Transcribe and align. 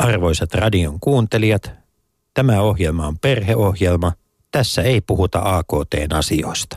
Arvoisat 0.00 0.54
radion 0.54 1.00
kuuntelijat, 1.00 1.72
tämä 2.34 2.60
ohjelma 2.60 3.06
on 3.06 3.18
perheohjelma. 3.18 4.12
Tässä 4.50 4.82
ei 4.82 5.00
puhuta 5.00 5.40
AKTn 5.44 6.14
asioista. 6.14 6.76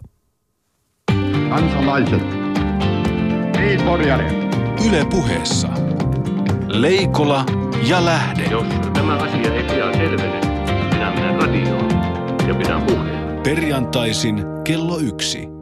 Kansalaiset. 1.49 2.21
Yle 4.87 5.05
puheessa. 5.09 5.67
Leikola 6.67 7.45
ja 7.87 8.05
Lähde. 8.05 8.43
Jos 8.43 8.67
tämä 8.93 9.15
asia 9.15 9.53
ei 9.53 9.63
pian 9.63 9.93
selvene, 9.93 10.39
minä 10.93 11.11
menen 11.11 11.35
radioon 11.35 11.89
ja 12.47 12.55
pidän 12.55 12.81
puheen. 12.81 13.41
Perjantaisin 13.43 14.43
kello 14.63 14.97
yksi. 14.97 15.52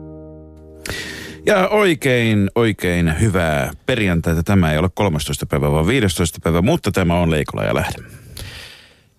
Ja 1.46 1.68
oikein, 1.68 2.50
oikein 2.54 3.20
hyvää 3.20 3.70
perjantaita. 3.86 4.42
Tämä 4.42 4.72
ei 4.72 4.78
ole 4.78 4.90
13. 4.94 5.46
päivä, 5.46 5.72
vaan 5.72 5.86
15. 5.86 6.38
päivä, 6.42 6.62
mutta 6.62 6.92
tämä 6.92 7.20
on 7.20 7.30
Leikola 7.30 7.64
ja 7.64 7.74
Lähde. 7.74 7.98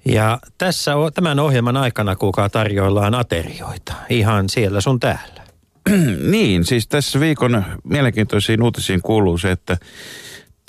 Ja 0.06 0.40
tässä 0.58 0.92
tämän 1.14 1.40
ohjelman 1.40 1.78
aikana 1.78 2.16
kuulkaa 2.16 2.50
tarjoillaan 2.50 3.16
aterioita. 3.16 3.94
Ihan 4.10 4.50
siellä 4.50 4.82
sun 4.82 5.00
täällä. 5.00 5.44
niin, 6.32 6.66
siis 6.66 6.88
tässä 6.88 7.20
viikon 7.20 7.64
mielenkiintoisiin 7.84 8.64
uutisiin 8.64 9.02
kuuluu 9.02 9.38
se, 9.38 9.52
että 9.52 9.78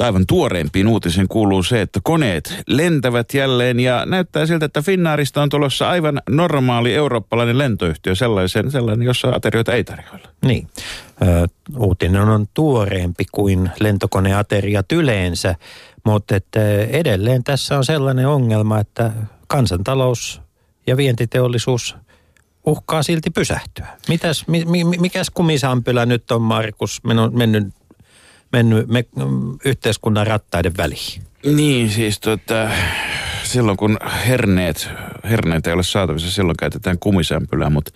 aivan 0.01 0.25
tuoreempiin 0.27 0.89
uutisiin 0.89 1.29
kuuluu 1.29 1.63
se, 1.63 1.81
että 1.81 2.01
koneet 2.03 2.63
lentävät 2.67 3.35
jälleen 3.35 3.81
ja 3.81 4.07
näyttää 4.07 4.47
siltä, 4.47 4.67
että 4.67 4.83
Finnaarista 4.83 5.43
on 5.43 5.49
tulossa 5.49 5.89
aivan 5.89 6.23
normaali 6.31 6.95
eurooppalainen 6.95 7.59
lentoyhtiö, 7.59 8.15
sellaisen, 8.15 8.71
sellainen, 8.71 9.07
jossa 9.07 9.29
aterioita 9.29 9.73
ei 9.73 9.85
tarjoilla. 9.85 10.29
Niin. 10.45 10.69
Ö, 11.23 11.47
uutinen 11.79 12.23
on 12.23 12.47
tuoreempi 12.55 13.25
kuin 13.33 13.71
lentokoneateriat 13.81 14.93
yleensä, 14.93 15.55
mutta 16.05 16.37
että 16.37 16.61
edelleen 16.79 17.45
tässä 17.45 17.79
on 17.79 17.85
sellainen 17.85 18.29
ongelma, 18.29 18.79
että 18.79 19.13
kansantalous 19.47 20.41
ja 20.87 20.97
vientiteollisuus 20.97 21.97
uhkaa 22.67 23.03
silti 23.03 23.31
pysähtyä. 23.31 23.87
Mitäs, 24.09 24.49
mi, 24.49 24.65
mi, 24.65 24.85
mikäs 24.85 25.31
kumisampylä 25.31 26.07
nyt 26.07 26.31
on, 26.31 26.43
Markus, 26.43 27.01
mennyt, 27.33 27.75
mennyt, 28.55 28.89
me, 28.89 29.05
yhteiskunnan 29.65 30.27
rattaiden 30.27 30.77
väliin? 30.77 31.23
Niin, 31.47 31.91
siis 31.91 32.21
tota, 32.21 32.71
silloin 33.43 33.77
kun 33.77 33.97
herneet, 34.27 34.89
herneet 35.25 35.67
ei 35.67 35.73
ole 35.73 35.83
saatavissa, 35.83 36.31
silloin 36.31 36.57
käytetään 36.57 36.99
kumisämpylää, 36.99 37.71
mutta 37.71 37.91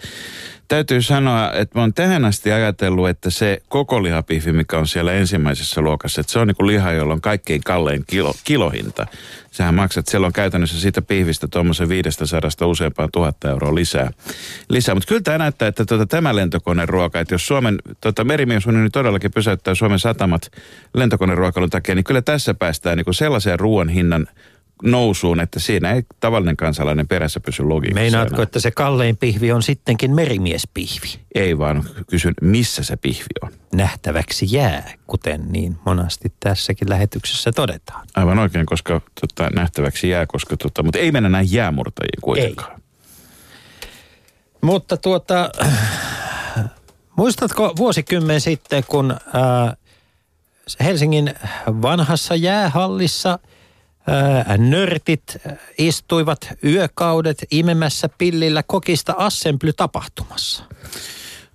täytyy 0.69 1.02
sanoa, 1.02 1.52
että 1.52 1.78
mä 1.78 1.83
oon 1.83 1.94
tähän 1.94 2.24
asti 2.24 2.52
ajatellut, 2.52 3.08
että 3.08 3.30
se 3.30 3.62
koko 3.69 4.02
lihapiifi, 4.02 4.52
mikä 4.52 4.78
on 4.78 4.88
siellä 4.88 5.12
ensimmäisessä 5.12 5.80
luokassa, 5.80 6.20
että 6.20 6.33
se 6.33 6.38
on 6.38 6.47
niin 6.47 6.56
kuin 6.56 6.66
liha, 6.66 6.92
jolla 6.92 7.14
on 7.14 7.20
kaikkein 7.20 7.61
kallein 7.64 8.05
kilo, 8.06 8.34
kilohinta. 8.44 9.06
Sähän 9.50 9.74
maksat 9.74 10.08
silloin 10.08 10.33
käytännössä 10.33 10.80
siitä 10.80 11.02
pihvistä 11.02 11.48
tuommoisen 11.50 11.89
500 11.89 12.69
useampaan 12.69 13.08
tuhatta 13.12 13.50
euroa 13.50 13.74
lisää. 13.74 14.11
lisää. 14.69 14.94
Mutta 14.94 15.08
kyllä 15.08 15.22
tämä 15.22 15.39
näyttää, 15.39 15.69
että 15.69 15.84
tuota, 15.84 16.06
tämä 16.06 16.36
lentokoneruoka, 16.36 17.20
että 17.20 17.34
jos 17.34 17.46
Suomen 17.46 17.78
tuota, 18.00 18.24
merimiesunioni 18.24 18.91
todellakin 18.91 19.30
pysäyttää 19.30 19.74
Suomen 19.74 19.98
satamat 19.98 20.50
lentokoneruokailun 20.94 21.70
takia, 21.70 21.94
niin 21.94 22.05
kyllä 22.05 22.22
tässä 22.22 22.55
päästään 22.55 22.96
niin 22.96 23.05
kuin 23.05 23.14
sellaiseen 23.14 23.61
ruoan 23.61 23.89
hinnan 23.89 24.27
nousuun, 24.82 25.40
että 25.40 25.60
siinä 25.60 25.92
ei 25.92 26.02
tavallinen 26.20 26.56
kansalainen 26.56 27.08
perässä 27.08 27.40
pysy 27.40 27.62
logiikassa. 27.62 28.00
Meinaatko, 28.00 28.34
enää. 28.34 28.42
että 28.42 28.60
se 28.60 28.70
kallein 28.70 29.16
pihvi 29.16 29.52
on 29.52 29.62
sittenkin 29.62 30.14
merimiespihvi? 30.14 31.20
Ei 31.34 31.58
vaan 31.58 31.84
kysyn, 32.10 32.34
missä 32.42 32.82
se 32.82 32.96
pihvi 32.96 33.26
on. 33.42 33.52
Nähtäväksi 33.74 34.46
jää, 34.50 34.92
kuten 35.06 35.52
niin 35.52 35.76
monasti 35.84 36.32
tässäkin 36.40 36.90
lähetyksessä 36.90 37.52
todetaan. 37.52 38.06
Aivan 38.14 38.38
oikein, 38.38 38.66
koska 38.66 39.00
tota, 39.20 39.50
nähtäväksi 39.50 40.08
jää, 40.08 40.26
koska 40.26 40.56
tota, 40.56 40.82
mutta 40.82 40.98
ei 40.98 41.12
mennä 41.12 41.28
näin 41.28 41.52
jäämurtajiin 41.52 42.20
kuitenkaan. 42.22 42.80
Mutta 44.60 44.96
tuota, 44.96 45.50
muistatko 47.17 47.72
vuosikymmen 47.77 48.40
sitten, 48.40 48.84
kun 48.88 49.17
ää, 49.33 49.77
Helsingin 50.80 51.34
vanhassa 51.67 52.34
jäähallissa 52.34 53.30
ää, 53.30 53.58
nörtit 54.58 55.36
istuivat 55.79 56.48
yökaudet 56.64 57.39
imemässä 57.51 58.08
pillillä 58.19 58.63
kokista 58.63 59.14
Assembly-tapahtumassa? 59.17 60.64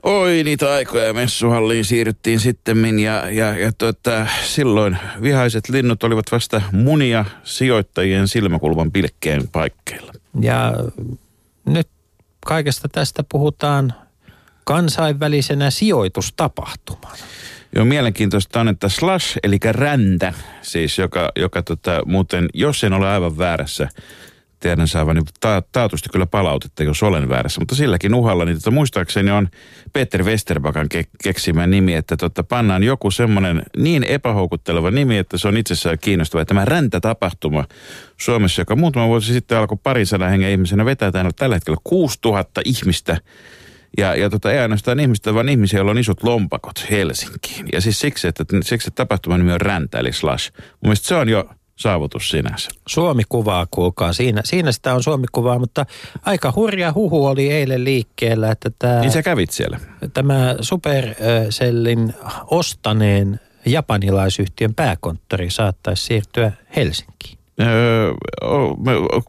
Oi, 0.03 0.41
niitä 0.43 0.73
aikoja 0.73 1.13
messuhalliin 1.13 1.85
siirryttiin 1.85 2.39
sitten 2.39 2.99
ja, 2.99 3.29
ja, 3.29 3.57
ja 3.57 3.71
tota, 3.77 4.27
silloin 4.45 4.97
vihaiset 5.21 5.69
linnut 5.69 6.03
olivat 6.03 6.25
vasta 6.31 6.61
munia 6.71 7.25
sijoittajien 7.43 8.27
silmäkulman 8.27 8.91
pilkkeen 8.91 9.47
paikkeilla. 9.51 10.13
Ja 10.41 10.73
nyt 11.65 11.87
kaikesta 12.45 12.89
tästä 12.89 13.23
puhutaan 13.31 13.93
kansainvälisenä 14.63 15.71
sijoitustapahtumana. 15.71 17.17
Joo, 17.75 17.85
mielenkiintoista 17.85 18.61
on, 18.61 18.67
että 18.67 18.89
slash, 18.89 19.37
eli 19.43 19.57
räntä, 19.71 20.33
siis 20.61 20.97
joka, 20.97 21.31
joka 21.35 21.61
tota, 21.61 22.01
muuten, 22.05 22.49
jos 22.53 22.83
en 22.83 22.93
ole 22.93 23.09
aivan 23.09 23.37
väärässä, 23.37 23.89
tiedän 24.59 24.87
saavani 24.87 25.21
ta- 25.39 25.63
taatusti 25.71 26.09
kyllä 26.09 26.25
palautetta, 26.25 26.83
jos 26.83 27.03
olen 27.03 27.29
väärässä, 27.29 27.61
mutta 27.61 27.75
silläkin 27.75 28.13
uhalla, 28.13 28.45
niin 28.45 28.57
tota, 28.57 28.71
muistaakseni 28.71 29.31
on 29.31 29.49
Peter 29.93 30.23
Westerbakan 30.23 30.87
ke- 30.93 31.09
keksimä 31.23 31.67
nimi, 31.67 31.93
että 31.93 32.17
tota, 32.17 32.43
pannaan 32.43 32.83
joku 32.83 33.11
semmoinen 33.11 33.63
niin 33.77 34.03
epähoukutteleva 34.03 34.91
nimi, 34.91 35.17
että 35.17 35.37
se 35.37 35.47
on 35.47 35.57
itsessään 35.57 35.97
kiinnostava. 36.01 36.45
Tämä 36.45 36.65
räntätapahtuma 36.65 37.65
Suomessa, 38.17 38.61
joka 38.61 38.75
muutama 38.75 39.07
vuosi 39.07 39.33
sitten 39.33 39.57
alkoi 39.57 39.77
parisadan 39.83 40.29
hengen 40.29 40.51
ihmisenä 40.51 40.85
vetää 40.85 41.11
täällä 41.11 41.31
tällä 41.35 41.55
hetkellä 41.55 41.77
6000 41.83 42.61
ihmistä 42.65 43.17
ja, 43.97 44.15
ja 44.15 44.29
tota, 44.29 44.51
ei 44.51 44.59
ainoastaan 44.59 44.99
ihmistä, 44.99 45.33
vaan 45.33 45.49
ihmisiä, 45.49 45.77
joilla 45.79 45.91
on 45.91 45.97
isot 45.97 46.23
lompakot 46.23 46.85
Helsinkiin. 46.91 47.65
Ja 47.73 47.81
siis 47.81 47.99
siksi, 47.99 48.27
että, 48.27 48.45
siksi, 48.63 48.87
että 48.87 49.03
tapahtuman 49.03 49.39
nimi 49.39 49.51
on 49.51 49.61
Räntä, 49.61 49.99
eli 49.99 50.13
Slash. 50.13 50.51
Mun 50.57 50.77
mielestä 50.81 51.07
se 51.07 51.15
on 51.15 51.29
jo 51.29 51.49
saavutus 51.75 52.29
sinänsä. 52.29 52.69
Suomi-kuvaa, 52.87 53.67
kuulkaa. 53.71 54.13
Siinä, 54.13 54.41
siinä 54.45 54.71
sitä 54.71 54.93
on 54.93 55.03
Suomi-kuvaa, 55.03 55.59
mutta 55.59 55.85
aika 56.25 56.53
hurja 56.55 56.93
huhu 56.93 57.25
oli 57.25 57.51
eilen 57.51 57.83
liikkeellä, 57.83 58.51
että 58.51 58.71
tämä, 58.79 58.99
Niin 58.99 59.11
sä 59.11 59.23
kävit 59.23 59.51
siellä. 59.51 59.79
tämä 60.13 60.55
Supercellin 60.61 62.13
ostaneen 62.47 63.39
japanilaisyhtiön 63.65 64.73
pääkonttori 64.75 65.49
saattaisi 65.49 66.03
siirtyä 66.03 66.51
Helsinkiin. 66.75 67.37
Öö, 67.61 68.13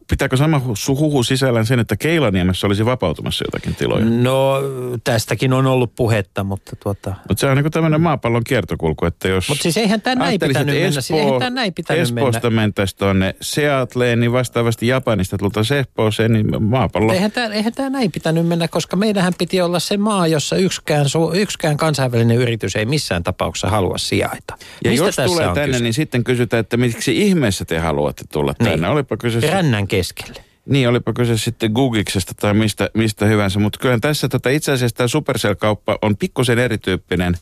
pitääkö 0.09 0.37
sama 0.37 0.61
hu- 0.65 0.99
huhu 0.99 1.23
sisällään 1.23 1.65
sen, 1.65 1.79
että 1.79 1.97
Keilaniemessä 1.97 2.67
olisi 2.67 2.85
vapautumassa 2.85 3.45
jotakin 3.47 3.75
tiloja? 3.75 4.05
No, 4.05 4.55
tästäkin 5.03 5.53
on 5.53 5.65
ollut 5.65 5.95
puhetta, 5.95 6.43
mutta 6.43 6.75
tuota... 6.83 7.15
Mutta 7.29 7.41
se 7.41 7.47
on 7.47 7.57
niin 7.57 7.71
tämmöinen 7.71 8.01
maapallon 8.01 8.43
kiertokulku, 8.43 9.05
että 9.05 9.27
jos... 9.27 9.49
Mutta 9.49 9.63
siis 9.63 9.77
eihän 9.77 10.01
tämä 10.01 10.15
näin 10.15 10.29
ajattelisit, 10.29 10.59
pitänyt 10.59 10.75
että 10.75 10.85
mennä. 10.85 11.01
Siis 11.01 11.19
eihän 11.19 11.39
tämä 11.39 11.49
näin 11.49 11.73
pitänyt 11.73 12.03
Espoosta 12.03 12.49
mennä. 12.49 12.61
mentäisiin 12.61 12.99
tuonne 12.99 13.35
Seattleen, 13.41 14.19
niin 14.19 14.31
vastaavasti 14.31 14.87
Japanista 14.87 15.37
tultaisiin 15.37 15.79
Espooseen, 15.79 16.33
niin 16.33 16.63
maapallo... 16.63 17.13
Eihän 17.13 17.31
tämä, 17.31 17.47
eihän 17.47 17.73
tämä 17.73 17.89
näin 17.89 18.11
pitänyt 18.11 18.47
mennä, 18.47 18.67
koska 18.67 18.95
meidänhän 18.95 19.33
piti 19.37 19.61
olla 19.61 19.79
se 19.79 19.97
maa, 19.97 20.27
jossa 20.27 20.55
yksikään, 20.55 21.05
yksikään 21.33 21.77
kansainvälinen 21.77 22.37
yritys 22.37 22.75
ei 22.75 22.85
missään 22.85 23.23
tapauksessa 23.23 23.69
halua 23.69 23.97
sijaita. 23.97 24.57
Ja 24.83 24.91
Mistä 24.91 25.05
jos 25.05 25.15
tässä 25.15 25.33
tulee 25.33 25.45
tänne, 25.45 25.65
kyse? 25.67 25.83
niin 25.83 25.93
sitten 25.93 26.23
kysytään, 26.23 26.59
että 26.61 26.77
miksi 26.77 27.21
ihmeessä 27.21 27.65
te 27.65 27.79
haluatte 27.79 28.14
tulla 28.31 28.53
tänne. 28.53 28.75
Niin. 28.75 28.85
Olipa 28.85 29.17
kyse, 29.17 29.39
Rännän 29.51 29.87
keskelle. 29.87 30.43
niin, 30.65 30.89
olipa 30.89 31.13
kyse 31.13 31.37
sitten 31.37 31.71
Googiksesta 31.71 32.33
tai 32.33 32.53
mistä, 32.53 32.89
mistä 32.93 33.25
hyvänsä. 33.25 33.59
Mutta 33.59 33.79
kyllä 33.79 33.99
tässä 34.01 34.29
tota, 34.29 34.49
itse 34.49 34.71
asiassa 34.71 34.97
tämä 34.97 35.07
Supercell-kauppa 35.07 35.97
on 36.01 36.17
pikkusen 36.17 36.59
erityyppinen 36.59 37.37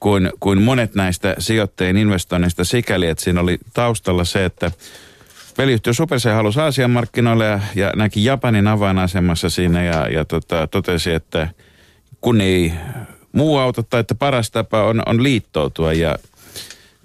kuin, 0.00 0.30
kuin 0.40 0.62
monet 0.62 0.94
näistä 0.94 1.34
sijoittajien 1.38 1.96
investoinneista 1.96 2.64
sikäli, 2.64 3.06
että 3.06 3.24
siinä 3.24 3.40
oli 3.40 3.58
taustalla 3.74 4.24
se, 4.24 4.44
että 4.44 4.72
peliyhtiö 5.56 5.92
Supercell 5.92 6.34
halusi 6.34 6.60
Aasian 6.60 6.90
markkinoille 6.90 7.44
ja, 7.44 7.60
ja 7.74 7.92
näki 7.96 8.24
Japanin 8.24 8.66
avainasemassa 8.66 9.50
siinä 9.50 9.84
ja, 9.84 10.08
ja 10.08 10.24
tota, 10.24 10.66
totesi, 10.66 11.12
että 11.12 11.48
kun 12.20 12.40
ei 12.40 12.72
muu 13.32 13.58
auta 13.58 13.82
tai 13.82 14.00
että 14.00 14.14
paras 14.14 14.50
tapa 14.50 14.84
on, 14.84 15.02
on 15.06 15.22
liittoutua 15.22 15.92
ja 15.92 16.18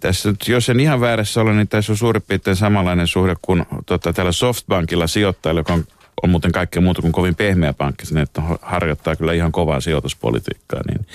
tässä 0.03 0.33
jos 0.47 0.69
en 0.69 0.79
ihan 0.79 1.01
väärässä 1.01 1.41
ole, 1.41 1.53
niin 1.53 1.67
tässä 1.67 1.94
on 1.94 1.97
suurin 1.97 2.21
piirtein 2.27 2.55
samanlainen 2.55 3.07
suhde 3.07 3.35
kuin 3.41 3.65
tota, 3.85 4.13
täällä 4.13 4.31
Softbankilla 4.31 5.07
sijoittajilla, 5.07 5.59
joka 5.59 5.73
on, 5.73 5.83
on 6.23 6.29
muuten 6.29 6.51
kaikkea 6.51 6.81
muuta 6.81 7.01
kuin 7.01 7.11
kovin 7.11 7.35
pehmeä 7.35 7.73
pankki. 7.73 8.05
Sinne, 8.05 8.21
että 8.21 8.41
harjoittaa 8.61 9.15
kyllä 9.15 9.33
ihan 9.33 9.51
kovaa 9.51 9.81
sijoituspolitiikkaa. 9.81 10.81
Niin, 10.88 11.07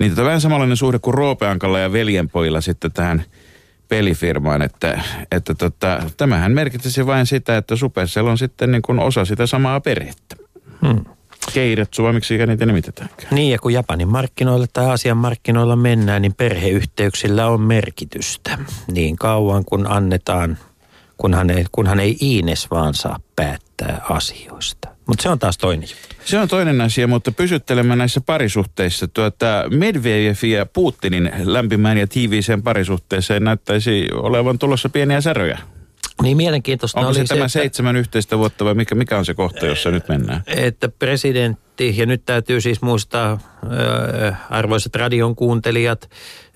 niin 0.00 0.10
tota, 0.10 0.24
vähän 0.24 0.40
samanlainen 0.40 0.76
suhde 0.76 0.98
kuin 0.98 1.14
Roopeankalla 1.14 1.78
ja 1.78 1.92
veljenpojilla 1.92 2.60
sitten 2.60 2.92
tähän 2.92 3.24
pelifirmaan, 3.88 4.62
että, 4.62 5.00
että 5.32 5.54
tota, 5.54 6.02
tämähän 6.16 6.52
merkitsisi 6.52 7.06
vain 7.06 7.26
sitä, 7.26 7.56
että 7.56 7.76
Supercell 7.76 8.26
on 8.26 8.38
sitten 8.38 8.72
niin 8.72 8.82
kuin 8.82 8.98
osa 8.98 9.24
sitä 9.24 9.46
samaa 9.46 9.80
perhettä. 9.80 10.36
Hmm. 10.86 11.04
Keiretsu, 11.54 12.02
vai 12.02 12.12
miksi 12.12 12.46
niitä 12.46 12.66
nimitetäänkään? 12.66 13.34
Niin 13.34 13.52
ja 13.52 13.58
kun 13.58 13.72
Japanin 13.72 14.08
markkinoilla 14.08 14.66
tai 14.72 14.86
Aasian 14.86 15.16
markkinoilla 15.16 15.76
mennään, 15.76 16.22
niin 16.22 16.34
perheyhteyksillä 16.34 17.46
on 17.46 17.60
merkitystä. 17.60 18.58
Niin 18.92 19.16
kauan 19.16 19.64
kun 19.64 19.86
annetaan 19.86 20.58
kunhan 21.16 21.50
ei, 21.50 21.64
kunhan 21.72 22.00
ei 22.00 22.16
Iines 22.22 22.70
vaan 22.70 22.94
saa 22.94 23.20
päättää 23.36 24.00
asioista. 24.08 24.88
Mutta 25.06 25.22
se 25.22 25.28
on 25.28 25.38
taas 25.38 25.58
toinen 25.58 25.88
juttu. 25.88 26.16
Se 26.24 26.38
on 26.38 26.48
toinen 26.48 26.80
asia, 26.80 27.06
mutta 27.06 27.32
pysyttelemme 27.32 27.96
näissä 27.96 28.20
parisuhteissa. 28.20 29.08
Tuota, 29.08 29.64
Medvedev 29.70 30.44
ja 30.48 30.66
Putinin 30.66 31.32
lämpimään 31.44 31.98
ja 31.98 32.06
tiiviiseen 32.06 32.62
parisuhteeseen 32.62 33.44
näyttäisi 33.44 34.08
olevan 34.12 34.58
tulossa 34.58 34.88
pieniä 34.88 35.20
säröjä. 35.20 35.58
Niin 36.22 36.36
mielenkiintoista 36.36 37.00
Onko 37.00 37.08
oli 37.08 37.18
se, 37.18 37.24
tämä 37.24 37.38
että- 37.40 37.48
seitsemän 37.48 37.96
yhteistä 37.96 38.38
vuotta 38.38 38.64
vai 38.64 38.74
mikä, 38.74 38.94
mikä 38.94 39.18
on 39.18 39.24
se 39.24 39.34
kohta, 39.34 39.66
jossa 39.66 39.90
nyt 39.90 40.08
mennään? 40.08 40.42
että 40.46 40.88
presidentti, 40.88 41.94
ja 41.96 42.06
nyt 42.06 42.24
täytyy 42.24 42.60
siis 42.60 42.82
muistaa, 42.82 43.38
ö, 43.72 44.32
arvoisat 44.50 44.94
radion 44.94 45.36
kuuntelijat, 45.36 46.10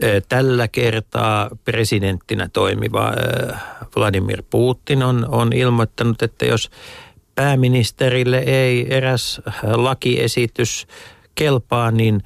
ö, 0.04 0.20
tällä 0.28 0.68
kertaa 0.68 1.50
presidenttinä 1.64 2.48
toimiva 2.52 3.08
ö, 3.12 3.54
Vladimir 3.96 4.42
Putin 4.50 5.02
on, 5.02 5.26
on 5.30 5.52
ilmoittanut, 5.52 6.22
että 6.22 6.46
jos 6.46 6.70
pääministerille 7.34 8.38
ei 8.38 8.94
eräs 8.94 9.40
lakiesitys 9.62 10.86
kelpaa, 11.34 11.90
niin 11.90 12.22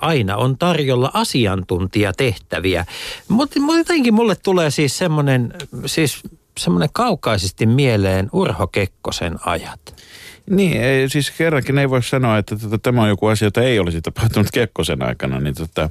aina 0.00 0.36
on 0.36 0.58
tarjolla 0.58 1.10
asiantuntijatehtäviä. 1.14 2.84
Mutta 3.28 3.60
jotenkin 3.78 4.14
mulle 4.14 4.34
tulee 4.36 4.70
siis 4.70 4.98
semmoinen, 4.98 5.52
siis 5.86 6.22
semmoinen 6.58 6.88
kaukaisesti 6.92 7.66
mieleen 7.66 8.28
Urho 8.32 8.66
Kekkosen 8.66 9.38
ajat. 9.46 10.02
Niin, 10.50 10.82
ei, 10.82 11.08
siis 11.08 11.30
kerrankin 11.30 11.78
ei 11.78 11.90
voi 11.90 12.02
sanoa, 12.02 12.38
että 12.38 12.56
tota, 12.56 12.78
tämä 12.78 13.02
on 13.02 13.08
joku 13.08 13.26
asia, 13.26 13.46
jota 13.46 13.62
ei 13.62 13.78
olisi 13.78 14.02
tapahtunut 14.02 14.48
Kekkosen 14.52 15.02
aikana, 15.02 15.40
niin 15.40 15.54
tota, 15.54 15.90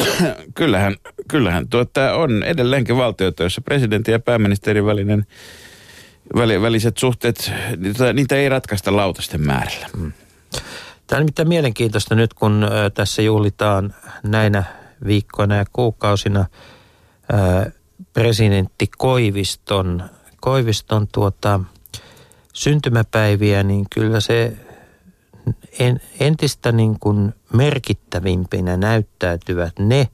kyllähän, 0.54 0.96
kyllähän 1.28 1.68
tuota, 1.68 2.14
on 2.14 2.42
edelleenkin 2.42 2.96
valtioita, 2.96 3.42
joissa 3.42 3.60
presidentin 3.60 4.12
ja 4.12 4.18
pääministerin 4.18 4.86
välinen, 4.86 5.26
väli, 6.36 6.62
väliset 6.62 6.98
suhteet, 6.98 7.52
niitä, 7.76 8.12
niitä 8.12 8.36
ei 8.36 8.48
ratkaista 8.48 8.96
lautasten 8.96 9.40
määrällä. 9.40 9.88
Tämä 11.06 11.18
on 11.18 11.18
nimittäin 11.18 11.48
mielenkiintoista 11.48 12.14
nyt, 12.14 12.34
kun 12.34 12.68
tässä 12.94 13.22
juhlitaan 13.22 13.94
näinä 14.22 14.64
viikkoina 15.06 15.56
ja 15.56 15.64
kuukausina 15.72 16.44
presidentti 18.12 18.86
Koiviston, 18.98 20.10
Koiviston 20.40 21.08
tuota, 21.12 21.60
syntymäpäiviä, 22.52 23.62
niin 23.62 23.86
kyllä 23.94 24.20
se 24.20 24.56
en, 25.78 26.00
entistä 26.20 26.72
niin 26.72 26.96
kuin 27.00 27.34
merkittävimpinä 27.52 28.76
näyttäytyvät 28.76 29.78
ne 29.78 30.08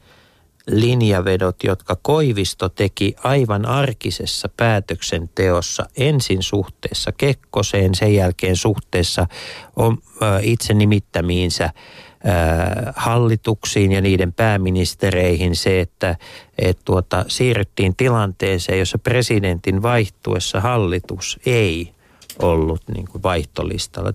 linjavedot, 0.71 1.56
jotka 1.65 1.97
Koivisto 2.03 2.69
teki 2.69 3.15
aivan 3.25 3.67
arkisessa 3.67 4.49
päätöksenteossa 4.56 5.87
ensin 5.97 6.43
suhteessa 6.43 7.12
Kekkoseen, 7.12 7.95
sen 7.95 8.15
jälkeen 8.15 8.56
suhteessa 8.56 9.27
itse 10.43 10.75
nimittämiinsä 10.75 11.71
hallituksiin 12.97 13.93
ja 13.93 14.00
niiden 14.00 14.32
pääministereihin 14.32 15.56
se, 15.56 15.81
että 15.81 16.17
et 16.59 16.79
tuota, 16.85 17.25
siirryttiin 17.29 17.97
tilanteeseen, 17.97 18.79
jossa 18.79 18.99
presidentin 18.99 19.82
vaihtuessa 19.82 20.61
hallitus 20.61 21.41
ei 21.47 21.93
ollut 22.43 22.82
niin 22.94 23.09
kuin 23.09 23.23
vaihtolistalla. 23.23 24.12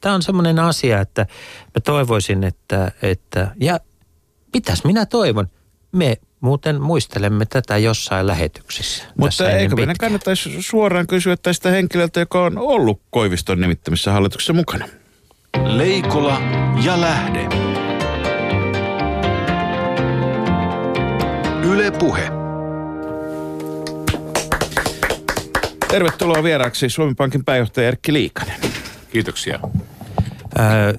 Tämä 0.00 0.14
on 0.14 0.22
semmoinen 0.22 0.58
asia, 0.58 1.00
että 1.00 1.26
mä 1.74 1.80
toivoisin, 1.84 2.44
että, 2.44 2.92
että 3.02 3.54
ja 3.60 3.80
mitäs 4.52 4.84
minä 4.84 5.06
toivon, 5.06 5.48
me 5.92 6.16
muuten 6.40 6.80
muistelemme 6.80 7.46
tätä 7.46 7.78
jossain 7.78 8.26
lähetyksessä. 8.26 9.04
Mutta 9.16 9.50
eikö 9.50 9.76
meidän 9.76 9.96
kannattaisi 9.98 10.62
suoraan 10.62 11.06
kysyä 11.06 11.36
tästä 11.36 11.70
henkilöltä, 11.70 12.20
joka 12.20 12.44
on 12.44 12.58
ollut 12.58 13.00
Koiviston 13.10 13.60
nimittämissä 13.60 14.12
hallituksessa 14.12 14.52
mukana? 14.52 14.88
Leikola 15.62 16.40
ja 16.84 17.00
lähde. 17.00 17.48
Yle 21.68 21.90
Puhe. 21.90 22.30
Tervetuloa 25.88 26.42
vieraaksi 26.42 26.88
Suomen 26.88 27.16
Pankin 27.16 27.44
pääjohtaja 27.44 27.88
Erkki 27.88 28.12
Liikanen. 28.12 28.56
Kiitoksia. 29.12 29.60
Öö, 30.58 30.94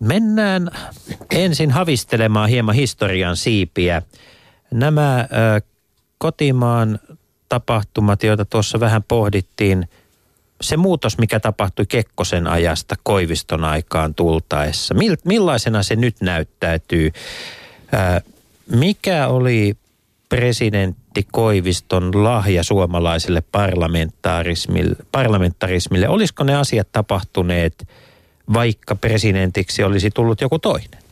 mennään 0.00 0.70
ensin 1.30 1.70
havistelemaan 1.70 2.48
hieman 2.48 2.74
historian 2.74 3.36
siipiä. 3.36 4.02
Nämä 4.70 5.20
ö, 5.20 5.60
kotimaan 6.18 6.98
tapahtumat, 7.48 8.22
joita 8.22 8.44
tuossa 8.44 8.80
vähän 8.80 9.02
pohdittiin, 9.02 9.88
se 10.60 10.76
muutos, 10.76 11.18
mikä 11.18 11.40
tapahtui 11.40 11.86
Kekkosen 11.86 12.46
ajasta 12.46 12.94
Koiviston 13.02 13.64
aikaan 13.64 14.14
tultaessa, 14.14 14.94
mil, 14.94 15.16
millaisena 15.24 15.82
se 15.82 15.96
nyt 15.96 16.20
näyttäytyy? 16.20 17.12
Ö, 17.94 18.20
mikä 18.76 19.28
oli 19.28 19.76
presidentti 20.28 21.26
Koiviston 21.32 22.24
lahja 22.24 22.62
suomalaiselle 22.62 23.42
parlamentarismille, 23.52 24.96
parlamentarismille? 25.12 26.08
Olisiko 26.08 26.44
ne 26.44 26.54
asiat 26.54 26.88
tapahtuneet, 26.92 27.88
vaikka 28.52 28.94
presidentiksi 28.94 29.84
olisi 29.84 30.10
tullut 30.10 30.40
joku 30.40 30.58
toinen? 30.58 31.02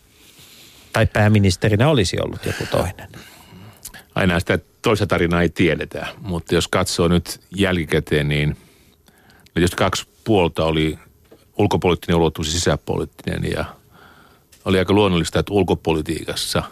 Tai 0.92 1.06
pääministerinä 1.06 1.88
olisi 1.88 2.16
ollut 2.20 2.46
joku 2.46 2.64
toinen? 2.70 3.08
Aina 4.14 4.40
sitä 4.40 4.58
toista 4.82 5.06
tarinaa 5.06 5.42
ei 5.42 5.48
tiedetä, 5.48 6.06
mutta 6.20 6.54
jos 6.54 6.68
katsoo 6.68 7.08
nyt 7.08 7.40
jälkikäteen, 7.56 8.28
niin 8.28 8.56
jos 9.60 9.70
kaksi 9.70 10.06
puolta 10.24 10.64
oli 10.64 10.98
ulkopoliittinen 11.58 12.16
ulottuvuus 12.16 12.48
ja 12.48 12.52
sisäpoliittinen 12.52 13.52
ja 13.52 13.64
oli 14.64 14.78
aika 14.78 14.92
luonnollista, 14.92 15.38
että 15.38 15.52
ulkopolitiikassa 15.52 16.62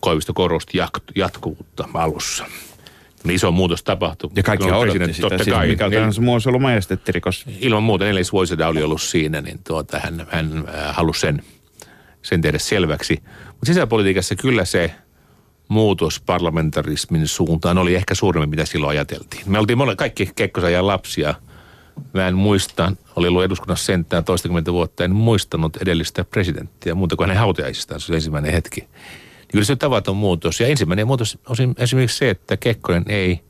Koivisto 0.00 0.34
korosti 0.34 0.78
jatkuvuutta 1.14 1.88
alussa. 1.94 2.44
Niin 3.24 3.34
iso 3.34 3.50
muutos 3.50 3.82
tapahtui. 3.82 4.30
Ja 4.36 4.42
kaikki 4.42 4.64
Kun 4.64 4.74
odotti 4.74 4.86
presidentti, 4.86 5.14
sitä, 5.14 5.28
totta 5.28 5.50
kai. 5.50 5.68
mikä 5.68 5.90
tahansa 5.90 6.20
muu 6.20 6.34
olisi 6.34 6.48
ollut 6.48 6.62
majestettirikos. 6.62 7.44
ilman 7.60 7.82
muuta 7.82 8.04
Nelis 8.04 8.32
Voiseda 8.32 8.68
oli 8.68 8.82
ollut 8.82 9.02
siinä, 9.02 9.40
niin 9.40 9.60
tuota, 9.66 9.98
hän, 9.98 10.26
hän 10.30 10.64
halusi 10.90 11.20
sen, 11.20 11.42
sen 12.22 12.40
tehdä 12.40 12.58
selväksi. 12.58 13.22
Mutta 13.46 13.66
sisäpolitiikassa 13.66 14.36
kyllä 14.36 14.64
se 14.64 14.94
muutos 15.68 16.20
parlamentarismin 16.20 17.28
suuntaan 17.28 17.78
oli 17.78 17.94
ehkä 17.94 18.14
suurempi, 18.14 18.46
mitä 18.46 18.64
silloin 18.64 18.90
ajateltiin. 18.90 19.42
Me 19.46 19.58
oltiin 19.58 19.78
mole, 19.78 19.96
kaikki 19.96 20.30
Kekkosajan 20.36 20.86
lapsia. 20.86 21.34
Mä 22.12 22.28
en 22.28 22.34
muista, 22.34 22.92
oli 23.16 23.28
ollut 23.28 23.44
eduskunnassa 23.44 23.86
sentään 23.86 24.24
toistakymmentä 24.24 24.72
vuotta, 24.72 25.04
en 25.04 25.14
muistanut 25.14 25.76
edellistä 25.76 26.24
presidenttiä 26.24 26.94
muuta 26.94 27.16
kuin 27.16 27.28
hänen 27.28 27.40
hautajaisistaan. 27.40 28.00
Se 28.00 28.12
oli 28.12 28.16
ensimmäinen 28.16 28.52
hetki. 28.52 28.80
Niin 28.80 29.48
kyllä 29.52 29.64
se 29.64 29.72
on 29.72 29.78
tavaton 29.78 30.16
muutos. 30.16 30.60
Ja 30.60 30.66
ensimmäinen 30.66 31.06
muutos 31.06 31.38
on 31.48 31.56
esimerkiksi 31.78 32.18
se, 32.18 32.30
että 32.30 32.56
Kekkonen 32.56 33.04
ei 33.08 33.40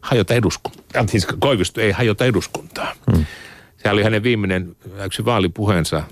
hajota 0.00 0.34
eduskuntaa. 0.34 1.06
Siis 1.06 1.26
Koivisto 1.26 1.80
ei 1.80 1.92
hajota 1.92 2.24
eduskuntaa. 2.24 2.92
Hmm. 3.12 3.26
Se 3.82 3.90
oli 3.90 4.02
hänen 4.02 4.22
viimeinen 4.22 4.76
yksi 5.04 5.24
vaalipuheensa, 5.24 6.02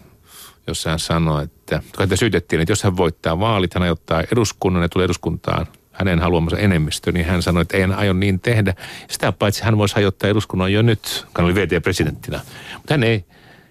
jossa 0.66 0.90
hän 0.90 0.98
sanoi, 0.98 1.44
että 1.44 1.78
kun 1.78 1.98
häntä 1.98 2.16
syytettiin, 2.16 2.60
että 2.60 2.72
jos 2.72 2.82
hän 2.82 2.96
voittaa 2.96 3.40
vaalit, 3.40 3.74
hän 3.74 3.82
ajottaa 3.82 4.22
eduskunnan 4.32 4.82
ja 4.82 4.88
tulee 4.88 5.04
eduskuntaan 5.04 5.66
hänen 5.98 6.18
haluamansa 6.18 6.58
enemmistö, 6.58 7.12
niin 7.12 7.26
hän 7.26 7.42
sanoi, 7.42 7.62
että 7.62 7.76
ei 7.76 7.82
hän 7.82 7.92
aio 7.92 8.12
niin 8.12 8.40
tehdä. 8.40 8.74
Sitä 9.10 9.32
paitsi 9.32 9.62
hän 9.64 9.78
voisi 9.78 9.94
hajottaa 9.94 10.30
eduskunnan 10.30 10.72
jo 10.72 10.82
nyt, 10.82 11.00
kun 11.24 11.44
hän 11.44 11.44
oli 11.44 11.54
VT-presidenttinä. 11.54 12.40
Mutta 12.74 12.94
hän 12.94 13.02
ei, 13.02 13.24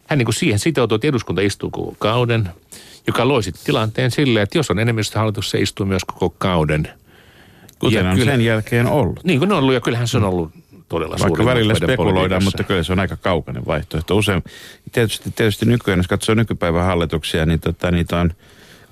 hän 0.07 0.19
niin 0.19 0.25
kuin 0.25 0.35
siihen 0.35 0.59
sitoutui, 0.59 0.95
että 0.95 1.07
eduskunta 1.07 1.41
istuu 1.41 1.69
koko 1.69 1.95
kauden, 1.99 2.49
joka 3.07 3.27
loi 3.27 3.43
sitten 3.43 3.65
tilanteen 3.65 4.11
silleen, 4.11 4.43
että 4.43 4.57
jos 4.57 4.71
on 4.71 4.79
enemmistöhallitus, 4.79 5.49
se 5.49 5.59
istuu 5.59 5.85
myös 5.85 6.05
koko 6.05 6.35
kauden. 6.37 6.87
Kuten 7.79 8.05
Ja 8.05 8.11
on 8.11 8.17
kyllä- 8.17 8.31
sen 8.31 8.41
jälkeen 8.41 8.87
ollut. 8.87 9.23
Niin 9.23 9.39
kuin 9.39 9.51
on 9.51 9.57
ollut, 9.57 9.73
ja 9.73 9.81
kyllähän 9.81 10.07
se 10.07 10.17
on 10.17 10.23
ollut 10.23 10.51
todella 10.89 11.17
suuri 11.17 11.29
Vaikka 11.29 11.45
välillä 11.45 11.75
spekuloidaan, 11.75 12.43
mutta 12.43 12.63
kyllä 12.63 12.83
se 12.83 12.91
on 12.91 12.99
aika 12.99 13.17
kaukainen 13.17 13.65
vaihtoehto. 13.65 14.17
Usein, 14.17 14.43
tietysti, 14.91 15.31
tietysti 15.35 15.65
nykyään, 15.65 15.99
jos 15.99 16.07
katsoo 16.07 16.35
nykypäivän 16.35 16.85
hallituksia, 16.85 17.45
niin 17.45 17.59
tota, 17.59 17.91
niitä 17.91 18.19
on 18.19 18.31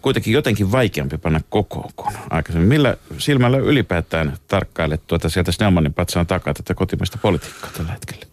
kuitenkin 0.04 0.34
jotenkin 0.34 0.72
vaikeampi 0.72 1.18
panna 1.18 1.42
kokoon 1.50 1.90
kuin 1.96 2.16
aikaisemmin. 2.30 2.70
Millä 2.70 2.98
silmällä 3.18 3.58
ylipäätään 3.58 4.38
tarkkailet 4.48 5.02
tuota 5.08 5.30
sieltä 5.30 5.52
Snellmanin 5.52 5.94
patsaan 5.94 6.28
takaa 6.28 6.54
tätä 6.54 6.74
kotimaista 6.74 7.18
politiikkaa 7.22 7.70
tällä 7.78 7.92
hetkellä? 7.92 8.26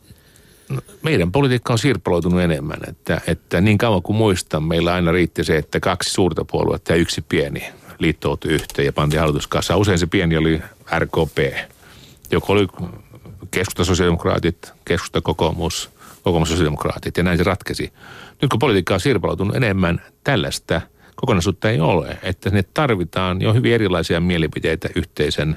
meidän 1.02 1.32
politiikka 1.32 1.72
on 1.72 1.78
sirpaloitunut 1.78 2.40
enemmän, 2.40 2.78
että, 2.88 3.20
että 3.26 3.60
niin 3.60 3.78
kauan 3.78 4.02
kuin 4.02 4.16
muistan, 4.16 4.62
meillä 4.62 4.94
aina 4.94 5.12
riitti 5.12 5.44
se, 5.44 5.56
että 5.56 5.80
kaksi 5.80 6.10
suurta 6.10 6.44
puoluetta 6.44 6.92
ja 6.92 6.96
yksi 6.96 7.24
pieni 7.28 7.64
liittoutui 7.98 8.52
yhteen 8.52 8.86
ja 8.86 8.92
pantiin 8.92 9.20
hallituskassa. 9.20 9.76
Usein 9.76 9.98
se 9.98 10.06
pieni 10.06 10.36
oli 10.36 10.62
RKP, 10.98 11.38
joka 12.30 12.52
oli 12.52 12.68
keskusta 13.50 13.84
sosiaalidemokraatit, 13.84 14.72
keskusta 14.84 15.20
kokoomus, 15.20 15.90
kokoomus 16.22 16.48
sosiaalidemokraatit 16.48 17.16
ja 17.16 17.22
näin 17.22 17.38
se 17.38 17.44
ratkesi. 17.44 17.92
Nyt 18.42 18.50
kun 18.50 18.58
politiikka 18.58 18.94
on 18.94 19.00
sirpaloitunut 19.00 19.56
enemmän, 19.56 20.02
tällaista 20.24 20.80
kokonaisuutta 21.20 21.70
ei 21.70 21.80
ole, 21.80 22.18
että 22.22 22.50
ne 22.50 22.62
tarvitaan 22.62 23.42
jo 23.42 23.54
hyvin 23.54 23.72
erilaisia 23.72 24.20
mielipiteitä 24.20 24.88
yhteisen, 24.96 25.56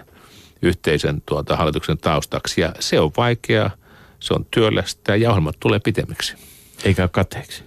yhteisen 0.61 1.21
tuota, 1.25 1.55
hallituksen 1.55 1.97
taustaksi. 1.97 2.61
Ja 2.61 2.73
se 2.79 2.99
on 2.99 3.11
vaikeaa, 3.17 3.71
se 4.19 4.33
on 4.33 4.45
työlästä 4.51 5.15
ja 5.15 5.29
ohjelmat 5.29 5.55
tulee 5.59 5.79
pitemmiksi. 5.79 6.35
Eikä 6.83 7.03
ole 7.03 7.09
kateeksi. 7.09 7.63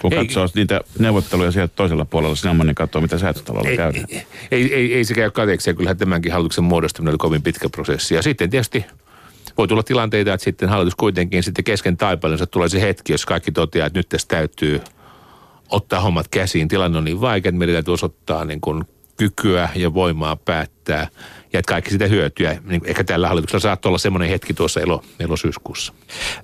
Kun 0.00 0.12
Ei- 0.12 0.18
katsoo 0.18 0.48
niitä 0.54 0.80
neuvotteluja 0.98 1.50
sieltä 1.50 1.72
toisella 1.76 2.04
puolella, 2.04 2.36
Snellmanin 2.36 2.74
katsoo, 2.74 3.02
mitä 3.02 3.18
säätötalolla 3.18 3.70
Ei, 3.70 3.76
käydään. 3.76 4.06
ei, 4.10 4.26
ei, 4.50 4.74
ei, 4.74 4.94
ei 4.94 5.04
se 5.04 5.14
käy 5.14 5.30
kateeksi 5.30 5.70
ja 5.70 5.74
kyllähän 5.74 5.96
tämänkin 5.96 6.32
hallituksen 6.32 6.64
muodostaminen 6.64 7.12
oli 7.12 7.18
kovin 7.18 7.42
pitkä 7.42 7.68
prosessi. 7.68 8.14
Ja 8.14 8.22
sitten 8.22 8.50
tietysti 8.50 8.84
voi 9.58 9.68
tulla 9.68 9.82
tilanteita, 9.82 10.34
että 10.34 10.44
sitten 10.44 10.68
hallitus 10.68 10.94
kuitenkin 10.94 11.42
sitten 11.42 11.64
kesken 11.64 11.96
taipaleensa 11.96 12.46
tulee 12.46 12.68
se 12.68 12.80
hetki, 12.80 13.12
jos 13.12 13.26
kaikki 13.26 13.52
toteaa, 13.52 13.86
että 13.86 13.98
nyt 13.98 14.08
tässä 14.08 14.28
täytyy 14.28 14.80
ottaa 15.74 16.00
hommat 16.00 16.28
käsiin. 16.28 16.68
Tilanne 16.68 16.98
on 16.98 17.04
niin 17.04 17.20
vaikea, 17.20 17.48
että 17.48 17.58
meidän 17.58 17.74
täytyy 17.74 17.94
osoittaa 17.94 18.44
niin 18.44 18.60
kuin 18.60 18.84
kykyä 19.16 19.68
ja 19.74 19.94
voimaa 19.94 20.36
päättää 20.36 21.08
ja 21.52 21.58
että 21.58 21.72
kaikki 21.72 21.90
sitä 21.90 22.06
hyötyä. 22.06 22.58
Niin 22.64 22.82
ehkä 22.84 23.04
tällä 23.04 23.28
hallituksella 23.28 23.60
saattaa 23.60 23.90
olla 23.90 23.98
semmoinen 23.98 24.28
hetki 24.28 24.54
tuossa 24.54 24.80
elo, 24.80 25.02
elosyyskuussa. 25.20 25.92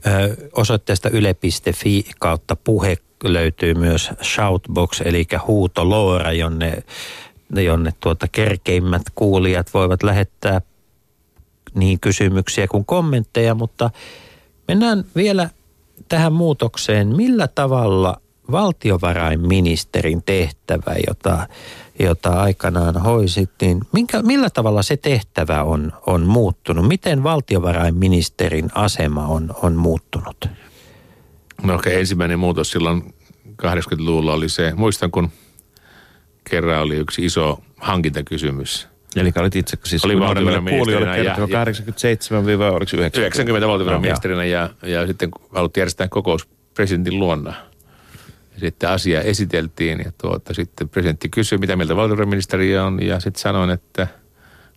Ö, 0.07 0.37
osoitteesta 0.53 1.11
yle.fi 1.11 2.05
kautta 2.19 2.57
puhe 2.57 2.97
löytyy 3.25 3.75
myös 3.75 4.11
shoutbox, 4.23 5.01
eli 5.05 5.27
huutoloora, 5.47 6.33
jonne, 6.33 6.83
jonne 7.55 7.93
tuota 8.01 8.29
kerkeimmät 8.29 9.03
kuulijat 9.15 9.75
voivat 9.75 10.03
lähettää 10.03 10.61
niin 11.75 12.01
kysymyksiä 12.01 12.69
kuin 12.69 12.85
kommentteja, 12.85 13.55
mutta 13.55 13.91
mennään 14.69 15.05
vielä 15.17 15.51
tähän 16.09 16.33
muutokseen. 16.33 17.17
Millä 17.17 17.49
tavalla 17.49 18.20
valtiovarainministerin 18.53 20.23
tehtävä, 20.23 20.95
jota, 21.09 21.47
jota 21.99 22.41
aikanaan 22.41 23.03
hoisit, 23.03 23.51
niin 23.61 23.81
minkä, 23.93 24.23
millä 24.23 24.51
tavalla 24.51 24.83
se 24.83 24.97
tehtävä 24.97 25.63
on, 25.63 25.93
on 26.07 26.27
muuttunut? 26.27 26.89
Miten 26.89 27.23
valtiovarainministerin 27.23 28.71
asema 28.75 29.27
on, 29.27 29.55
on 29.63 29.77
muuttunut? 29.77 30.49
No 31.63 31.75
ehkä 31.75 31.91
ensimmäinen 31.91 32.39
muutos 32.39 32.71
silloin 32.71 33.15
80-luvulla 33.63 34.33
oli 34.33 34.49
se, 34.49 34.73
muistan 34.77 35.11
kun 35.11 35.31
kerran 36.51 36.83
oli 36.83 36.97
yksi 36.97 37.25
iso 37.25 37.59
hankintakysymys. 37.77 38.89
Eli 39.17 39.33
olit 39.41 39.57
itse 39.57 39.77
siis 39.85 40.05
Oli 40.05 40.21
valtiovarainministerinä 40.21 40.79
kuulijoille 40.79 41.19
ja- 41.19 41.25
kertoo 41.25 41.45
ja- 41.45 41.53
87 41.53 42.59
vai 42.59 42.71
oliko 42.71 42.89
se 42.89 42.97
90? 42.97 43.19
90 43.21 43.69
valtiovarainministerinä 43.69 44.45
ja, 44.45 44.71
ja 44.83 45.07
sitten 45.07 45.31
haluttiin 45.55 45.81
järjestää 45.83 46.09
kokous 46.09 46.49
presidentin 46.75 47.19
luonna. 47.19 47.55
Sitten 48.61 48.91
asia 48.91 49.21
esiteltiin 49.21 50.03
ja 50.05 50.13
tuota, 50.21 50.55
sitten 50.55 50.89
presidentti 50.89 51.29
kysyi, 51.29 51.59
mitä 51.59 51.77
mieltä 51.77 51.97
valtiovarainministeri 51.97 52.79
on 52.79 53.03
ja 53.03 53.21
sitten 53.21 53.41
sanoin, 53.43 53.71
että 53.71 54.09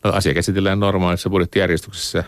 no, 0.04 0.12
asia 0.12 0.34
käsitellään 0.34 0.80
normaalissa 0.80 1.30
budjettijärjestyksessä. 1.30 2.24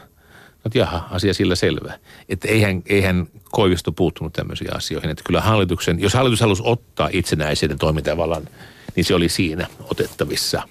No, 0.64 0.72
jaha, 0.74 1.08
asia 1.12 1.34
sillä 1.34 1.56
selvä. 1.56 1.94
Että 2.30 2.48
eihän, 2.48 2.84
eihän 2.86 3.28
Koivisto 3.52 3.92
puuttunut 3.92 4.34
tämmöisiin 4.34 4.76
asioihin. 4.76 5.10
Että 5.10 5.24
kyllä 5.26 5.42
hallituksen, 5.42 6.00
jos 6.00 6.14
hallitus 6.14 6.42
halusi 6.42 6.64
ottaa 6.66 7.10
itsenäisen 7.12 7.78
toimintavallan, 7.78 8.48
niin 8.96 9.06
se 9.06 9.16
oli 9.16 9.30
siinä 9.30 9.68
otettavissa. 9.80 10.62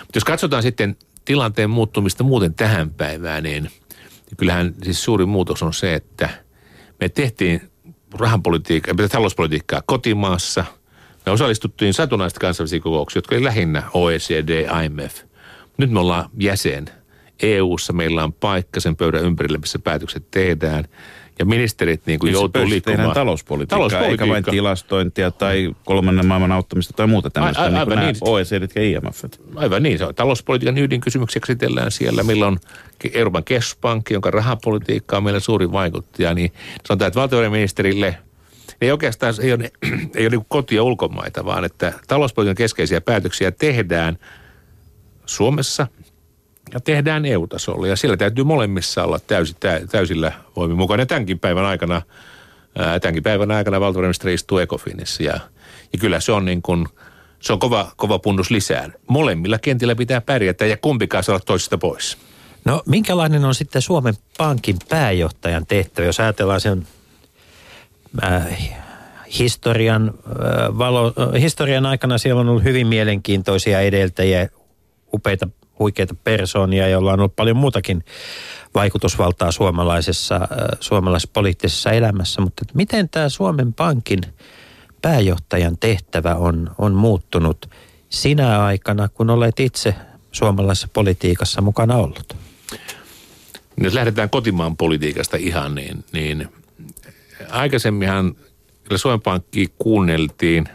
Mutta 0.00 0.16
jos 0.16 0.24
katsotaan 0.24 0.62
sitten 0.62 0.96
tilanteen 1.24 1.70
muuttumista 1.70 2.24
muuten 2.24 2.54
tähän 2.54 2.90
päivään, 2.90 3.42
niin 3.42 3.70
kyllähän 4.36 4.74
siis 4.82 5.04
suuri 5.04 5.26
muutos 5.26 5.62
on 5.62 5.74
se, 5.74 5.94
että 5.94 6.28
me 7.00 7.08
tehtiin 7.08 7.70
rahapolitiikkaa, 8.18 9.08
talouspolitiikkaa 9.08 9.82
kotimaassa. 9.86 10.64
Me 11.26 11.32
osallistuttiin 11.32 11.94
satunnaista 11.94 12.40
kansainvälisiä 12.40 12.80
kokouksia, 12.80 13.18
jotka 13.18 13.34
oli 13.34 13.44
lähinnä 13.44 13.82
OECD, 13.94 14.66
IMF. 14.84 15.22
Nyt 15.76 15.90
me 15.90 16.00
ollaan 16.00 16.30
jäsen. 16.38 16.84
EU-ssa 17.42 17.92
meillä 17.92 18.24
on 18.24 18.32
paikka 18.32 18.80
sen 18.80 18.96
pöydän 18.96 19.24
ympärille, 19.24 19.58
missä 19.58 19.78
päätökset 19.78 20.30
tehdään. 20.30 20.84
Ja 21.38 21.44
ministerit 21.44 22.06
niin 22.06 22.18
kuin 22.18 22.32
joutuu 22.32 22.68
liikkumaan. 22.68 23.14
talouspolitiikkaa, 23.14 23.78
eikä 23.86 23.98
vain 23.98 24.16
Talouspolitiikka. 24.18 24.50
tilastointia 24.50 25.30
tai 25.30 25.74
kolmannen 25.84 26.26
maailman 26.26 26.52
auttamista 26.52 26.92
tai 26.96 27.06
muuta 27.06 27.30
tämmöistä, 27.30 27.62
Ai- 27.62 27.66
ai- 27.66 27.70
niin 27.70 27.80
aivan 27.80 27.98
kuin 27.98 28.06
niin. 28.06 28.16
OECD 28.20 28.68
ja 28.74 28.82
IMF. 28.82 29.24
Aivan 29.54 29.82
niin, 29.82 29.98
se 29.98 30.04
on 30.04 30.14
talouspolitiikan 30.14 30.78
ydinkysymyksiä 30.78 31.40
käsitellään 31.40 31.90
siellä. 31.90 32.22
Meillä 32.22 32.46
on 32.46 32.58
Euroopan 33.12 33.44
keskuspankki, 33.44 34.14
jonka 34.14 34.30
rahapolitiikka 34.30 35.16
on 35.16 35.24
meillä 35.24 35.40
suuri 35.40 35.72
vaikuttaja. 35.72 36.34
Niin 36.34 36.52
sanotaan, 36.86 37.06
että 37.08 37.20
valtiovarainministerille 37.20 38.16
ei 38.80 38.92
oikeastaan 38.92 39.34
ei 39.40 39.52
ole, 39.52 39.70
ei 40.14 40.26
ole 40.26 40.36
niin 40.36 40.46
kotia 40.48 40.82
ulkomaita, 40.82 41.44
vaan 41.44 41.64
että 41.64 41.92
talouspolitiikan 42.08 42.56
keskeisiä 42.56 43.00
päätöksiä 43.00 43.50
tehdään 43.50 44.18
Suomessa 45.26 45.86
ja 46.72 46.80
tehdään 46.80 47.24
EU-tasolla. 47.24 47.86
Ja 47.86 47.96
siellä 47.96 48.16
täytyy 48.16 48.44
molemmissa 48.44 49.04
olla 49.04 49.18
täysi, 49.18 49.56
tä, 49.60 49.80
täysillä 49.90 50.32
voimin 50.56 50.76
mukana. 50.76 51.02
Ja 51.02 51.06
tämänkin 51.06 51.38
päivän 51.38 51.64
aikana, 51.64 52.02
ää, 52.78 53.00
tämänkin 53.00 53.22
päivän 53.22 53.50
aikana 53.50 53.80
valtiovarainministeri 53.80 54.34
istuu 54.34 54.58
Ecofinissa 54.58 55.22
ja, 55.22 55.32
ja 55.92 55.98
kyllä 56.00 56.20
se 56.20 56.32
on 56.32 56.44
niin 56.44 56.62
kuin, 56.62 56.86
se 57.40 57.52
on 57.52 57.58
kova, 57.58 57.92
kova 57.96 58.18
punnus 58.18 58.50
lisää. 58.50 58.90
Molemmilla 59.08 59.58
kentillä 59.58 59.94
pitää 59.94 60.20
pärjätä 60.20 60.66
ja 60.66 60.76
kumpikaan 60.76 61.24
saa 61.24 61.32
olla 61.32 61.44
toisesta 61.46 61.78
pois. 61.78 62.18
No 62.64 62.82
minkälainen 62.86 63.44
on 63.44 63.54
sitten 63.54 63.82
Suomen 63.82 64.14
Pankin 64.38 64.76
pääjohtajan 64.88 65.66
tehtävä, 65.66 66.06
jos 66.06 66.20
ajatellaan 66.20 66.60
sen 66.60 66.86
äh, 68.24 68.72
historian, 69.38 70.14
äh, 70.26 70.78
valo, 70.78 71.06
äh, 71.06 71.42
historian 71.42 71.86
aikana 71.86 72.18
siellä 72.18 72.40
on 72.40 72.48
ollut 72.48 72.64
hyvin 72.64 72.86
mielenkiintoisia 72.86 73.80
edeltäjiä, 73.80 74.48
upeita, 75.14 75.48
huikeita 75.78 76.14
persoonia, 76.24 76.88
joilla 76.88 77.12
on 77.12 77.20
ollut 77.20 77.36
paljon 77.36 77.56
muutakin 77.56 78.04
vaikutusvaltaa 78.74 79.52
suomalaisessa, 79.52 80.34
äh, 80.34 80.48
suomalaisessa 80.80 81.30
poliittisessa 81.32 81.90
elämässä, 81.90 82.40
mutta 82.40 82.64
miten 82.74 83.08
tämä 83.08 83.28
Suomen 83.28 83.72
Pankin 83.72 84.20
pääjohtajan 85.02 85.78
tehtävä 85.78 86.34
on, 86.34 86.70
on 86.78 86.94
muuttunut 86.94 87.70
sinä 88.08 88.64
aikana, 88.64 89.08
kun 89.08 89.30
olet 89.30 89.60
itse 89.60 89.94
suomalaisessa 90.32 90.88
politiikassa 90.92 91.60
mukana 91.60 91.96
ollut? 91.96 92.36
Jos 93.76 93.94
lähdetään 93.94 94.30
kotimaan 94.30 94.76
politiikasta 94.76 95.36
ihan, 95.36 95.74
niin, 95.74 96.04
niin 96.12 96.48
aikaisemminhan 97.50 98.36
Suomen 98.96 99.20
Pankki 99.20 99.72
kuunneltiin, 99.78 100.68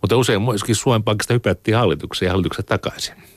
mutta 0.00 0.16
usein 0.16 0.42
myöskin 0.42 0.74
Suomen 0.74 1.02
Pankista 1.02 1.34
hypättiin 1.34 1.76
hallitukseen 1.76 2.26
ja 2.26 2.32
hallituksesta 2.32 2.68
takaisin. 2.68 3.31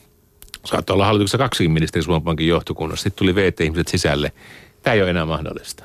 Saattoi 0.66 0.94
olla 0.94 1.06
hallituksessa 1.06 1.38
kaksi 1.38 1.68
ministeri 1.68 2.02
Suomen 2.02 2.22
Pankin 2.22 2.48
johtokunnassa. 2.48 3.02
Sitten 3.02 3.18
tuli 3.18 3.34
VT-ihmiset 3.34 3.88
sisälle. 3.88 4.32
Tämä 4.82 4.94
ei 4.94 5.02
ole 5.02 5.10
enää 5.10 5.26
mahdollista. 5.26 5.84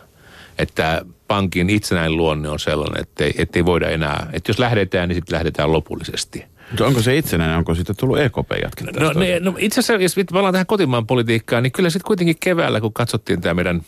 Että 0.57 1.05
pankin 1.27 1.69
itsenäinen 1.69 2.17
luonne 2.17 2.49
on 2.49 2.59
sellainen, 2.59 3.01
että 3.01 3.23
ei, 3.23 3.33
ettei 3.37 3.65
voida 3.65 3.89
enää, 3.89 4.29
että 4.33 4.49
jos 4.49 4.59
lähdetään, 4.59 5.09
niin 5.09 5.15
sitten 5.15 5.35
lähdetään 5.35 5.71
lopullisesti. 5.71 6.45
Mutta 6.69 6.85
onko 6.85 7.01
se 7.01 7.17
itsenäinen, 7.17 7.57
onko 7.57 7.75
siitä 7.75 7.93
tullut 7.93 8.19
EKP 8.19 8.51
jatkinta? 8.63 8.99
No, 8.99 9.13
ne, 9.13 9.39
no 9.39 9.55
itse 9.57 9.79
asiassa, 9.79 10.19
jos 10.19 10.25
palaan 10.33 10.53
tähän 10.53 10.65
kotimaan 10.65 11.07
politiikkaan, 11.07 11.63
niin 11.63 11.71
kyllä 11.71 11.89
sitten 11.89 12.07
kuitenkin 12.07 12.35
keväällä, 12.39 12.81
kun 12.81 12.93
katsottiin 12.93 13.41
tämä 13.41 13.53
meidän 13.53 13.81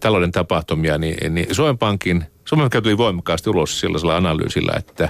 talouden 0.00 0.32
tapahtumia, 0.32 0.98
niin, 0.98 1.34
niin 1.34 1.54
Suomen 1.54 1.78
Pankin, 1.78 2.24
Suomen 2.44 2.64
Pankki 2.64 2.82
tuli 2.82 2.98
voimakkaasti 2.98 3.50
ulos 3.50 3.80
sellaisella 3.80 4.16
analyysillä, 4.16 4.72
että 4.78 5.08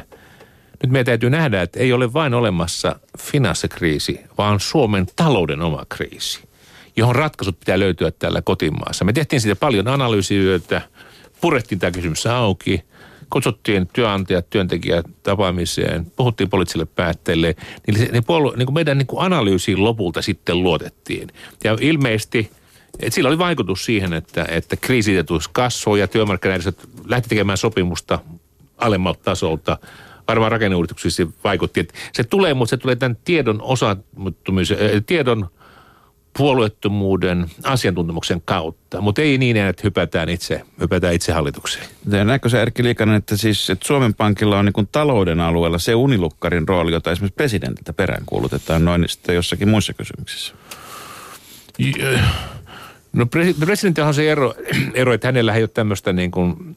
nyt 0.82 0.92
meidän 0.92 1.06
täytyy 1.06 1.30
nähdä, 1.30 1.62
että 1.62 1.80
ei 1.80 1.92
ole 1.92 2.12
vain 2.12 2.34
olemassa 2.34 3.00
finanssikriisi, 3.18 4.20
vaan 4.38 4.60
Suomen 4.60 5.06
talouden 5.16 5.62
oma 5.62 5.86
kriisi, 5.88 6.40
johon 6.96 7.16
ratkaisut 7.16 7.60
pitää 7.60 7.78
löytyä 7.78 8.10
täällä 8.10 8.42
kotimaassa. 8.42 9.04
Me 9.04 9.12
tehtiin 9.12 9.40
siitä 9.40 9.56
paljon 9.56 9.88
analyysityötä, 9.88 10.82
purettiin 11.40 11.78
tämä 11.78 11.90
kysymys 11.90 12.26
auki, 12.26 12.82
kutsuttiin 13.30 13.88
työnantajat, 13.92 14.50
työntekijät 14.50 15.06
tapaamiseen, 15.22 16.06
puhuttiin 16.16 16.50
poliittisille 16.50 16.86
päättäjille, 16.86 17.56
niin, 17.86 18.12
niin, 18.12 18.24
puolue, 18.24 18.56
niin 18.56 18.66
kuin 18.66 18.74
meidän 18.74 18.98
niin 18.98 19.06
kuin 19.06 19.22
analyysiin 19.22 19.84
lopulta 19.84 20.22
sitten 20.22 20.62
luotettiin. 20.62 21.28
Ja 21.64 21.76
ilmeisesti, 21.80 22.50
että 23.00 23.14
sillä 23.14 23.28
oli 23.28 23.38
vaikutus 23.38 23.84
siihen, 23.84 24.12
että, 24.12 24.46
että 24.48 24.76
kriisitetus 24.76 25.48
kasvoi 25.48 26.00
ja 26.00 26.08
työmarkkinajärjestöt 26.08 26.88
lähti 27.04 27.28
tekemään 27.28 27.58
sopimusta 27.58 28.18
alemmalta 28.78 29.20
tasolta. 29.24 29.78
Varmaan 30.28 30.52
rakenneuudistuksissa 30.52 31.26
vaikutti, 31.44 31.80
että 31.80 31.94
se 32.12 32.24
tulee, 32.24 32.54
mutta 32.54 32.70
se 32.70 32.76
tulee 32.76 32.96
tämän 32.96 33.16
tiedon 33.24 33.62
osattomuuden, 33.62 35.04
tiedon 35.06 35.48
puolueettomuuden 36.36 37.46
asiantuntemuksen 37.62 38.42
kautta, 38.44 39.00
mutta 39.00 39.22
ei 39.22 39.38
niin, 39.38 39.56
että 39.56 39.80
hypätään 39.84 40.28
itse, 40.28 40.62
hypätään 40.80 41.14
itse 41.14 41.32
hallitukseen. 41.32 41.86
Ja 42.10 42.24
näetkö 42.24 42.48
se 42.48 42.62
Erkki 42.62 42.84
Liikanen, 42.84 43.14
että, 43.14 43.36
siis, 43.36 43.70
että 43.70 43.86
Suomen 43.86 44.14
Pankilla 44.14 44.58
on 44.58 44.64
niin 44.64 44.88
talouden 44.92 45.40
alueella 45.40 45.78
se 45.78 45.94
unilukkarin 45.94 46.68
rooli, 46.68 46.92
jota 46.92 47.12
esimerkiksi 47.12 47.36
presidentiltä 47.36 47.92
peräänkuulutetaan 47.92 48.84
noin 48.84 49.04
sitten 49.08 49.34
jossakin 49.34 49.68
muissa 49.68 49.92
kysymyksissä? 49.92 50.54
No 53.12 53.24
presi- 53.24 53.54
presidentillä 53.64 54.08
on 54.08 54.14
se 54.14 54.30
ero, 54.30 54.54
ero, 54.94 55.12
että 55.12 55.28
hänellä 55.28 55.54
ei 55.54 55.62
ole 55.62 55.68
tämmöistä 55.68 56.12
niin 56.12 56.30
kuin 56.30 56.76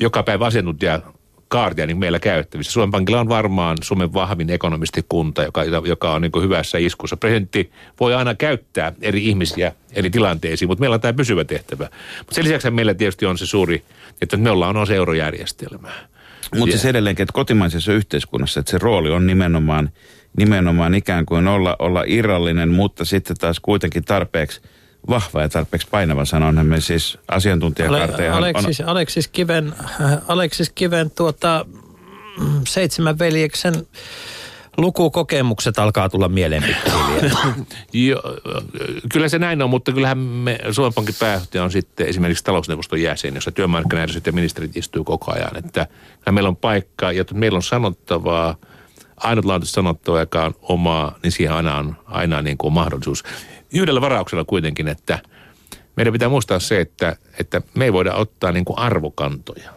joka 0.00 0.22
päivä 0.22 0.46
asiantuntija 0.46 1.00
kaartia 1.48 1.86
niin 1.86 1.98
meillä 1.98 2.18
käyttävissä. 2.18 2.72
Suomen 2.72 2.90
Pankilla 2.90 3.20
on 3.20 3.28
varmaan 3.28 3.76
Suomen 3.82 4.12
vahvin 4.12 4.50
ekonomistikunta, 4.50 5.42
joka, 5.42 5.64
joka 5.64 6.12
on 6.12 6.22
niin 6.22 6.42
hyvässä 6.42 6.78
iskussa. 6.78 7.16
Presidentti 7.16 7.72
voi 8.00 8.14
aina 8.14 8.34
käyttää 8.34 8.92
eri 9.02 9.26
ihmisiä 9.26 9.72
eri 9.92 10.10
tilanteisiin, 10.10 10.68
mutta 10.68 10.80
meillä 10.80 10.94
on 10.94 11.00
tämä 11.00 11.12
pysyvä 11.12 11.44
tehtävä. 11.44 11.88
Mutta 12.18 12.34
sen 12.34 12.44
lisäksi 12.44 12.70
meillä 12.70 12.94
tietysti 12.94 13.26
on 13.26 13.38
se 13.38 13.46
suuri, 13.46 13.82
että 14.22 14.36
me 14.36 14.50
ollaan 14.50 14.76
osa 14.76 14.94
eurojärjestelmää. 14.94 16.08
Mutta 16.54 16.72
siis 16.72 16.84
edelleenkin, 16.84 17.22
että 17.22 17.32
kotimaisessa 17.32 17.92
yhteiskunnassa, 17.92 18.60
että 18.60 18.70
se 18.70 18.78
rooli 18.78 19.10
on 19.10 19.26
nimenomaan, 19.26 19.90
nimenomaan 20.36 20.94
ikään 20.94 21.26
kuin 21.26 21.48
olla, 21.48 21.76
olla 21.78 22.04
irrallinen, 22.06 22.68
mutta 22.68 23.04
sitten 23.04 23.36
taas 23.36 23.60
kuitenkin 23.60 24.04
tarpeeksi 24.04 24.60
vahva 25.08 25.42
ja 25.42 25.48
tarpeeksi 25.48 25.88
painava 25.90 26.24
sanoen. 26.24 26.66
Me 26.66 26.80
siis 26.80 27.18
asiantuntijakarteja 27.28 28.36
Ale, 28.36 28.48
on, 28.48 28.56
Aleksis, 28.56 28.80
Aleksis 28.86 29.28
Kiven, 29.28 29.74
äh, 29.80 30.18
Aleksis 30.28 30.70
Kiven 30.70 31.10
tuota, 31.10 31.66
mm, 32.40 32.60
seitsemän 32.68 33.18
veljeksen 33.18 33.86
lukukokemukset 34.76 35.78
alkaa 35.78 36.08
tulla 36.08 36.28
mieleen. 36.28 36.64
Jo, 37.92 38.22
kyllä 39.12 39.28
se 39.28 39.38
näin 39.38 39.62
on, 39.62 39.70
mutta 39.70 39.92
kyllähän 39.92 40.18
me, 40.18 40.58
Suomen 40.70 40.94
Pankin 40.94 41.14
pääjohtaja 41.20 41.64
on 41.64 41.70
sitten 41.70 42.06
esimerkiksi 42.06 42.44
talousneuvoston 42.44 43.02
jäsen, 43.02 43.34
jossa 43.34 43.50
työmarkkinajärjestöt 43.50 44.26
ja 44.26 44.32
ministerit 44.32 44.76
istuu 44.76 45.04
koko 45.04 45.32
ajan. 45.32 45.56
Että 45.56 45.86
meillä 46.30 46.48
on 46.48 46.56
paikka 46.56 47.12
ja 47.12 47.24
meillä 47.34 47.56
on 47.56 47.62
sanottavaa, 47.62 48.56
ainutlaatuista 49.16 49.74
sanottavaa, 49.74 50.20
joka 50.20 50.44
on 50.44 50.54
omaa, 50.62 51.18
niin 51.22 51.32
siihen 51.32 51.54
aina 51.54 51.76
on, 51.76 51.96
aina 52.04 52.42
niin 52.42 52.58
kuin 52.58 52.74
mahdollisuus. 52.74 53.24
Yhdellä 53.72 54.00
varauksella 54.00 54.44
kuitenkin, 54.44 54.88
että 54.88 55.18
meidän 55.96 56.12
pitää 56.12 56.28
muistaa 56.28 56.58
se, 56.58 56.80
että, 56.80 57.16
että 57.38 57.62
me 57.74 57.84
ei 57.84 57.92
voida 57.92 58.14
ottaa 58.14 58.52
niin 58.52 58.64
kuin 58.64 58.78
arvokantoja. 58.78 59.70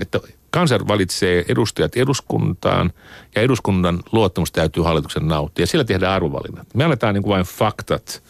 Että 0.00 0.20
kansa 0.50 0.78
valitsee 0.88 1.44
edustajat 1.48 1.96
eduskuntaan 1.96 2.92
ja 3.34 3.42
eduskunnan 3.42 4.00
luottamus 4.12 4.52
täytyy 4.52 4.82
hallituksen 4.82 5.28
nauttia. 5.28 5.66
Sillä 5.66 5.84
tehdään 5.84 6.12
arvovalinnat. 6.12 6.74
Me 6.74 6.84
annetaan 6.84 7.14
niin 7.14 7.22
kuin 7.22 7.32
vain 7.32 7.44
faktat, 7.44 8.22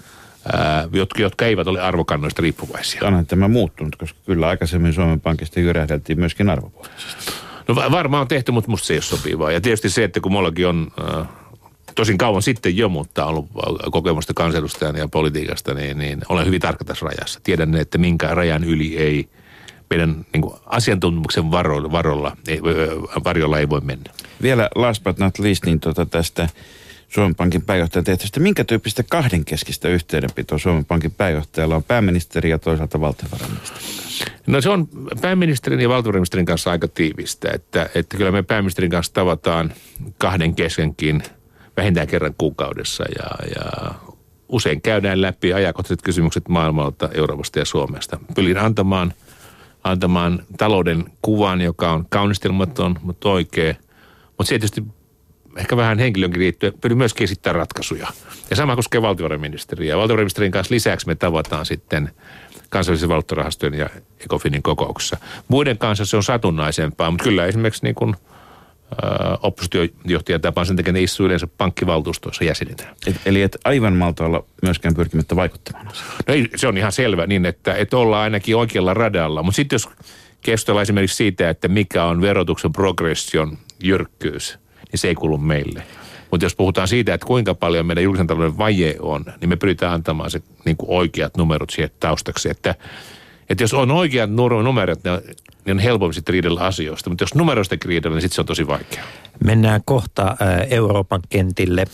ää, 0.53 0.89
jotka, 0.93 1.23
jotka 1.23 1.47
eivät 1.47 1.67
ole 1.67 1.81
arvokannoista 1.81 2.43
riippuvaisia. 2.43 3.07
onhan 3.07 3.27
tämä 3.27 3.49
muuttunut, 3.49 3.97
koska 3.97 4.19
kyllä 4.27 4.49
aikaisemmin 4.49 4.93
Suomen 4.93 5.21
Pankista 5.21 5.61
jyrähdeltiin 5.61 6.19
myöskin 6.19 6.51
arvopuolisesti. 6.51 7.33
No 7.69 7.75
va- 7.75 7.91
varmaan 7.91 8.21
on 8.21 8.29
tehty, 8.29 8.53
mutta 8.53 8.71
musta 8.71 8.87
se 8.87 8.93
ei 8.93 8.97
ole 8.97 9.03
sopivaa. 9.03 9.53
Ja 9.53 9.61
tietysti 9.61 9.91
se, 9.91 10.05
että 10.05 10.21
kun 10.21 10.33
mullakin 10.33 10.67
on 10.67 10.89
äh, 11.01 11.27
tosin 12.01 12.19
kauan 12.19 12.43
sitten 12.43 12.77
jo, 12.77 12.89
mutta 12.89 13.25
ollut 13.25 13.49
kokemusta 13.93 14.35
kansanedustajana 14.35 14.99
ja 14.99 15.09
politiikasta, 15.09 15.75
niin, 15.75 15.99
niin 15.99 16.21
olen 16.29 16.47
hyvin 16.47 16.61
tarkka 16.61 16.85
tässä 16.85 17.07
rajassa. 17.07 17.41
Tiedän, 17.43 17.75
että 17.75 17.99
minkä 17.99 18.35
rajan 18.35 18.65
yli 18.65 18.97
ei 18.97 19.29
meidän 19.91 20.27
niin 20.33 20.43
kuin 20.43 20.55
asiantuntemuksen 20.67 21.51
varolla, 21.51 21.93
varolla, 21.93 22.37
ei, 22.49 22.61
varjolla 23.25 23.59
ei 23.59 23.69
voi 23.69 23.81
mennä. 23.81 24.13
Vielä 24.43 24.69
last 24.75 25.05
but 25.05 25.19
not 25.19 25.39
least, 25.39 25.65
niin 25.65 25.81
tota 25.81 26.07
tästä 26.07 26.49
Suomen 27.09 27.35
Pankin 27.35 27.63
pääjohtajan 27.63 28.05
tehtävästä. 28.05 28.41
Minkä 28.41 28.65
tyyppistä 28.65 29.03
kahdenkeskistä 29.03 29.89
yhteydenpitoa 29.89 30.59
Suomen 30.59 30.85
Pankin 30.85 31.13
pääjohtajalla 31.13 31.77
on 31.77 31.83
pääministeri 31.85 32.51
ja 32.51 32.59
toisaalta 32.59 33.01
valtiovarainministeri? 33.01 33.85
No 34.47 34.61
se 34.61 34.71
on 34.71 34.89
pääministerin 35.21 35.81
ja 35.81 35.89
valtiovarainministerin 35.89 36.47
kanssa 36.47 36.71
aika 36.71 36.89
tiivistä, 36.89 37.51
että, 37.55 37.89
että 37.95 38.17
kyllä 38.17 38.31
me 38.33 38.43
pääministerin 38.43 38.91
kanssa 38.91 39.13
tavataan 39.13 39.73
kahden 40.19 40.55
keskenkin 40.55 41.23
vähintään 41.77 42.07
kerran 42.07 42.35
kuukaudessa 42.39 43.05
ja, 43.19 43.49
ja 43.55 43.95
usein 44.49 44.83
käydään 44.83 45.23
läpi 45.23 45.53
ajankohtaiset 45.53 46.03
kysymykset 46.03 46.49
maailmalta, 46.49 47.09
Euroopasta 47.15 47.59
ja 47.59 47.65
Suomesta. 47.65 48.19
Pyrin 48.35 48.59
antamaan, 48.59 49.13
antamaan 49.85 50.43
talouden 50.59 51.05
kuvan, 51.23 51.61
joka 51.61 51.93
on 51.93 52.07
kaunistelmaton, 52.09 52.99
mutta 53.03 53.29
oikea. 53.29 53.75
Mutta 54.27 54.45
se 54.45 54.49
tietysti 54.49 54.85
ehkä 55.57 55.77
vähän 55.77 55.99
henkilönkin 55.99 56.41
liittyen, 56.41 56.73
pyrin 56.81 56.99
myöskin 56.99 57.25
esittämään 57.25 57.57
ratkaisuja. 57.57 58.09
Ja 58.51 58.57
sama 58.57 58.77
koskee 58.77 59.03
valtiovarainministeriä. 59.03 59.97
Valtiovarainministerin 59.97 60.53
kanssa 60.53 60.75
lisäksi 60.75 61.07
me 61.07 61.15
tavataan 61.15 61.67
sitten 61.67 62.11
kansallisen 62.69 63.09
valuuttarahastojen 63.09 63.75
ja 63.75 63.89
Ecofinin 64.21 64.63
kokouksessa. 64.63 65.17
Muiden 65.49 65.79
kanssa 65.79 66.05
se 66.05 66.17
on 66.17 66.23
satunnaisempaa, 66.23 67.11
mutta 67.11 67.25
kyllä 67.25 67.47
esimerkiksi 67.47 67.85
niin 67.85 67.95
kuin, 67.95 68.17
oppositiojohtajan 69.43 70.41
tapaan 70.41 70.67
sen 70.67 70.77
takia 70.77 70.93
ne 70.93 71.03
istuu 71.03 71.27
yleensä 71.27 71.47
pankkivaltuustoissa 71.47 72.45
jäseninä. 72.45 72.95
Et, 73.07 73.17
eli 73.27 73.43
et 73.43 73.59
aivan 73.65 73.97
malta 73.97 74.25
olla 74.25 74.45
myöskään 74.63 74.95
pyrkimättä 74.95 75.37
vaikuttamaan. 75.37 75.87
No 76.27 76.35
ei, 76.35 76.49
se 76.57 76.69
on 76.69 76.79
ihan 76.79 76.93
selvä 76.93 77.27
niin, 77.27 77.47
että, 77.47 77.75
että 77.75 77.97
ollaan 77.97 78.23
ainakin 78.23 78.57
oikealla 78.57 78.95
radalla. 78.95 79.43
Mutta 79.43 79.57
sitten 79.57 79.75
jos 79.75 79.89
keskustellaan 80.41 80.83
esimerkiksi 80.83 81.17
siitä, 81.17 81.51
että 81.51 81.69
mikä 81.69 82.05
on 82.05 82.21
verotuksen 82.21 82.73
progression 82.73 83.59
jyrkkyys, 83.83 84.59
niin 84.93 84.99
se 84.99 85.09
ei 85.09 85.15
kuulu 85.15 85.39
meille. 85.39 85.83
Mutta 86.31 86.45
jos 86.45 86.57
puhutaan 86.57 86.89
siitä, 86.89 87.15
että 87.15 87.27
kuinka 87.27 87.55
paljon 87.55 87.87
meidän 87.87 88.05
julkisen 88.05 88.27
talouden 88.27 88.59
vaje 88.59 88.97
on, 89.01 89.25
niin 89.41 89.49
me 89.49 89.57
pyritään 89.57 89.93
antamaan 89.93 90.31
se 90.31 90.43
niin 90.65 90.77
oikeat 90.87 91.37
numerot 91.37 91.71
siihen 91.71 91.91
taustaksi. 92.01 92.51
Että, 92.51 92.75
että 93.51 93.65
jos 93.65 93.75
on 93.75 93.91
oikeat 93.91 94.31
nu- 94.31 94.63
numerot, 94.63 95.05
niin 95.05 95.13
on, 95.13 95.21
niin 95.65 95.77
on 95.77 95.79
helpompi 95.79 96.15
sitten 96.15 96.33
riidellä 96.33 96.61
asioista. 96.61 97.11
Mutta 97.11 97.23
jos 97.23 97.35
numeroista 97.35 97.77
riidellä, 97.85 98.15
niin 98.15 98.23
sitten 98.23 98.35
se 98.35 98.41
on 98.41 98.47
tosi 98.47 98.67
vaikeaa. 98.67 99.07
Mennään 99.45 99.81
kohta 99.85 100.37
ää, 100.41 100.65
Euroopan 100.71 101.21
kentille, 101.29 101.85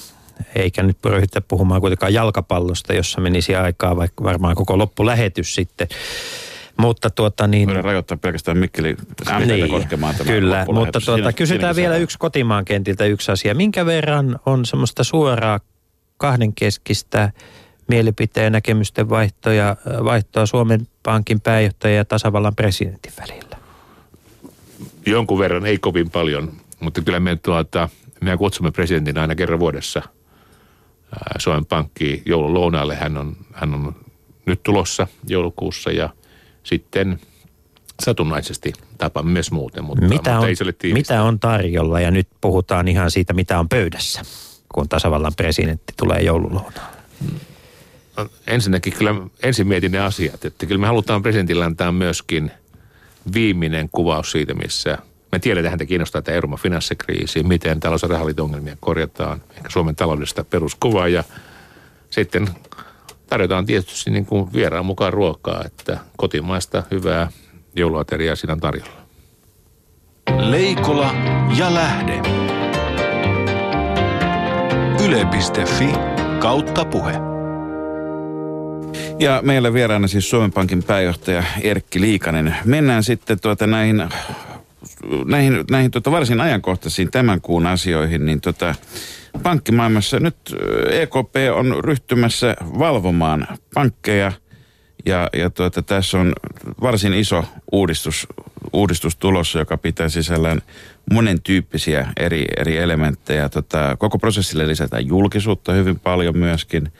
eikä 0.54 0.82
nyt 0.82 0.96
ryhdytä 1.04 1.40
puhumaan 1.40 1.80
kuitenkaan 1.80 2.14
jalkapallosta, 2.14 2.94
jossa 2.94 3.20
menisi 3.20 3.56
aikaa 3.56 3.96
vaikka 3.96 4.24
varmaan 4.24 4.54
koko 4.54 4.78
loppulähetys 4.78 5.54
sitten. 5.54 5.88
Mutta 6.76 7.10
tuota 7.10 7.46
niin... 7.46 7.66
Voidaan 7.66 7.84
rajoittaa 7.84 8.16
pelkästään 8.16 8.58
Mikkeli 8.58 8.96
niin, 9.46 9.68
koskemaan 9.68 10.14
tämä 10.14 10.30
Kyllä, 10.30 10.66
mutta 10.72 11.00
tuota, 11.00 11.16
Siinä- 11.16 11.32
kysytään 11.32 11.76
vielä 11.76 11.96
yksi 11.96 12.18
kotimaan 12.18 12.64
kentiltä 12.64 13.04
yksi 13.04 13.32
asia. 13.32 13.54
Minkä 13.54 13.86
verran 13.86 14.38
on 14.46 14.66
semmoista 14.66 15.04
suoraa 15.04 15.60
kahdenkeskistä 16.16 17.32
mielipiteen 17.88 18.44
ja 18.44 18.50
näkemysten 18.50 19.08
vaihtoja, 19.08 19.76
vaihtoa 20.04 20.46
Suomen 20.46 20.88
Pankin 21.02 21.40
pääjohtajan 21.40 21.96
ja 21.96 22.04
tasavallan 22.04 22.54
presidentin 22.56 23.12
välillä? 23.20 23.56
Jonkun 25.06 25.38
verran, 25.38 25.66
ei 25.66 25.78
kovin 25.78 26.10
paljon, 26.10 26.52
mutta 26.80 27.02
kyllä 27.02 27.20
me, 27.20 27.36
tuota, 27.36 27.88
me 28.20 28.36
kutsumme 28.36 28.70
presidentin 28.70 29.18
aina 29.18 29.34
kerran 29.34 29.60
vuodessa 29.60 30.02
Suomen 31.38 31.66
Pankkiin 31.66 32.22
joululounaalle. 32.26 32.94
Hän 32.96 33.16
on, 33.16 33.36
hän 33.52 33.74
on 33.74 33.94
nyt 34.46 34.62
tulossa 34.62 35.06
joulukuussa 35.28 35.90
ja 35.90 36.10
sitten 36.62 37.20
satunnaisesti 38.02 38.72
tapaamme 38.98 39.32
myös 39.32 39.50
muuten, 39.50 39.84
mutta, 39.84 40.04
Mitä 40.04 40.14
mutta 40.14 40.38
on, 40.38 40.48
ei 40.48 40.56
se 40.56 40.64
ole 40.64 40.72
tiivistä. 40.72 41.14
mitä 41.14 41.22
on 41.22 41.40
tarjolla 41.40 42.00
ja 42.00 42.10
nyt 42.10 42.28
puhutaan 42.40 42.88
ihan 42.88 43.10
siitä, 43.10 43.32
mitä 43.32 43.58
on 43.58 43.68
pöydässä, 43.68 44.22
kun 44.74 44.88
tasavallan 44.88 45.32
presidentti 45.36 45.92
tulee 45.96 46.22
joululounaalle. 46.22 46.96
Ensinnäkin 48.46 48.92
kyllä 48.92 49.14
ensin 49.42 49.68
mietin 49.68 49.92
ne 49.92 49.98
asiat, 49.98 50.44
että 50.44 50.66
kyllä 50.66 50.80
me 50.80 50.86
halutaan 50.86 51.22
presidentillä 51.22 51.64
antaa 51.64 51.92
myöskin 51.92 52.50
viimeinen 53.34 53.88
kuvaus 53.92 54.32
siitä, 54.32 54.54
missä 54.54 54.98
me 55.32 55.38
tiedetään, 55.38 55.70
häntä 55.70 55.84
kiinnostaa 55.84 56.22
tämä 56.22 56.34
Euroopan 56.34 56.58
finanssikriisi, 56.58 57.42
miten 57.42 57.80
talous- 57.80 58.02
ja 58.02 58.08
rahaliiton-ongelmia 58.08 58.76
korjataan, 58.80 59.42
ehkä 59.56 59.70
Suomen 59.70 59.96
taloudesta 59.96 60.44
peruskuvaa 60.44 61.08
ja 61.08 61.24
sitten 62.10 62.48
tarjotaan 63.26 63.66
tietysti 63.66 64.10
niin 64.10 64.26
kuin 64.26 64.52
vieraan 64.52 64.86
mukaan 64.86 65.12
ruokaa, 65.12 65.62
että 65.64 65.98
kotimaista 66.16 66.82
hyvää 66.90 67.28
jouluateriaa 67.76 68.36
siinä 68.36 68.56
tarjolla. 68.60 69.06
Leikola 70.38 71.14
ja 71.58 71.74
lähde. 71.74 72.22
Yle.fi 75.04 75.88
kautta 76.38 76.84
puhe. 76.84 77.35
Ja 79.18 79.40
meillä 79.42 79.72
vieraana 79.72 80.06
siis 80.06 80.30
Suomen 80.30 80.52
Pankin 80.52 80.82
pääjohtaja 80.82 81.42
Erkki 81.60 82.00
Liikanen. 82.00 82.56
Mennään 82.64 83.04
sitten 83.04 83.40
tuota 83.40 83.66
näihin, 83.66 84.02
näihin, 85.24 85.64
näihin 85.70 85.90
tuota 85.90 86.10
varsin 86.10 86.40
ajankohtaisiin 86.40 87.10
tämän 87.10 87.40
kuun 87.40 87.66
asioihin. 87.66 88.26
Niin 88.26 88.40
tuota, 88.40 88.74
pankkimaailmassa 89.42 90.20
nyt 90.20 90.36
EKP 90.90 91.36
on 91.54 91.84
ryhtymässä 91.84 92.56
valvomaan 92.78 93.46
pankkeja 93.74 94.32
ja, 95.06 95.28
ja 95.32 95.50
tuota, 95.50 95.82
tässä 95.82 96.18
on 96.18 96.32
varsin 96.80 97.14
iso 97.14 97.44
uudistus, 97.72 98.26
uudistus 98.72 99.16
tulossa, 99.16 99.58
joka 99.58 99.76
pitää 99.76 100.08
sisällään 100.08 100.62
monen 101.12 101.42
tyyppisiä 101.42 102.12
eri, 102.16 102.44
eri 102.56 102.76
elementtejä. 102.76 103.48
Tota, 103.48 103.96
koko 103.98 104.18
prosessille 104.18 104.68
lisätään 104.68 105.06
julkisuutta 105.06 105.72
hyvin 105.72 105.98
paljon 105.98 106.38
myöskin. 106.38 106.92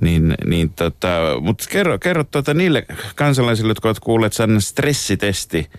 Niin, 0.00 0.34
niin 0.46 0.70
tota, 0.70 1.08
mutta 1.40 1.64
kerro, 1.68 1.98
kerro 1.98 2.24
tuota 2.24 2.54
niille 2.54 2.86
kansalaisille, 3.14 3.70
jotka 3.70 3.88
ovat 3.88 4.00
kuulleet 4.00 4.32
sellainen 4.32 4.60
stressitesti 4.60 5.70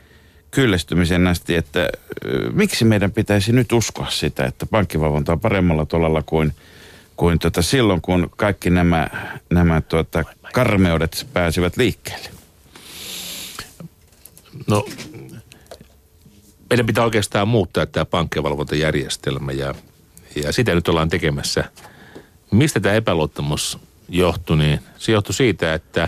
kyllästymisen 0.51 1.27
asti, 1.27 1.55
että 1.55 1.89
miksi 2.53 2.86
meidän 2.86 3.12
pitäisi 3.12 3.51
nyt 3.51 3.71
uskoa 3.71 4.10
sitä, 4.10 4.45
että 4.45 4.65
pankkivalvonta 4.65 5.31
on 5.31 5.39
paremmalla 5.39 5.86
tolalla 5.86 6.23
kuin, 6.25 6.53
kuin 7.15 7.39
tota 7.39 7.62
silloin, 7.62 8.01
kun 8.01 8.29
kaikki 8.38 8.69
nämä, 8.69 9.07
nämä 9.49 9.81
tuota, 9.81 10.23
karmeudet 10.53 11.27
pääsivät 11.34 11.77
liikkeelle. 11.77 12.29
No, 14.67 14.86
meidän 16.69 16.86
pitää 16.86 17.03
oikeastaan 17.03 17.47
muuttaa 17.47 17.86
tämä 17.86 18.05
pankkivalvontajärjestelmä 18.05 19.51
ja, 19.51 19.75
ja 20.43 20.51
sitä 20.51 20.75
nyt 20.75 20.88
ollaan 20.88 21.10
tekemässä. 21.10 21.63
Mistä 22.51 22.79
tämä 22.79 22.95
epäluottamus 22.95 23.79
johtui, 24.12 24.58
niin 24.58 24.80
se 24.97 25.12
johtui 25.12 25.34
siitä, 25.34 25.74
että 25.74 26.08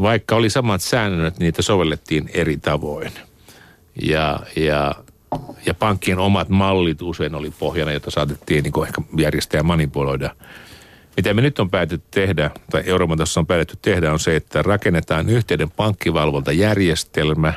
vaikka 0.00 0.36
oli 0.36 0.50
samat 0.50 0.82
säännöt, 0.82 1.38
niitä 1.38 1.62
sovellettiin 1.62 2.30
eri 2.34 2.56
tavoin. 2.56 3.12
Ja, 4.02 4.40
ja, 4.56 4.94
ja 5.66 5.74
pankkien 5.74 6.18
omat 6.18 6.48
mallit 6.48 7.02
usein 7.02 7.34
oli 7.34 7.52
pohjana, 7.58 7.92
jota 7.92 8.10
saatettiin 8.10 8.64
niin 8.64 8.86
ehkä 8.86 9.02
järjestää 9.18 9.58
ja 9.58 9.62
manipuloida. 9.62 10.34
Mitä 11.16 11.34
me 11.34 11.42
nyt 11.42 11.58
on 11.58 11.70
päätetty 11.70 12.06
tehdä, 12.10 12.50
tai 12.70 12.82
Euroopan 12.86 13.18
tasossa 13.18 13.40
on 13.40 13.46
päätetty 13.46 13.78
tehdä, 13.82 14.12
on 14.12 14.18
se, 14.18 14.36
että 14.36 14.62
rakennetaan 14.62 15.28
yhteinen 15.28 15.70
pankkivalvontajärjestelmä, 15.70 17.54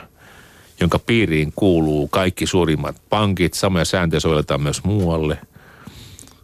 jonka 0.80 1.00
piiriin 1.00 1.54
kuuluu 1.56 2.08
kaikki 2.08 2.48
suurimmat 2.48 3.02
pankit. 3.10 3.54
Samoja 3.54 3.86
sääntöjä 3.86 4.20
sovelletaan 4.20 4.62
myös 4.62 4.84
muualle. 4.84 5.38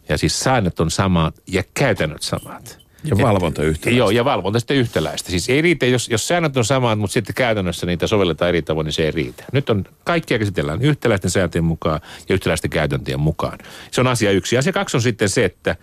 Ja 0.08 0.18
siis 0.18 0.40
säännöt 0.40 0.80
on 0.80 0.90
samat 0.90 1.34
ja 1.46 1.62
käytännöt 1.74 2.22
samat. 2.22 2.79
Ja 3.04 3.18
valvonta 3.18 3.62
yhtäläistä. 3.62 3.98
Joo, 3.98 4.10
ja 4.10 4.24
valvonta 4.24 4.58
sitten 4.58 4.76
yhtäläistä. 4.76 5.30
Siis 5.30 5.48
ei 5.48 5.62
riitä, 5.62 5.86
jos, 5.86 6.08
jos 6.08 6.28
säännöt 6.28 6.56
on 6.56 6.64
samat, 6.64 6.98
mutta 6.98 7.14
sitten 7.14 7.34
käytännössä 7.34 7.86
niitä 7.86 8.06
sovelletaan 8.06 8.48
eri 8.48 8.62
tavoin, 8.62 8.84
niin 8.84 8.92
se 8.92 9.04
ei 9.04 9.10
riitä. 9.10 9.44
Nyt 9.52 9.70
on 9.70 9.84
kaikkia 10.04 10.38
käsitellään 10.38 10.82
yhtäläisten 10.82 11.30
sääntöjen 11.30 11.64
mukaan 11.64 12.00
ja 12.28 12.34
yhtäläisten 12.34 12.70
käytäntöjen 12.70 13.20
mukaan. 13.20 13.58
Se 13.90 14.00
on 14.00 14.06
asia 14.06 14.30
yksi. 14.30 14.58
Asia 14.58 14.72
kaksi 14.72 14.96
on 14.96 15.02
sitten 15.02 15.28
se, 15.28 15.44
että 15.44 15.76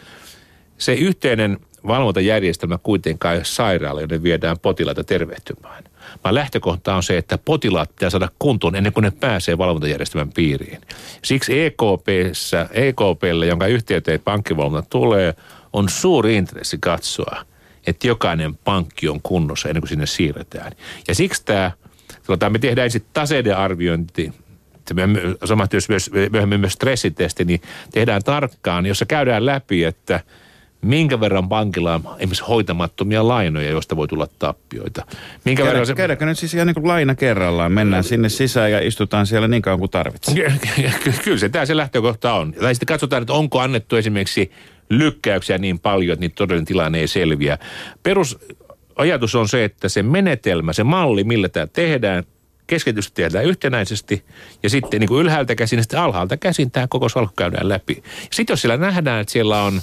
se 0.77 0.93
yhteinen 0.93 1.57
valvontajärjestelmä 1.87 2.79
kuitenkaan 2.83 3.33
ei 3.33 3.39
ole 3.39 3.45
sairaala, 3.45 4.01
joiden 4.01 4.23
viedään 4.23 4.59
potilaita 4.59 5.03
tervehtymään. 5.03 5.83
Vaan 6.23 6.35
lähtökohta 6.35 6.95
on 6.95 7.03
se, 7.03 7.17
että 7.17 7.37
potilaat 7.37 7.89
pitää 7.89 8.09
saada 8.09 8.29
kuntoon 8.39 8.75
ennen 8.75 8.93
kuin 8.93 9.03
ne 9.03 9.11
pääsee 9.11 9.57
valvontajärjestelmän 9.57 10.33
piiriin. 10.33 10.81
Siksi 11.23 11.61
EKPssä, 11.61 12.69
EKPlle, 12.71 13.45
jonka 13.45 13.67
yhteyteen 13.67 14.19
pankkivalvonta 14.19 14.89
tulee, 14.89 15.33
on 15.73 15.89
suuri 15.89 16.35
intressi 16.35 16.77
katsoa, 16.81 17.45
että 17.87 18.07
jokainen 18.07 18.55
pankki 18.55 19.09
on 19.09 19.21
kunnossa 19.21 19.69
ennen 19.69 19.81
kuin 19.81 19.89
sinne 19.89 20.05
siirretään. 20.05 20.71
Ja 21.07 21.15
siksi 21.15 21.45
tämä, 21.45 21.71
tuota, 22.25 22.49
me 22.49 22.59
tehdään 22.59 22.85
ensin 22.85 23.05
taseiden 23.13 23.57
arviointi, 23.57 24.33
samat 25.45 25.73
jos 25.73 25.89
myös, 25.89 26.11
myöhemmin 26.31 26.59
myös 26.59 26.73
stressitesti, 26.73 27.45
niin 27.45 27.61
tehdään 27.91 28.23
tarkkaan, 28.23 28.85
jossa 28.85 29.05
käydään 29.05 29.45
läpi, 29.45 29.83
että 29.83 30.19
minkä 30.81 31.19
verran 31.19 31.49
pankilla 31.49 31.93
on 31.93 32.01
esimerkiksi 32.17 32.43
hoitamattomia 32.43 33.27
lainoja, 33.27 33.69
joista 33.69 33.95
voi 33.95 34.07
tulla 34.07 34.27
tappioita. 34.39 35.05
Minkä 35.45 35.63
Käydä, 35.63 35.71
verran 35.71 35.87
se... 35.87 35.95
Käydäänkö 35.95 36.25
nyt 36.25 36.39
siis 36.39 36.53
ihan 36.53 36.67
niin 36.67 36.75
kuin 36.75 36.87
laina 36.87 37.15
kerrallaan? 37.15 37.71
Mennään 37.71 38.03
sinne 38.03 38.29
sisään 38.29 38.71
ja 38.71 38.79
istutaan 38.79 39.27
siellä 39.27 39.47
niin 39.47 39.61
kauan 39.61 39.79
kuin 39.79 39.91
tarvitsee. 39.91 40.35
Ky- 41.03 41.13
Kyllä 41.23 41.37
se 41.37 41.49
tämä 41.49 41.65
se 41.65 41.77
lähtökohta 41.77 42.33
on. 42.33 42.53
Tai 42.53 42.75
sitten 42.75 42.87
katsotaan, 42.87 43.21
että 43.21 43.33
onko 43.33 43.59
annettu 43.59 43.95
esimerkiksi 43.95 44.51
lykkäyksiä 44.89 45.57
niin 45.57 45.79
paljon, 45.79 46.13
että 46.13 46.21
niitä 46.21 46.35
todellinen 46.35 46.65
tilanne 46.65 46.99
ei 46.99 47.07
selviä. 47.07 47.57
Perusajatus 48.03 49.35
on 49.35 49.47
se, 49.47 49.63
että 49.63 49.89
se 49.89 50.03
menetelmä, 50.03 50.73
se 50.73 50.83
malli, 50.83 51.23
millä 51.23 51.49
tämä 51.49 51.67
tehdään, 51.67 52.23
keskitysti 52.67 53.21
tehdään 53.21 53.45
yhtenäisesti 53.45 54.25
ja 54.63 54.69
sitten 54.69 54.99
niin 54.99 55.07
kuin 55.07 55.21
ylhäältä 55.21 55.55
käsin 55.55 55.77
ja 55.77 55.83
sitten 55.83 55.99
alhaalta 55.99 56.37
käsin 56.37 56.71
tämä 56.71 56.87
koko 56.89 57.09
salkku 57.09 57.33
käydään 57.37 57.69
läpi. 57.69 58.03
Sitten 58.31 58.53
jos 58.53 58.61
siellä 58.61 58.77
nähdään, 58.77 59.21
että 59.21 59.33
siellä 59.33 59.63
on 59.63 59.81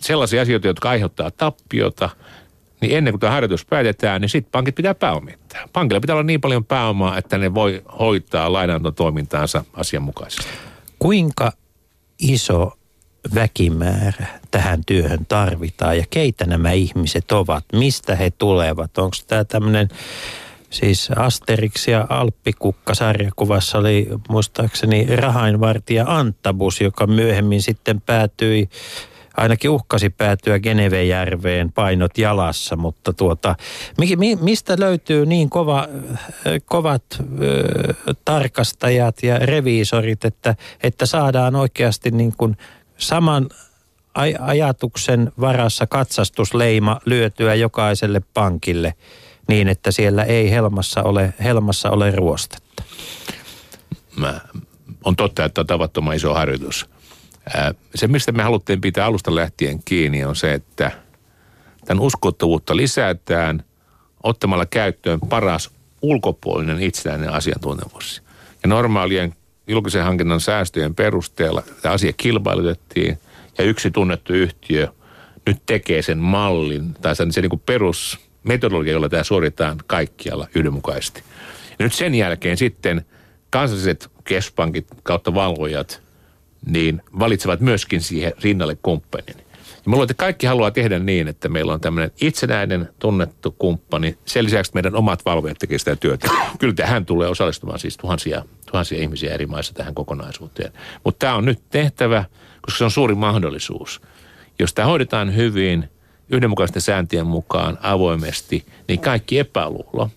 sellaisia 0.00 0.42
asioita, 0.42 0.66
jotka 0.66 0.90
aiheuttaa 0.90 1.30
tappiota, 1.30 2.10
niin 2.80 2.96
ennen 2.96 3.12
kuin 3.12 3.20
tämä 3.20 3.32
harjoitus 3.32 3.66
päätetään, 3.66 4.20
niin 4.20 4.28
sitten 4.28 4.52
pankit 4.52 4.74
pitää 4.74 4.94
pääomittaa. 4.94 5.68
Pankilla 5.72 6.00
pitää 6.00 6.14
olla 6.14 6.22
niin 6.22 6.40
paljon 6.40 6.64
pääomaa, 6.64 7.18
että 7.18 7.38
ne 7.38 7.54
voi 7.54 7.82
hoitaa 7.98 8.52
lainantotoimintaansa 8.52 9.64
asianmukaisesti. 9.72 10.50
Kuinka 10.98 11.52
iso 12.18 12.78
väkimäärä 13.34 14.26
tähän 14.50 14.84
työhön 14.86 15.26
tarvitaan 15.28 15.98
ja 15.98 16.04
keitä 16.10 16.46
nämä 16.46 16.72
ihmiset 16.72 17.32
ovat, 17.32 17.64
mistä 17.72 18.16
he 18.16 18.30
tulevat? 18.30 18.98
Onko 18.98 19.16
tämä 19.26 19.44
tämmöinen, 19.44 19.88
siis 20.70 21.08
Asterix 21.16 21.88
ja 21.88 22.06
Alppikukka 22.08 22.94
sarjakuvassa 22.94 23.78
oli 23.78 24.08
muistaakseni 24.28 25.06
rahainvartija 25.16 26.04
Antabus, 26.08 26.80
joka 26.80 27.06
myöhemmin 27.06 27.62
sitten 27.62 28.00
päätyi 28.00 28.68
ainakin 29.36 29.70
uhkasi 29.70 30.10
päätyä 30.10 30.58
Genevejärveen 30.58 31.72
painot 31.72 32.18
jalassa, 32.18 32.76
mutta 32.76 33.12
tuota, 33.12 33.54
mi, 33.98 34.16
mi, 34.16 34.36
mistä 34.36 34.76
löytyy 34.78 35.26
niin 35.26 35.50
kova, 35.50 35.88
kovat 36.64 37.02
ö, 37.40 37.94
tarkastajat 38.24 39.22
ja 39.22 39.38
reviisorit, 39.38 40.24
että, 40.24 40.54
että 40.82 41.06
saadaan 41.06 41.56
oikeasti 41.56 42.10
niin 42.10 42.32
kuin 42.36 42.56
saman 42.98 43.48
aj- 44.18 44.36
ajatuksen 44.40 45.32
varassa 45.40 45.86
katsastusleima 45.86 47.00
lyötyä 47.04 47.54
jokaiselle 47.54 48.22
pankille 48.34 48.94
niin, 49.48 49.68
että 49.68 49.90
siellä 49.90 50.24
ei 50.24 50.50
helmassa 50.50 51.02
ole, 51.02 51.34
helmassa 51.44 51.90
ole 51.90 52.10
ruostetta. 52.10 52.82
Mä, 54.16 54.40
on 55.04 55.16
totta, 55.16 55.44
että 55.44 55.60
on 55.60 55.66
tavattoman 55.66 56.16
iso 56.16 56.34
harjoitus. 56.34 56.86
Ää, 57.54 57.74
Se, 57.94 58.06
mistä 58.06 58.32
me 58.32 58.42
haluttiin 58.42 58.80
pitää 58.80 59.06
alusta 59.06 59.34
lähtien 59.34 59.82
kiinni, 59.84 60.24
on 60.24 60.36
se, 60.36 60.54
että 60.54 60.90
tämän 61.84 62.02
uskottavuutta 62.04 62.76
lisätään 62.76 63.64
ottamalla 64.22 64.66
käyttöön 64.66 65.20
paras 65.20 65.70
ulkopuolinen 66.02 66.82
itsenäinen 66.82 67.32
asiantuntemus. 67.32 68.22
Ja 68.62 68.68
normaalien 68.68 69.34
julkisen 69.68 70.04
hankinnan 70.04 70.40
säästöjen 70.40 70.94
perusteella 70.94 71.62
tämä 71.82 71.92
asia 71.92 72.12
kilpailutettiin 72.16 73.18
ja 73.58 73.64
yksi 73.64 73.90
tunnettu 73.90 74.32
yhtiö 74.32 74.88
nyt 75.46 75.62
tekee 75.66 76.02
sen 76.02 76.18
mallin 76.18 76.94
tai 76.94 77.16
sen, 77.16 77.32
se 77.32 77.40
niin 77.40 77.62
perusmetodologia, 77.66 78.92
jolla 78.92 79.08
tämä 79.08 79.22
suoritetaan 79.22 79.78
kaikkialla 79.86 80.48
yhdenmukaisesti. 80.54 81.22
Ja 81.78 81.84
nyt 81.84 81.92
sen 81.92 82.14
jälkeen 82.14 82.56
sitten 82.56 83.04
kansalliset 83.50 84.10
keskuspankit 84.24 84.86
kautta 85.02 85.34
valvojat 85.34 86.02
niin 86.66 87.02
valitsevat 87.18 87.60
myöskin 87.60 88.00
siihen 88.00 88.32
rinnalle 88.42 88.76
kumppanin. 88.82 89.36
Ja 89.86 89.90
mä 89.90 89.92
luulen, 89.92 90.04
että 90.04 90.14
kaikki 90.14 90.46
haluaa 90.46 90.70
tehdä 90.70 90.98
niin, 90.98 91.28
että 91.28 91.48
meillä 91.48 91.72
on 91.72 91.80
tämmöinen 91.80 92.10
itsenäinen, 92.20 92.88
tunnettu 92.98 93.56
kumppani. 93.58 94.18
Sen 94.24 94.44
lisäksi 94.44 94.72
meidän 94.74 94.96
omat 94.96 95.24
valvojat 95.24 95.58
tekevät 95.58 95.80
sitä 95.80 95.96
työtä. 95.96 96.30
Kyllä 96.58 96.74
tähän 96.74 97.06
tulee 97.06 97.28
osallistumaan 97.28 97.78
siis 97.78 97.96
tuhansia, 97.96 98.44
tuhansia 98.76 99.02
ihmisiä 99.02 99.34
eri 99.34 99.46
maissa 99.46 99.74
tähän 99.74 99.94
kokonaisuuteen. 99.94 100.72
Mutta 101.04 101.18
tämä 101.18 101.34
on 101.34 101.44
nyt 101.44 101.62
tehtävä, 101.70 102.24
koska 102.62 102.78
se 102.78 102.84
on 102.84 102.90
suuri 102.90 103.14
mahdollisuus. 103.14 104.00
Jos 104.58 104.74
tämä 104.74 104.86
hoidetaan 104.86 105.36
hyvin, 105.36 105.88
yhdenmukaisten 106.28 106.82
sääntöjen 106.82 107.26
mukaan, 107.26 107.78
avoimesti, 107.82 108.66
niin 108.88 109.00
kaikki 109.00 109.38
epäluulo 109.38 110.10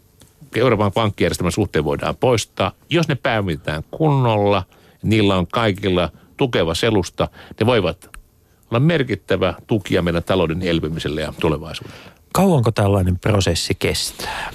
Euroopan 0.56 0.92
pankkijärjestelmän 0.92 1.52
suhteen 1.52 1.86
voidaan 1.86 2.16
poistaa. 2.16 2.72
Jos 2.90 3.08
ne 3.08 3.16
pääomitetaan 3.16 3.84
kunnolla, 3.92 4.64
niillä 5.04 5.36
on 5.36 5.48
kaikilla 5.48 6.10
tukeva 6.38 6.76
selusta, 6.76 7.28
ne 7.60 7.66
voivat 7.66 8.10
olla 8.72 8.80
merkittävä 8.80 9.54
tukija 9.68 10.02
meidän 10.02 10.24
talouden 10.24 10.62
elpymiselle 10.62 11.22
ja 11.22 11.34
tulevaisuudelle. 11.40 12.12
Kauanko 12.34 12.72
tällainen 12.72 13.20
prosessi 13.20 13.76
kestää? 13.76 14.52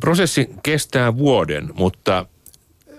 Prosessi 0.00 0.50
kestää 0.62 1.16
vuoden, 1.16 1.70
mutta, 1.74 2.26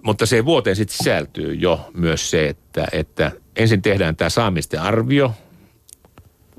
mutta 0.03 0.25
se 0.25 0.45
vuoteen 0.45 0.75
sitten 0.75 0.97
sisältyy 0.97 1.53
jo 1.53 1.89
myös 1.93 2.31
se, 2.31 2.47
että, 2.49 2.88
että 2.91 3.31
ensin 3.55 3.81
tehdään 3.81 4.15
tämä 4.15 4.29
saamisten 4.29 4.81
arvio, 4.81 5.33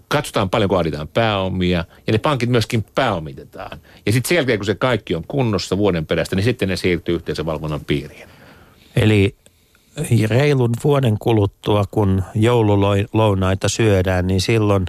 katsotaan 0.08 0.50
paljonko 0.50 0.74
vaaditaan 0.74 1.08
pääomia 1.08 1.84
ja 2.06 2.12
ne 2.12 2.18
pankit 2.18 2.50
myöskin 2.50 2.84
pääomitetaan. 2.94 3.80
Ja 4.06 4.12
sitten 4.12 4.28
sen 4.28 4.36
jälkeen, 4.36 4.58
kun 4.58 4.66
se 4.66 4.74
kaikki 4.74 5.14
on 5.14 5.24
kunnossa 5.28 5.78
vuoden 5.78 6.06
perästä, 6.06 6.36
niin 6.36 6.44
sitten 6.44 6.68
ne 6.68 6.76
siirtyy 6.76 7.14
yhteisen 7.14 7.46
valvonnan 7.46 7.84
piiriin. 7.84 8.28
Eli 8.96 9.34
reilun 10.26 10.70
vuoden 10.84 11.16
kuluttua, 11.18 11.84
kun 11.90 12.22
joululounaita 12.34 13.68
syödään, 13.68 14.26
niin 14.26 14.40
silloin 14.40 14.86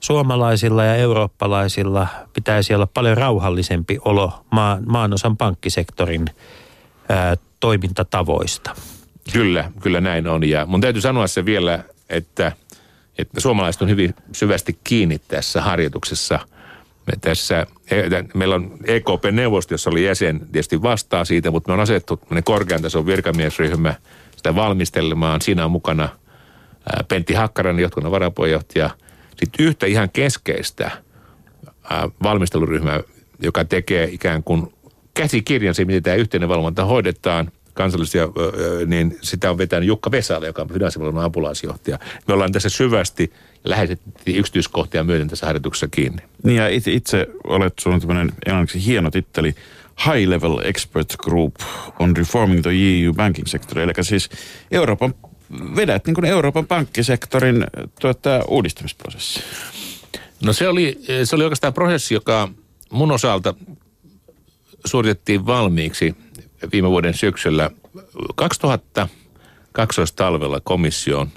suomalaisilla 0.00 0.84
ja 0.84 0.94
eurooppalaisilla 0.94 2.06
pitäisi 2.32 2.74
olla 2.74 2.86
paljon 2.86 3.16
rauhallisempi 3.16 3.98
olo 4.04 4.32
maan, 4.50 4.82
maanosan 4.86 5.36
pankkisektorin 5.36 6.24
ää, 7.08 7.36
toimintatavoista. 7.60 8.74
Kyllä, 9.32 9.70
kyllä 9.82 10.00
näin 10.00 10.28
on. 10.28 10.48
Ja 10.48 10.66
mun 10.66 10.80
täytyy 10.80 11.02
sanoa 11.02 11.26
se 11.26 11.44
vielä, 11.44 11.84
että, 12.08 12.52
että 13.18 13.40
suomalaiset 13.40 13.82
on 13.82 13.88
hyvin 13.88 14.14
syvästi 14.32 14.78
kiinni 14.84 15.18
tässä 15.18 15.62
harjoituksessa. 15.62 16.38
Me 17.06 17.12
tässä, 17.20 17.66
meillä 18.34 18.54
on 18.54 18.78
EKP-neuvosto, 18.84 19.74
jossa 19.74 19.90
oli 19.90 20.04
jäsen, 20.04 20.40
tietysti 20.40 20.82
vastaa 20.82 21.24
siitä, 21.24 21.50
mutta 21.50 21.68
me 21.68 21.74
on 21.74 21.80
asettu 21.80 22.20
korkean 22.44 22.82
tason 22.82 23.06
virkamiesryhmä 23.06 23.94
sitä 24.36 24.54
valmistelemaan. 24.54 25.40
Siinä 25.40 25.64
on 25.64 25.70
mukana 25.70 26.08
Pentti 27.08 27.34
Hakkarainen, 27.34 27.82
johtokunnan 27.82 28.12
varapuheenjohtaja. 28.12 28.90
Sitten 29.36 29.66
yhtä 29.66 29.86
ihan 29.86 30.10
keskeistä 30.10 30.90
ää, 31.90 32.08
valmisteluryhmää, 32.22 33.00
joka 33.42 33.64
tekee 33.64 34.04
ikään 34.04 34.42
kuin 34.42 34.72
käsikirjan 35.22 35.74
siitä, 35.74 35.86
miten 35.86 36.02
tämä 36.02 36.16
yhteinen 36.16 36.48
valvonta 36.48 36.84
hoidetaan. 36.84 37.52
kansallisia, 37.74 38.28
niin 38.86 39.18
sitä 39.22 39.50
on 39.50 39.58
vetänyt 39.58 39.88
Jukka 39.88 40.10
Vesala, 40.10 40.46
joka 40.46 40.62
on 40.62 40.68
finanssivalvonnan 40.68 41.24
apulaisjohtaja. 41.24 41.98
Me 42.28 42.34
ollaan 42.34 42.52
tässä 42.52 42.68
syvästi 42.68 43.32
lähetettiin 43.64 44.38
yksityiskohtia 44.38 45.04
myöten 45.04 45.28
tässä 45.28 45.46
harjoituksessa 45.46 45.88
kiinni. 45.88 46.22
Niin 46.42 46.56
ja 46.56 46.68
itse, 46.68 46.92
itse 46.92 47.26
olet 47.44 47.74
sun 47.80 48.00
tämmöinen 48.00 48.32
englanniksi 48.46 48.86
hieno 48.86 49.10
titteli 49.10 49.54
High 50.06 50.28
Level 50.28 50.58
Expert 50.64 51.16
Group 51.16 51.54
on 51.98 52.16
Reforming 52.16 52.62
the 52.62 52.70
EU 52.70 53.14
Banking 53.14 53.46
Sector. 53.46 53.78
Eli 53.78 53.92
siis 54.00 54.30
Euroopan, 54.70 55.14
vedät 55.76 56.06
niin 56.06 56.14
kuin 56.14 56.24
Euroopan 56.24 56.66
pankkisektorin 56.66 57.66
tuota, 58.00 58.44
uudistamisprosessi. 58.48 59.40
No 60.44 60.52
se 60.52 60.68
oli, 60.68 61.00
se 61.24 61.36
oli 61.36 61.44
oikeastaan 61.44 61.74
prosessi, 61.74 62.14
joka 62.14 62.48
mun 62.90 63.12
osalta 63.12 63.54
suoritettiin 64.84 65.46
valmiiksi 65.46 66.14
viime 66.72 66.90
vuoden 66.90 67.14
syksyllä. 67.14 67.70
2012 68.36 70.16
talvella 70.16 70.60
komission 70.60 71.28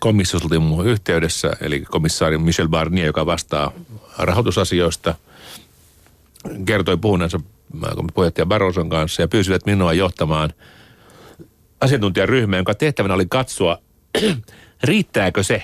komissiossa 0.00 0.46
oltiin 0.46 0.62
muun 0.62 0.86
yhteydessä, 0.86 1.52
eli 1.60 1.80
komissaari 1.80 2.38
Michel 2.38 2.68
Barnier, 2.68 3.06
joka 3.06 3.26
vastaa 3.26 3.72
rahoitusasioista, 4.18 5.14
kertoi 6.64 6.96
puhuneensa 6.96 7.40
puheenjohtaja 8.14 8.46
Barroson 8.46 8.88
kanssa 8.88 9.22
ja 9.22 9.28
pyysivät 9.28 9.66
minua 9.66 9.92
johtamaan 9.92 10.52
asiantuntijaryhmää, 11.80 12.58
jonka 12.58 12.74
tehtävänä 12.74 13.14
oli 13.14 13.26
katsoa, 13.26 13.78
riittääkö 14.82 15.42
se, 15.42 15.62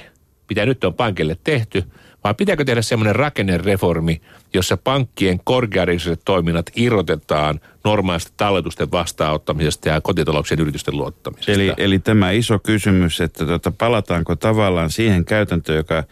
mitä 0.49 0.67
nyt 0.67 0.85
on 0.85 0.95
pankille 0.95 1.37
tehty, 1.45 1.85
vai 2.25 2.35
pitääkö 2.35 2.65
tehdä 2.65 2.83
semmoinen 2.83 3.17
rakennereformi, 3.17 4.21
jossa 4.55 4.77
pankkien 4.77 5.41
korkeariskiset 5.45 6.21
toiminnat 6.25 6.71
irrotetaan 6.77 7.61
normaalista 7.85 8.33
talletusten 8.37 8.91
vastaanottamisesta 8.91 9.89
ja 9.89 10.01
kotitalouksien 10.01 10.61
yritysten 10.61 10.97
luottamisesta. 10.97 11.53
Eli, 11.53 11.73
eli 11.77 11.99
tämä 11.99 12.31
iso 12.31 12.59
kysymys, 12.59 13.21
että 13.21 13.47
tuota, 13.47 13.71
palataanko 13.71 14.37
tavallaan 14.37 14.91
siihen 14.91 15.25
käytäntöön, 15.25 15.77
joka 15.77 16.05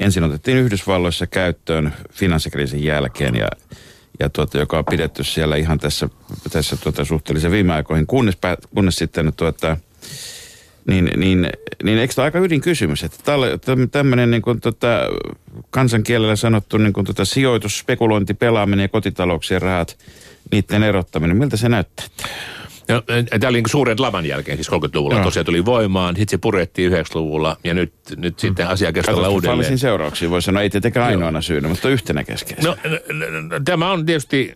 ensin 0.00 0.24
otettiin 0.24 0.58
Yhdysvalloissa 0.58 1.26
käyttöön 1.26 1.92
finanssikriisin 2.10 2.84
jälkeen 2.84 3.34
ja, 3.34 3.48
ja 4.20 4.28
tuota, 4.28 4.58
joka 4.58 4.78
on 4.78 4.84
pidetty 4.90 5.24
siellä 5.24 5.56
ihan 5.56 5.78
tässä, 5.78 6.08
tässä 6.52 6.76
tuota, 6.76 7.04
suhteellisen 7.04 7.50
viime 7.50 7.72
aikoihin, 7.72 8.06
kunnes, 8.06 8.38
kunnes 8.74 8.96
sitten 8.96 9.32
tuota, 9.36 9.76
niin, 10.86 11.10
niin, 11.16 11.50
niin 11.82 11.98
eikö 11.98 12.14
tämä 12.14 12.24
aika 12.24 12.38
ydinkysymys, 12.38 13.02
että 13.02 13.32
tämmöinen 13.90 14.30
niin 14.30 14.42
kuin, 14.42 14.60
tota, 14.60 14.88
kansankielellä 15.70 16.36
sanottu 16.36 16.78
niin 16.78 16.92
kuin, 16.92 17.06
tota, 17.06 17.24
sijoitus, 17.24 17.78
spekulointi, 17.78 18.34
pelaaminen 18.34 18.84
ja 18.84 18.88
kotitalouksien 18.88 19.62
rahat, 19.62 19.98
niiden 20.52 20.82
erottaminen, 20.82 21.36
miltä 21.36 21.56
se 21.56 21.68
näyttää? 21.68 22.06
No, 22.88 23.02
tämä 23.40 23.48
oli 23.48 23.58
niin 23.58 23.70
suuren 23.70 24.02
laman 24.02 24.26
jälkeen, 24.26 24.58
siis 24.58 24.70
30-luvulla 24.70 25.18
no. 25.18 25.24
tosiaan 25.24 25.46
tuli 25.46 25.64
voimaan, 25.64 26.16
sitten 26.16 26.30
se 26.30 26.38
purettiin 26.38 26.92
90-luvulla 26.92 27.56
ja 27.64 27.74
nyt, 27.74 27.92
nyt 28.16 28.38
sitten 28.38 28.66
mm. 28.66 28.72
asia 28.72 28.92
keskustellaan 28.92 29.32
uudelleen. 29.32 29.78
seurauksia 29.78 30.30
voi 30.30 30.42
sanoa, 30.42 30.62
ei 30.62 30.70
tietenkään 30.70 31.06
ainoana 31.06 31.38
no. 31.38 31.42
syynä, 31.42 31.68
mutta 31.68 31.88
yhtenä 31.88 32.24
keskeistä. 32.24 32.68
No, 32.68 32.76
tämä 33.64 33.92
on 33.92 34.06
tietysti 34.06 34.54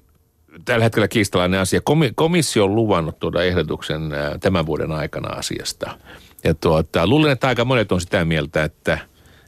tällä 0.65 0.85
hetkellä 0.85 1.09
kiistalainen 1.09 1.61
asia. 1.61 1.81
Komissio 2.15 2.65
on 2.65 2.75
luvannut 2.75 3.19
tuoda 3.19 3.43
ehdotuksen 3.43 4.03
tämän 4.41 4.67
vuoden 4.67 4.93
aikana 4.93 5.29
asiasta. 5.29 5.99
Ja 6.45 6.55
tuota, 6.55 7.07
luulen, 7.07 7.33
että 7.33 7.49
aika 7.49 7.65
monet 7.65 7.93
on 7.93 8.01
sitä 8.01 8.25
mieltä, 8.25 8.65
että, 8.65 8.99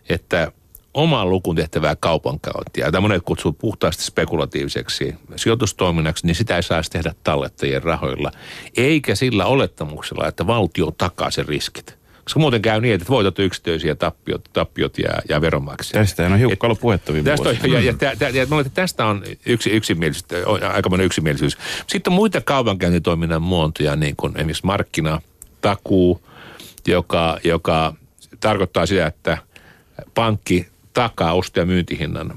että 0.08 0.52
omaan 0.94 1.30
lukuun 1.30 1.56
tehtävää 1.56 1.96
kaupankäyntiä, 1.96 2.86
jota 2.86 3.00
monet 3.00 3.22
kutsuu 3.24 3.52
puhtaasti 3.52 4.04
spekulatiiviseksi 4.04 5.14
sijoitustoiminnaksi, 5.36 6.26
niin 6.26 6.34
sitä 6.34 6.56
ei 6.56 6.62
saisi 6.62 6.90
tehdä 6.90 7.14
tallettajien 7.24 7.82
rahoilla, 7.82 8.30
eikä 8.76 9.14
sillä 9.14 9.46
olettamuksella, 9.46 10.28
että 10.28 10.46
valtio 10.46 10.90
takaa 10.90 11.30
sen 11.30 11.48
riskit. 11.48 11.97
Koska 12.28 12.40
muuten 12.40 12.62
käy 12.62 12.80
niin, 12.80 12.94
että 12.94 13.08
voitot 13.08 13.38
yksityisiä, 13.38 13.94
tappiot, 13.94 14.44
tappiot 14.52 14.98
ja, 14.98 15.10
ja 15.28 15.40
veronmaksajat. 15.40 16.02
Tästä 16.02 16.26
on 16.26 16.38
hiukka 16.38 16.66
ollut 16.66 16.80
puhetta 16.80 17.12
viime 17.12 17.30
tästä 17.30 17.48
on, 17.48 17.56
ja, 17.62 17.80
ja, 17.80 17.94
ja, 18.00 18.12
ja, 18.20 18.28
ja, 18.28 18.46
tästä 18.74 19.06
on 19.06 19.24
yksi 19.46 19.70
yksimielisyys, 19.70 20.26
aika 20.74 20.88
monen 20.88 21.06
yksimielisyys. 21.06 21.58
Sitten 21.86 22.10
on 22.10 22.14
muita 22.14 22.40
kaupankäyntitoiminnan 22.40 23.42
muotoja, 23.42 23.96
niin 23.96 24.16
kuin 24.16 24.36
esimerkiksi 24.36 24.66
markkina, 24.66 25.20
takuu, 25.60 26.22
joka, 26.86 27.38
joka 27.44 27.94
tarkoittaa 28.40 28.86
sitä, 28.86 29.06
että 29.06 29.38
pankki 30.14 30.66
takaa 30.98 31.32
osto- 31.32 31.60
ja 31.60 31.66
myyntihinnan 31.66 32.32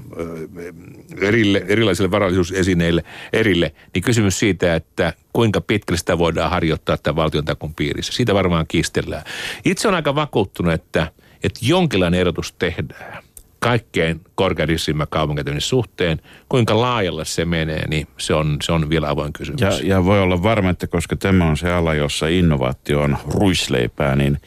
erille, 1.20 1.64
erilaisille 1.68 2.10
varallisuusesineille 2.10 3.04
erille, 3.32 3.72
niin 3.94 4.02
kysymys 4.02 4.38
siitä, 4.38 4.74
että 4.74 5.12
kuinka 5.32 5.60
pitkälle 5.60 5.98
sitä 5.98 6.18
voidaan 6.18 6.50
harjoittaa 6.50 6.96
tämän 6.96 7.16
valtion 7.16 7.44
takun 7.44 7.74
piirissä. 7.74 8.12
Siitä 8.12 8.34
varmaan 8.34 8.66
kiistellään. 8.68 9.22
Itse 9.64 9.88
on 9.88 9.94
aika 9.94 10.14
vakuuttunut, 10.14 10.72
että, 10.72 11.12
että 11.44 11.60
jonkinlainen 11.62 12.20
erotus 12.20 12.52
tehdään 12.52 13.22
kaikkein 13.58 14.20
korkeadissimman 14.34 15.06
kaupunkityönnin 15.10 15.60
suhteen. 15.60 16.20
Kuinka 16.48 16.80
laajalle 16.80 17.24
se 17.24 17.44
menee, 17.44 17.88
niin 17.88 18.06
se 18.18 18.34
on, 18.34 18.56
se 18.62 18.72
on 18.72 18.90
vielä 18.90 19.08
avoin 19.08 19.32
kysymys. 19.32 19.60
Ja, 19.60 19.70
ja 19.84 20.04
voi 20.04 20.20
olla 20.20 20.42
varma, 20.42 20.70
että 20.70 20.86
koska 20.86 21.16
tämä 21.16 21.48
on 21.48 21.56
se 21.56 21.72
ala, 21.72 21.94
jossa 21.94 22.26
innovaatio 22.28 23.00
on 23.00 23.18
ruisleipää, 23.28 24.16
niin, 24.16 24.38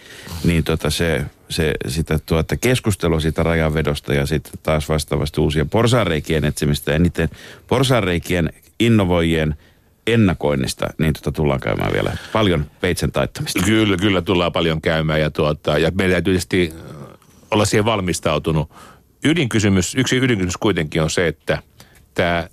niin 0.44 0.64
tota 0.64 0.90
se, 0.90 1.26
se, 1.50 1.74
sitä 1.88 2.20
tuota 2.26 2.58
keskustelua 2.58 3.20
siitä 3.20 3.44
rajanvedosta 3.44 4.14
ja 4.14 4.26
sitten 4.26 4.54
taas 4.64 4.90
vastaavasti 4.90 5.42
uusien 5.42 5.70
porsareikien 5.70 6.46
etsimistä 6.46 6.92
ja 6.92 7.00
niiden 7.00 7.30
porsareikien 7.68 8.54
innovoijien 8.80 9.56
ennakoinnista, 10.08 10.88
niin 10.98 11.14
tota 11.14 11.32
tullaan 11.32 11.60
käymään 11.60 11.94
vielä 11.94 12.18
paljon 12.34 12.66
peitsen 12.82 13.12
taittamista. 13.12 13.64
Kyllä, 13.66 13.98
kyllä 13.98 14.22
tullaan 14.22 14.52
paljon 14.52 14.82
käymään 14.82 15.22
ja, 15.22 15.32
tuota, 15.32 15.78
ja 15.78 15.92
meidän 15.96 16.12
täytyy 16.12 16.34
tietysti 16.34 16.74
olla 17.52 17.66
siihen 17.66 17.86
valmistautunut 17.86 18.72
ydinkysymys, 19.24 19.96
yksi 19.96 20.18
ydinkysymys 20.18 20.58
kuitenkin 20.58 21.02
on 21.02 21.10
se, 21.10 21.28
että 21.28 21.62
tämä 22.14 22.48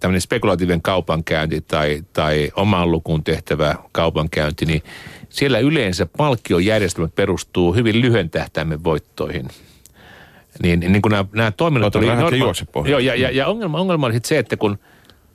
tämmöinen 0.00 0.20
spekulatiivinen 0.20 0.82
kaupankäynti 0.82 1.60
tai, 1.60 2.02
tai 2.12 2.50
omaan 2.56 2.90
lukuun 2.90 3.24
tehtävä 3.24 3.74
kaupankäynti, 3.92 4.66
niin 4.66 4.82
siellä 5.28 5.58
yleensä 5.58 6.06
palkkiojärjestelmät 6.16 7.14
perustuu 7.14 7.74
hyvin 7.74 8.00
lyhyen 8.00 8.30
tähtäimen 8.30 8.84
voittoihin. 8.84 9.48
Niin, 10.62 10.80
niin 10.80 11.02
kun 11.02 11.10
nämä, 11.10 11.24
nämä 11.32 11.50
toiminnot 11.50 11.96
oli... 11.96 12.06
Norma- 12.06 12.88
joo, 12.88 12.98
ja, 12.98 13.14
ja, 13.14 13.30
ja 13.30 13.46
ongelma, 13.46 13.78
ongelma 13.78 14.06
on 14.06 14.12
sitten 14.12 14.28
se, 14.28 14.38
että 14.38 14.56
kun 14.56 14.78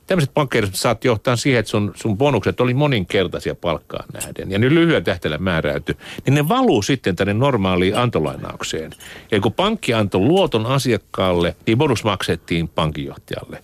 tämmöiset 0.06 0.34
pankkijärjestelmät 0.34 0.80
saat 0.80 1.04
johtaa 1.04 1.36
siihen, 1.36 1.60
että 1.60 1.70
sun, 1.70 1.92
sun 1.94 2.18
bonukset 2.18 2.60
oli 2.60 2.74
moninkertaisia 2.74 3.54
palkkaan 3.54 4.04
nähden, 4.12 4.50
ja 4.50 4.58
ne 4.58 4.70
lyhyen 4.70 5.04
tähtäillä 5.04 5.38
määräyty, 5.38 5.96
niin 6.26 6.34
ne 6.34 6.48
valuu 6.48 6.82
sitten 6.82 7.16
tänne 7.16 7.34
normaaliin 7.34 7.96
antolainaukseen. 7.96 8.90
Ja 9.30 9.40
kun 9.40 9.52
pankki 9.52 9.94
antoi 9.94 10.20
luoton 10.20 10.66
asiakkaalle, 10.66 11.56
niin 11.66 11.78
bonus 11.78 12.04
maksettiin 12.04 12.68
pankinjohtajalle 12.68 13.62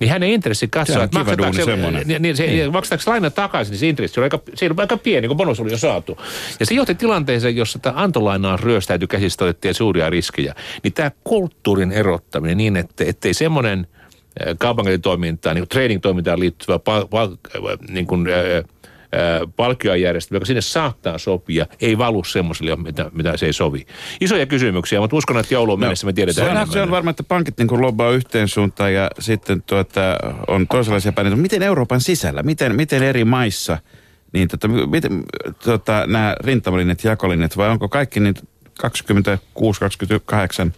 niin 0.00 0.10
hänen 0.10 0.30
intressi 0.30 0.68
katsoa, 0.68 1.04
että 1.04 1.18
maksetaanko 1.18 1.64
se, 1.64 1.76
niin, 2.04 2.22
niin 2.22 2.36
se, 2.36 2.46
niin. 2.46 2.72
maksetaanko 2.72 3.10
laina 3.10 3.30
takaisin, 3.30 3.72
niin 3.72 3.80
se 3.80 3.88
intressi 3.88 4.20
on 4.20 4.24
aika, 4.24 4.38
se 4.54 4.66
on 4.66 4.80
aika 4.80 4.96
pieni, 4.96 5.28
kun 5.28 5.36
bonus 5.36 5.60
oli 5.60 5.70
jo 5.70 5.78
saatu. 5.78 6.18
Ja 6.60 6.66
se 6.66 6.74
johti 6.74 6.94
tilanteeseen, 6.94 7.56
jossa 7.56 7.78
tämä 7.78 8.02
antolainaa 8.02 8.56
ryöstäytyi 8.56 9.08
käsistä, 9.08 9.44
otettiin 9.44 9.74
suuria 9.74 10.10
riskejä. 10.10 10.54
Niin 10.82 10.92
tämä 10.92 11.10
kulttuurin 11.24 11.92
erottaminen 11.92 12.56
niin, 12.56 12.76
että 12.76 13.04
ettei 13.04 13.34
semmoinen– 13.34 13.86
kaupankäyntitoimintaan, 14.58 15.56
niin 15.56 15.68
trading-toimintaan 15.68 16.40
liittyvä 16.40 16.78
pal- 16.78 17.06
pal- 17.06 17.36
niin 17.88 18.06
kuin, 18.06 18.28
ää, 18.28 18.62
palkkiojärjestelmä, 19.56 20.36
joka 20.36 20.46
sinne 20.46 20.60
saattaa 20.60 21.18
sopia, 21.18 21.66
ei 21.80 21.98
valu 21.98 22.24
semmoiselle, 22.24 22.76
mitä, 22.76 23.10
mitä 23.14 23.36
se 23.36 23.46
ei 23.46 23.52
sovi. 23.52 23.86
Isoja 24.20 24.46
kysymyksiä, 24.46 25.00
mutta 25.00 25.16
uskon, 25.16 25.38
että 25.38 25.54
jouluun 25.54 25.80
no, 25.80 25.80
mennessä 25.80 26.06
me 26.06 26.12
tiedetään 26.12 26.56
se 26.56 26.60
on, 26.60 26.72
se 26.72 26.82
on 26.82 26.90
varma, 26.90 27.10
että 27.10 27.22
pankit 27.22 27.58
niin 27.58 27.80
lobbaa 27.80 28.10
yhteen 28.10 28.48
suuntaan 28.48 28.94
ja 28.94 29.10
sitten 29.18 29.62
tuota, 29.62 30.00
on 30.48 30.66
toisenlaisia 30.66 31.12
paineita. 31.12 31.36
Miten 31.36 31.62
Euroopan 31.62 32.00
sisällä, 32.00 32.42
miten, 32.42 32.76
miten 32.76 33.02
eri 33.02 33.24
maissa, 33.24 33.78
niin 34.32 34.48
tota, 34.48 34.68
miten, 34.68 35.24
tota, 35.64 36.04
nämä 36.06 36.36
rintamalinjat, 36.40 37.04
jakolinjat, 37.04 37.56
vai 37.56 37.68
onko 37.68 37.88
kaikki 37.88 38.20
niin 38.20 38.34
26, 38.78 39.80
28 39.80 40.72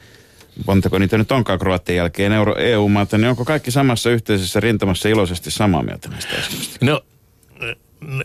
montako 0.67 0.99
niitä 0.99 1.19
nyt 1.19 1.33
onkaan 1.33 1.59
Kroatian 1.59 1.97
jälkeen 1.97 2.33
euro, 2.33 2.57
EU-maata, 2.57 3.19
niin 3.19 3.29
onko 3.29 3.45
kaikki 3.45 3.71
samassa 3.71 4.11
yhteisessä 4.11 4.61
rintamassa 4.61 5.09
iloisesti 5.09 5.51
samaa 5.51 5.83
mieltä 5.83 6.09
näistä 6.09 6.35
asioista? 6.39 6.87
No 6.87 7.03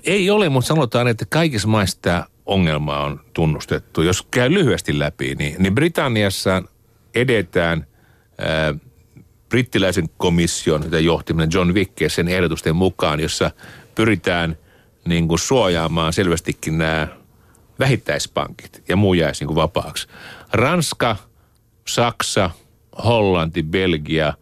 ei 0.03 0.29
ole, 0.29 0.49
mutta 0.49 0.67
sanotaan, 0.67 1.07
että 1.07 1.25
kaikissa 1.25 1.67
maissa 1.67 1.97
tämä 2.01 2.25
ongelma 2.45 2.99
on 2.99 3.19
tunnustettu. 3.33 4.01
Jos 4.01 4.27
käy 4.31 4.53
lyhyesti 4.53 4.99
läpi, 4.99 5.35
niin, 5.35 5.55
niin 5.59 5.75
Britanniassa 5.75 6.63
edetään 7.15 7.87
ää, 8.37 8.75
brittiläisen 9.49 10.09
komission 10.17 10.83
johtiminen 11.03 11.49
John 11.53 11.73
Wickesen 11.73 12.27
ehdotusten 12.27 12.75
mukaan, 12.75 13.19
jossa 13.19 13.51
pyritään 13.95 14.57
niin 15.05 15.27
kuin 15.27 15.39
suojaamaan 15.39 16.13
selvästikin 16.13 16.77
nämä 16.77 17.07
vähittäispankit 17.79 18.83
ja 18.87 18.95
muu 18.95 19.13
jäisi 19.13 19.41
niin 19.41 19.47
kuin 19.47 19.55
vapaaksi. 19.55 20.07
Ranska– 20.53 21.15
Saksa, 21.87 22.49
Hollanti, 23.03 23.63
Belgia 23.63 24.33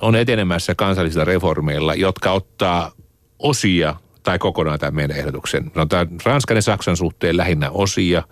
on 0.00 0.16
etenemässä 0.16 0.74
kansallisilla 0.74 1.24
reformeilla, 1.24 1.94
jotka 1.94 2.32
ottaa 2.32 2.92
osia 3.38 3.96
tai 4.22 4.38
kokonaan 4.38 4.78
tämän 4.78 4.94
meidän 4.94 5.16
ehdotuksen. 5.16 5.72
No, 5.74 5.86
tämä 5.86 6.06
Ranskan 6.24 6.56
ja 6.56 6.62
Saksan 6.62 6.96
suhteen 6.96 7.36
lähinnä 7.36 7.70
osia, 7.70 8.22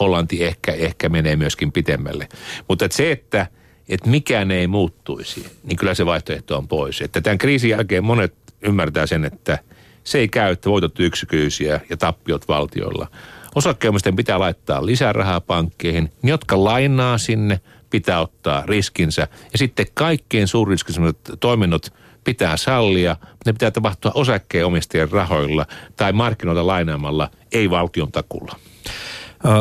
Hollanti 0.00 0.44
ehkä, 0.44 0.72
ehkä 0.72 1.08
menee 1.08 1.36
myöskin 1.36 1.72
pitemmälle. 1.72 2.28
Mutta 2.68 2.84
et 2.84 2.92
se, 2.92 3.12
että 3.12 3.46
että 3.88 4.10
mikään 4.10 4.50
ei 4.50 4.66
muuttuisi, 4.66 5.46
niin 5.64 5.76
kyllä 5.76 5.94
se 5.94 6.06
vaihtoehto 6.06 6.58
on 6.58 6.68
pois. 6.68 7.00
Että 7.00 7.20
tämän 7.20 7.38
kriisin 7.38 7.70
jälkeen 7.70 8.04
monet 8.04 8.34
ymmärtää 8.62 9.06
sen, 9.06 9.24
että 9.24 9.58
se 10.04 10.18
ei 10.18 10.28
käy, 10.28 10.52
että 10.52 10.70
voitot 10.70 11.00
yksityisiä 11.00 11.80
ja 11.90 11.96
tappiot 11.96 12.48
valtiolla. 12.48 13.06
Osakkeomisten 13.54 14.16
pitää 14.16 14.38
laittaa 14.38 14.86
lisää 14.86 15.12
rahaa 15.12 15.40
pankkeihin. 15.40 16.12
Jotka 16.22 16.64
lainaa 16.64 17.18
sinne, 17.18 17.60
pitää 17.90 18.20
ottaa 18.20 18.62
riskinsä. 18.66 19.28
Ja 19.52 19.58
sitten 19.58 19.86
kaikkein 19.94 20.48
suurriskisemmat 20.48 21.16
toiminnot 21.40 21.92
pitää 22.26 22.56
sallia. 22.56 23.16
Ne 23.46 23.52
pitää 23.52 23.70
tapahtua 23.70 24.12
osakkeenomistajien 24.14 25.10
rahoilla 25.10 25.66
tai 25.96 26.12
markkinoilta 26.12 26.66
lainaamalla, 26.66 27.30
ei 27.52 27.70
valtion 27.70 28.12
takulla. 28.12 28.56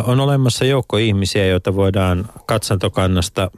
On 0.05 0.19
olemassa 0.19 0.65
joukko 0.65 0.97
ihmisiä, 0.97 1.45
joita 1.45 1.75
voidaan 1.75 2.29
katsantokannasta 2.45 3.51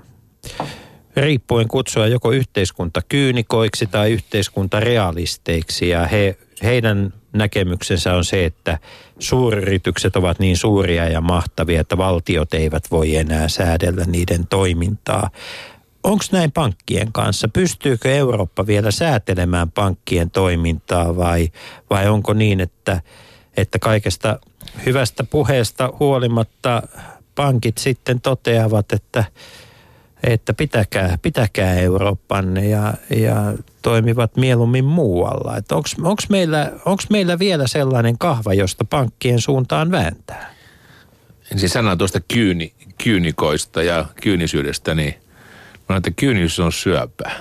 riippuen 1.15 1.67
kutsua 1.67 2.07
joko 2.07 2.31
yhteiskuntakyynikoiksi 2.31 3.87
tai 3.87 4.11
yhteiskuntarealisteiksi. 4.11 5.89
Ja 5.89 6.07
he, 6.07 6.37
heidän 6.63 7.13
näkemyksensä 7.33 8.13
on 8.13 8.25
se, 8.25 8.45
että 8.45 8.79
suuryritykset 9.19 10.15
ovat 10.15 10.39
niin 10.39 10.57
suuria 10.57 11.09
ja 11.09 11.21
mahtavia, 11.21 11.81
että 11.81 11.97
valtiot 11.97 12.53
eivät 12.53 12.83
voi 12.91 13.15
enää 13.15 13.47
säädellä 13.47 14.05
niiden 14.05 14.47
toimintaa. 14.47 15.29
Onko 16.07 16.23
näin 16.31 16.51
pankkien 16.51 17.11
kanssa? 17.11 17.47
Pystyykö 17.47 18.15
Eurooppa 18.15 18.67
vielä 18.67 18.91
säätelemään 18.91 19.71
pankkien 19.71 20.31
toimintaa 20.31 21.15
vai, 21.15 21.49
vai 21.89 22.07
onko 22.07 22.33
niin, 22.33 22.59
että, 22.59 23.01
että 23.57 23.79
kaikesta 23.79 24.39
hyvästä 24.85 25.23
puheesta 25.23 25.93
huolimatta 25.99 26.83
pankit 27.35 27.77
sitten 27.77 28.21
toteavat, 28.21 28.91
että 28.91 29.23
että 30.23 30.53
pitäkää, 30.53 31.17
pitäkää 31.21 31.73
Eurooppanne 31.73 32.67
ja, 32.67 32.93
ja 33.15 33.53
toimivat 33.81 34.37
mieluummin 34.37 34.85
muualla. 34.85 35.53
Onko 36.03 36.21
meillä, 36.29 36.71
meillä 37.09 37.39
vielä 37.39 37.67
sellainen 37.67 38.17
kahva, 38.17 38.53
josta 38.53 38.85
pankkien 38.85 39.41
suuntaan 39.41 39.91
vääntää? 39.91 40.53
Ensin 41.51 41.69
sanoa 41.69 41.95
tuosta 41.95 42.19
kyyni, 42.33 42.73
kyynikoista 43.03 43.83
ja 43.83 44.05
kyynisyydestä, 44.21 44.95
niin 44.95 45.15
mä 45.89 45.97
että 45.97 46.11
kyynisyys 46.15 46.59
on 46.59 46.71
syöpä. 46.71 47.31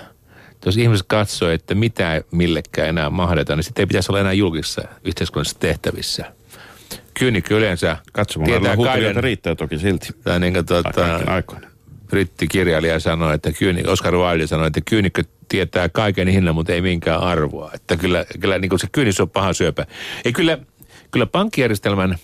Jos 0.66 0.76
ihmiset 0.76 1.06
katsoo, 1.08 1.50
että 1.50 1.74
mitä 1.74 2.22
millekään 2.30 2.88
enää 2.88 3.10
mahdeta, 3.10 3.56
niin 3.56 3.64
sitten 3.64 3.82
ei 3.82 3.86
pitäisi 3.86 4.12
olla 4.12 4.20
enää 4.20 4.32
julkisissa 4.32 4.82
yhteiskunnallisissa 5.04 5.60
tehtävissä. 5.60 6.32
Kyynikö 7.14 7.56
yleensä 7.56 7.96
Katsomalla 8.12 8.76
kaiken... 8.76 9.16
riittää 9.16 9.54
toki 9.54 9.78
silti. 9.78 10.08
Tai 10.24 10.40
niin 10.40 10.52
kuin, 10.52 10.66
tuota, 10.66 10.90
brittikirjailija 12.06 13.00
sanoi, 13.00 13.34
että 13.34 13.52
kyyni, 13.52 13.82
Oscar 13.86 14.14
Wilde 14.14 14.46
sanoi, 14.46 14.66
että 14.66 14.80
kyynikkö 14.84 15.24
tietää 15.48 15.88
kaiken 15.88 16.28
hinnan, 16.28 16.54
mutta 16.54 16.72
ei 16.72 16.80
minkään 16.80 17.20
arvoa. 17.20 17.70
Että 17.74 17.96
kyllä, 17.96 18.24
kyllä 18.40 18.58
niin 18.58 18.68
kuin 18.68 18.78
se 18.78 18.86
kyynis 18.92 19.20
on 19.20 19.30
paha 19.30 19.52
syöpä. 19.52 19.86
Ei 20.24 20.32
kyllä, 20.32 20.58
kyllä 21.10 21.26
pankkijärjestelmän 21.26 22.18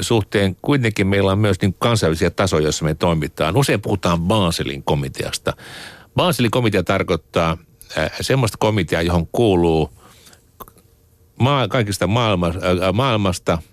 suhteen 0.00 0.56
kuitenkin 0.62 1.06
meillä 1.06 1.32
on 1.32 1.38
myös 1.38 1.60
niin 1.60 1.74
kansainvälisiä 1.78 2.30
tasoja, 2.30 2.62
joissa 2.62 2.84
me 2.84 2.94
toimitaan. 2.94 3.56
Usein 3.56 3.80
puhutaan 3.80 4.20
Baselin 4.20 4.82
komiteasta. 4.82 5.52
Baselin 6.16 6.50
komitea 6.50 6.82
tarkoittaa 6.82 7.58
äh, 7.98 8.10
semmoista 8.20 8.58
komiteaa, 8.58 9.02
johon 9.02 9.26
kuuluu 9.26 9.90
maa, 11.38 11.68
kaikista 11.68 12.06
maailma, 12.06 12.46
äh, 12.46 12.92
maailmasta– 12.92 13.58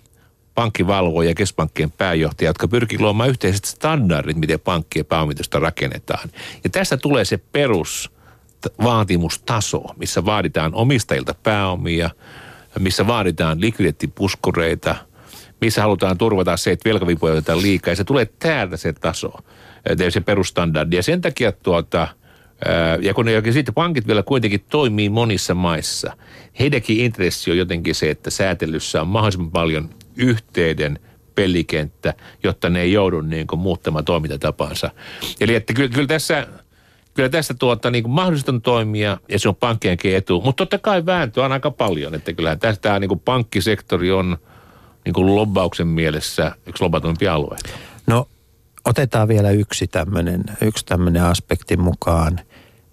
pankkivalvoja 0.56 1.28
ja 1.28 1.34
keskuspankkien 1.34 1.90
pääjohtaja, 1.90 2.50
jotka 2.50 2.68
pyrkii 2.68 2.98
luomaan 2.98 3.28
yhteiset 3.28 3.64
standardit, 3.64 4.36
miten 4.36 4.60
pankkien 4.60 5.06
pääomitusta 5.06 5.58
rakennetaan. 5.58 6.28
Ja 6.64 6.70
tästä 6.70 6.96
tulee 6.96 7.24
se 7.24 7.36
perus 7.36 8.10
vaatimustaso, 8.82 9.84
missä 9.96 10.24
vaaditaan 10.24 10.74
omistajilta 10.74 11.34
pääomia, 11.42 12.10
missä 12.78 13.06
vaaditaan 13.06 13.60
likviditeettipuskureita, 13.60 14.96
missä 15.60 15.82
halutaan 15.82 16.18
turvata 16.18 16.56
se, 16.56 16.70
että 16.72 16.88
velkavipuja 16.88 17.32
otetaan 17.32 17.62
liikaa. 17.62 17.92
Ja 17.92 17.96
se 17.96 18.04
tulee 18.04 18.28
täältä 18.38 18.76
se 18.76 18.92
taso, 18.92 19.32
se 20.08 20.20
perustandardi. 20.20 20.96
Ja 20.96 21.02
sen 21.02 21.20
takia 21.20 21.52
tuota, 21.52 22.08
ja 23.00 23.14
kun 23.14 23.26
ne, 23.26 23.52
sitten 23.52 23.74
pankit 23.74 24.06
vielä 24.06 24.22
kuitenkin 24.22 24.64
toimii 24.68 25.08
monissa 25.08 25.54
maissa, 25.54 26.16
heidänkin 26.58 27.00
intressi 27.00 27.50
on 27.50 27.58
jotenkin 27.58 27.94
se, 27.94 28.10
että 28.10 28.30
säätelyssä 28.30 29.00
on 29.00 29.08
mahdollisimman 29.08 29.50
paljon 29.50 29.90
yhteinen 30.16 30.98
pelikenttä, 31.34 32.14
jotta 32.42 32.68
ne 32.68 32.80
ei 32.80 32.92
joudu 32.92 33.20
niin 33.20 33.46
kuin 33.46 33.60
muuttamaan 33.60 34.04
toimintatapansa. 34.04 34.90
Eli 35.40 35.54
että 35.54 35.72
kyllä, 35.72 35.88
kyllä 35.88 36.06
tässä 36.06 36.46
kyllä 37.14 37.28
tässä 37.28 37.54
tuota, 37.54 37.90
niin 37.90 38.10
mahdolliston 38.10 38.62
toimia 38.62 39.18
ja 39.28 39.38
se 39.38 39.48
on 39.48 39.56
pankkienkin 39.56 40.16
etu. 40.16 40.40
Mutta 40.40 40.66
totta 40.66 40.78
kai 40.78 41.06
vääntöä 41.06 41.44
on 41.44 41.52
aika 41.52 41.70
paljon, 41.70 42.14
että 42.14 42.32
kyllähän 42.32 42.58
tästä 42.58 42.82
tämä 42.82 43.00
niin 43.00 43.20
pankkisektori 43.24 44.10
on 44.10 44.38
niin 45.06 45.14
kuin 45.14 45.36
lobbauksen 45.36 45.86
mielessä 45.86 46.52
yksi 46.66 46.84
lobatuimpia 46.84 47.34
alueita. 47.34 47.68
No 48.06 48.28
otetaan 48.84 49.28
vielä 49.28 49.50
yksi 49.50 49.86
tämmöinen 49.86 50.44
yksi 50.60 50.84
tämmöinen 50.84 51.22
aspekti 51.22 51.76
mukaan. 51.76 52.40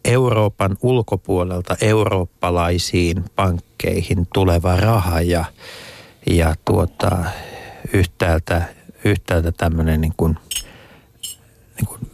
Euroopan 0.05 0.77
ulkopuolelta 0.81 1.75
eurooppalaisiin 1.81 3.23
pankkeihin 3.35 4.27
tuleva 4.33 4.75
raha 4.75 5.21
ja 5.21 5.45
ja 6.29 6.55
tuota, 6.65 7.17
yhtäältä, 7.93 8.61
yhtäältä 9.05 9.51
tämmöinen 9.51 10.01
niin 10.01 10.13
kuin, 10.17 10.37
niin 11.75 11.87
kuin 11.87 12.11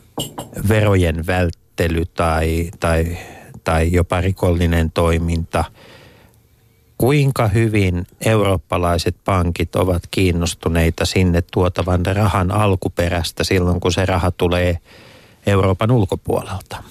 verojen 0.70 1.28
välttely 1.28 2.06
tai, 2.06 2.72
tai, 2.80 3.18
tai 3.64 3.92
jopa 3.92 4.22
rikollinen 4.22 4.92
toiminta. 4.92 5.64
Kuinka 7.00 7.48
hyvin 7.48 8.08
eurooppalaiset 8.26 9.16
pankit 9.26 9.76
ovat 9.76 10.04
kiinnostuneita 10.12 11.06
sinne 11.06 11.44
tuotavan 11.54 12.06
rahan 12.06 12.52
alkuperästä 12.52 13.44
silloin, 13.44 13.80
kun 13.80 13.92
se 13.92 14.06
raha 14.06 14.32
tulee 14.32 14.78
Euroopan 15.48 15.92
ulkopuolelta? 15.92 16.84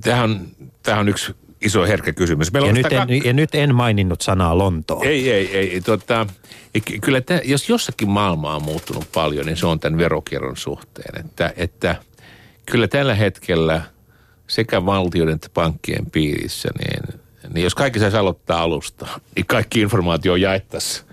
Tähän 0.00 0.30
on, 0.30 0.40
tähän 0.82 1.00
on 1.00 1.08
yksi 1.08 1.34
iso 1.60 1.86
herkkä 1.86 2.12
kysymys. 2.12 2.52
Meillä 2.52 2.68
ja, 2.68 2.72
nyt 2.72 2.92
en, 2.92 2.98
kak... 2.98 3.24
ja 3.24 3.32
nyt 3.32 3.54
en 3.54 3.74
maininnut 3.74 4.20
sanaa 4.20 4.58
Lontoa. 4.58 5.04
Ei, 5.04 5.32
ei, 5.32 5.56
ei. 5.56 5.80
Tota, 5.80 6.26
kyllä 7.00 7.20
tämä, 7.20 7.40
jos 7.44 7.68
jossakin 7.68 8.10
maailma 8.10 8.56
on 8.56 8.62
muuttunut 8.62 9.08
paljon, 9.14 9.46
niin 9.46 9.56
se 9.56 9.66
on 9.66 9.80
tämän 9.80 9.98
verokierron 9.98 10.56
suhteen. 10.56 11.26
Että, 11.26 11.52
että 11.56 11.96
kyllä 12.66 12.88
tällä 12.88 13.14
hetkellä 13.14 13.82
sekä 14.46 14.86
valtioiden 14.86 15.34
että 15.34 15.48
pankkien 15.54 16.06
piirissä, 16.06 16.68
niin, 16.78 17.20
niin 17.54 17.64
jos 17.64 17.74
kaikki 17.74 17.98
saisi 17.98 18.16
aloittaa 18.16 18.62
alusta, 18.62 19.06
niin 19.36 19.46
kaikki 19.46 19.80
informaatio 19.80 20.36
jaettaisiin 20.36 21.06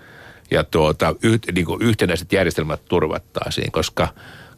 ja 0.50 0.64
tuota, 0.64 1.14
yh, 1.22 1.38
niin 1.54 1.66
yhtenäiset 1.80 2.32
järjestelmät 2.32 2.84
turvattaisiin, 2.84 3.72
koska, 3.72 4.08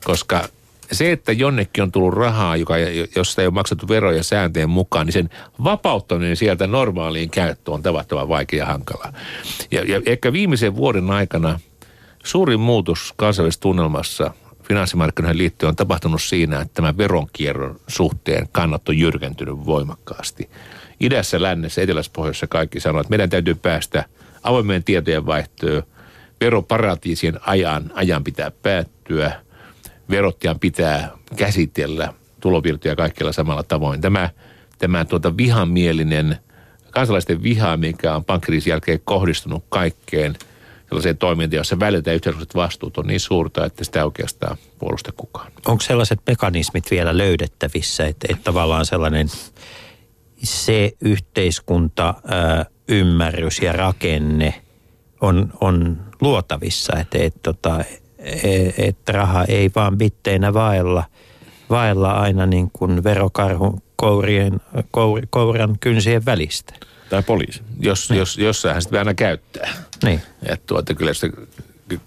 koska 0.04 0.48
se, 0.92 1.12
että 1.12 1.32
jonnekin 1.32 1.82
on 1.82 1.92
tullut 1.92 2.14
rahaa, 2.14 2.56
joka, 2.56 2.74
josta 3.16 3.42
ei 3.42 3.46
ole 3.46 3.54
maksettu 3.54 3.88
veroja 3.88 4.22
sääntöjen 4.22 4.70
mukaan, 4.70 5.06
niin 5.06 5.12
sen 5.12 5.30
vapauttaminen 5.64 6.36
sieltä 6.36 6.66
normaaliin 6.66 7.30
käyttöön 7.30 7.74
on 7.74 7.82
tavattoman 7.82 8.28
vaikea 8.28 8.58
ja 8.58 8.66
hankala. 8.66 9.12
Ja, 9.70 9.84
ja 9.84 10.00
ehkä 10.06 10.32
viimeisen 10.32 10.76
vuoden 10.76 11.10
aikana 11.10 11.60
suurin 12.24 12.60
muutos 12.60 13.12
kansainvälisessä 13.16 13.60
tunnelmassa 13.60 14.34
finanssimarkkinoihin 14.68 15.38
liittyen 15.38 15.68
on 15.68 15.76
tapahtunut 15.76 16.22
siinä, 16.22 16.60
että 16.60 16.74
tämä 16.74 16.96
veronkierron 16.96 17.80
suhteen 17.88 18.48
kannat 18.52 18.88
on 18.88 18.98
jyrkentynyt 18.98 19.66
voimakkaasti. 19.66 20.50
Idässä, 21.00 21.42
lännessä, 21.42 21.82
etelässä, 21.82 22.12
pohjoisessa 22.14 22.46
kaikki 22.46 22.80
sanoo, 22.80 23.00
että 23.00 23.10
meidän 23.10 23.30
täytyy 23.30 23.54
päästä 23.54 24.04
avoimeen 24.42 24.84
tietojen 24.84 25.26
vaihtoon, 25.26 25.82
veroparatiisien 26.40 27.40
ajan, 27.46 27.90
ajan 27.94 28.24
pitää 28.24 28.50
päättyä– 28.50 29.32
verottajan 30.10 30.58
pitää 30.58 31.10
käsitellä 31.36 32.14
tulovirtoja 32.40 32.96
kaikilla 32.96 33.32
samalla 33.32 33.62
tavoin. 33.62 34.00
Tämä, 34.00 34.30
tämä 34.78 35.04
tuota 35.04 35.36
vihamielinen, 35.36 36.38
kansalaisten 36.90 37.42
viha, 37.42 37.76
mikä 37.76 38.14
on 38.14 38.24
pankkiriisin 38.24 38.70
jälkeen 38.70 39.00
kohdistunut 39.04 39.64
kaikkeen 39.68 40.36
sellaiseen 40.94 41.18
toimintaan, 41.18 41.58
jossa 41.58 41.80
välillä 41.80 42.12
yhteiskunnalliset 42.12 42.54
vastuut 42.54 42.98
on 42.98 43.06
niin 43.06 43.20
suurta, 43.20 43.66
että 43.66 43.84
sitä 43.84 44.04
oikeastaan 44.04 44.56
puolusta 44.78 45.12
kukaan. 45.16 45.52
Onko 45.66 45.82
sellaiset 45.82 46.20
mekanismit 46.26 46.90
vielä 46.90 47.18
löydettävissä, 47.18 48.06
että, 48.06 48.26
että 48.30 48.44
tavallaan 48.44 48.86
sellainen 48.86 49.28
se 50.42 50.92
yhteiskunta, 51.00 52.14
ää, 52.26 52.66
ymmärrys 52.88 53.58
ja 53.58 53.72
rakenne 53.72 54.62
on, 55.20 55.52
on 55.60 55.96
luotavissa, 56.20 56.98
että, 56.98 57.18
että, 57.18 57.40
tota, 57.42 57.84
että 58.78 59.12
raha 59.12 59.44
ei 59.44 59.70
vaan 59.74 59.98
bitteinä 59.98 60.54
vaella, 60.54 61.04
vaella 61.70 62.10
aina 62.10 62.46
niin 62.46 62.70
kuin 62.72 63.04
verokarhun 63.04 63.82
kourien, 63.96 64.60
kour, 64.90 65.20
kouran 65.30 65.76
kynsien 65.80 66.24
välistä. 66.26 66.74
Tai 67.10 67.22
poliisi. 67.22 67.62
Jos, 67.80 68.10
jos, 68.10 68.38
jossain 68.38 68.82
sitä 68.82 68.98
aina 68.98 69.14
käyttää. 69.14 69.74
Niin. 70.04 70.22
Et 70.46 70.66
tuota, 70.66 70.94
kyllä, 70.94 71.14
sitä, 71.14 71.28
ky- 71.28 71.48
ky- 71.88 72.00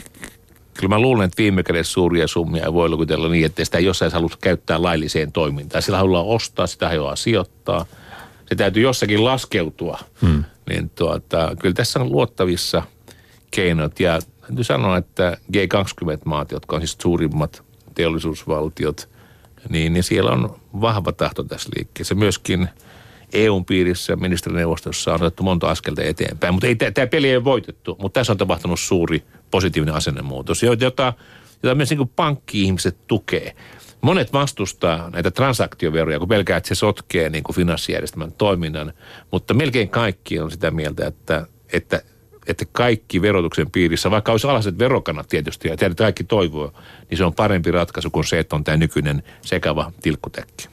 kyllä 0.74 0.90
mä 0.90 1.00
luulen, 1.00 1.26
että 1.26 1.38
viime 1.38 1.64
kädessä 1.64 1.94
suuria 1.94 2.28
summia 2.28 2.74
voi 2.74 2.90
lukitella 2.90 3.30
niin, 3.30 3.46
että 3.46 3.66
sitä 3.66 3.80
jossain 3.80 4.12
halua 4.12 4.30
käyttää 4.42 4.82
lailliseen 4.82 5.32
toimintaan. 5.32 5.82
Sillä 5.82 5.98
haluaa 5.98 6.24
ostaa, 6.24 6.68
sitä 6.68 6.90
haluaa 6.90 7.16
sijoittaa. 7.16 7.86
Se 8.50 8.56
täytyy 8.56 8.84
jossakin 8.84 9.26
laskeutua. 9.26 10.00
Hmm. 10.22 10.44
Niin 10.70 10.90
tuota, 10.90 11.56
kyllä 11.60 11.76
tässä 11.76 12.00
on 12.00 12.12
luottavissa 12.12 12.84
keinot. 13.52 14.00
Ja 14.00 14.20
täytyy 14.42 14.64
sanoa, 14.64 14.98
että 14.98 15.38
G20-maat, 15.54 16.52
jotka 16.52 16.76
on 16.76 16.82
siis 16.82 16.98
suurimmat 17.02 17.64
teollisuusvaltiot, 17.96 19.10
niin, 19.70 19.94
niin 19.94 20.04
siellä 20.04 20.32
on 20.32 20.60
vahva 20.82 21.12
tahto 21.12 21.44
tässä 21.44 21.70
liikkeessä. 21.76 22.16
Myöskin 22.16 22.70
EUn 23.34 23.66
piirissä 23.66 24.16
ministerineuvostossa 24.16 25.14
on 25.14 25.22
otettu 25.22 25.44
monta 25.44 25.70
askelta 25.70 26.04
eteenpäin, 26.04 26.54
mutta 26.54 26.68
ei, 26.68 26.76
tämä 26.76 27.08
peli 27.08 27.30
ei 27.30 27.36
ole 27.36 27.44
voitettu, 27.44 27.98
mutta 28.02 28.20
tässä 28.20 28.34
on 28.34 28.38
tapahtunut 28.38 28.80
suuri 28.80 29.24
positiivinen 29.52 29.96
asennemuutos, 29.96 30.64
jota, 30.64 30.86
jota 30.86 31.14
myös 31.76 31.90
niin 31.90 32.12
pankki-ihmiset 32.16 33.08
tukee. 33.08 33.56
Monet 34.02 34.34
vastustaa 34.34 35.10
näitä 35.10 35.32
transaktioveroja, 35.32 36.20
kun 36.20 36.28
pelkää, 36.28 36.58
että 36.58 36.68
se 36.68 36.76
sotkee 36.76 37.30
niin 37.30 37.44
kuin 37.44 37.56
finanssijärjestelmän 37.56 38.32
toiminnan, 38.32 38.94
mutta 39.32 39.54
melkein 39.54 39.90
kaikki 39.90 40.40
on 40.40 40.52
sitä 40.52 40.72
mieltä, 40.72 41.08
että, 41.08 41.48
että, 41.74 42.02
että 42.48 42.66
kaikki 42.72 43.22
verotuksen 43.22 43.72
piirissä, 43.72 44.12
vaikka 44.12 44.32
olisi 44.32 44.48
alhaiset 44.48 44.80
verokannat 44.80 45.28
tietysti, 45.28 45.68
ja 45.68 45.78
tiedät, 45.78 45.98
kaikki 45.98 46.24
toivoo, 46.24 46.74
niin 47.10 47.18
se 47.18 47.26
on 47.26 47.34
parempi 47.34 47.72
ratkaisu 47.72 48.10
kuin 48.10 48.26
se, 48.26 48.40
että 48.40 48.56
on 48.56 48.64
tämä 48.64 48.78
nykyinen 48.78 49.24
sekava 49.42 49.92
tilkkutekki. 50.02 50.68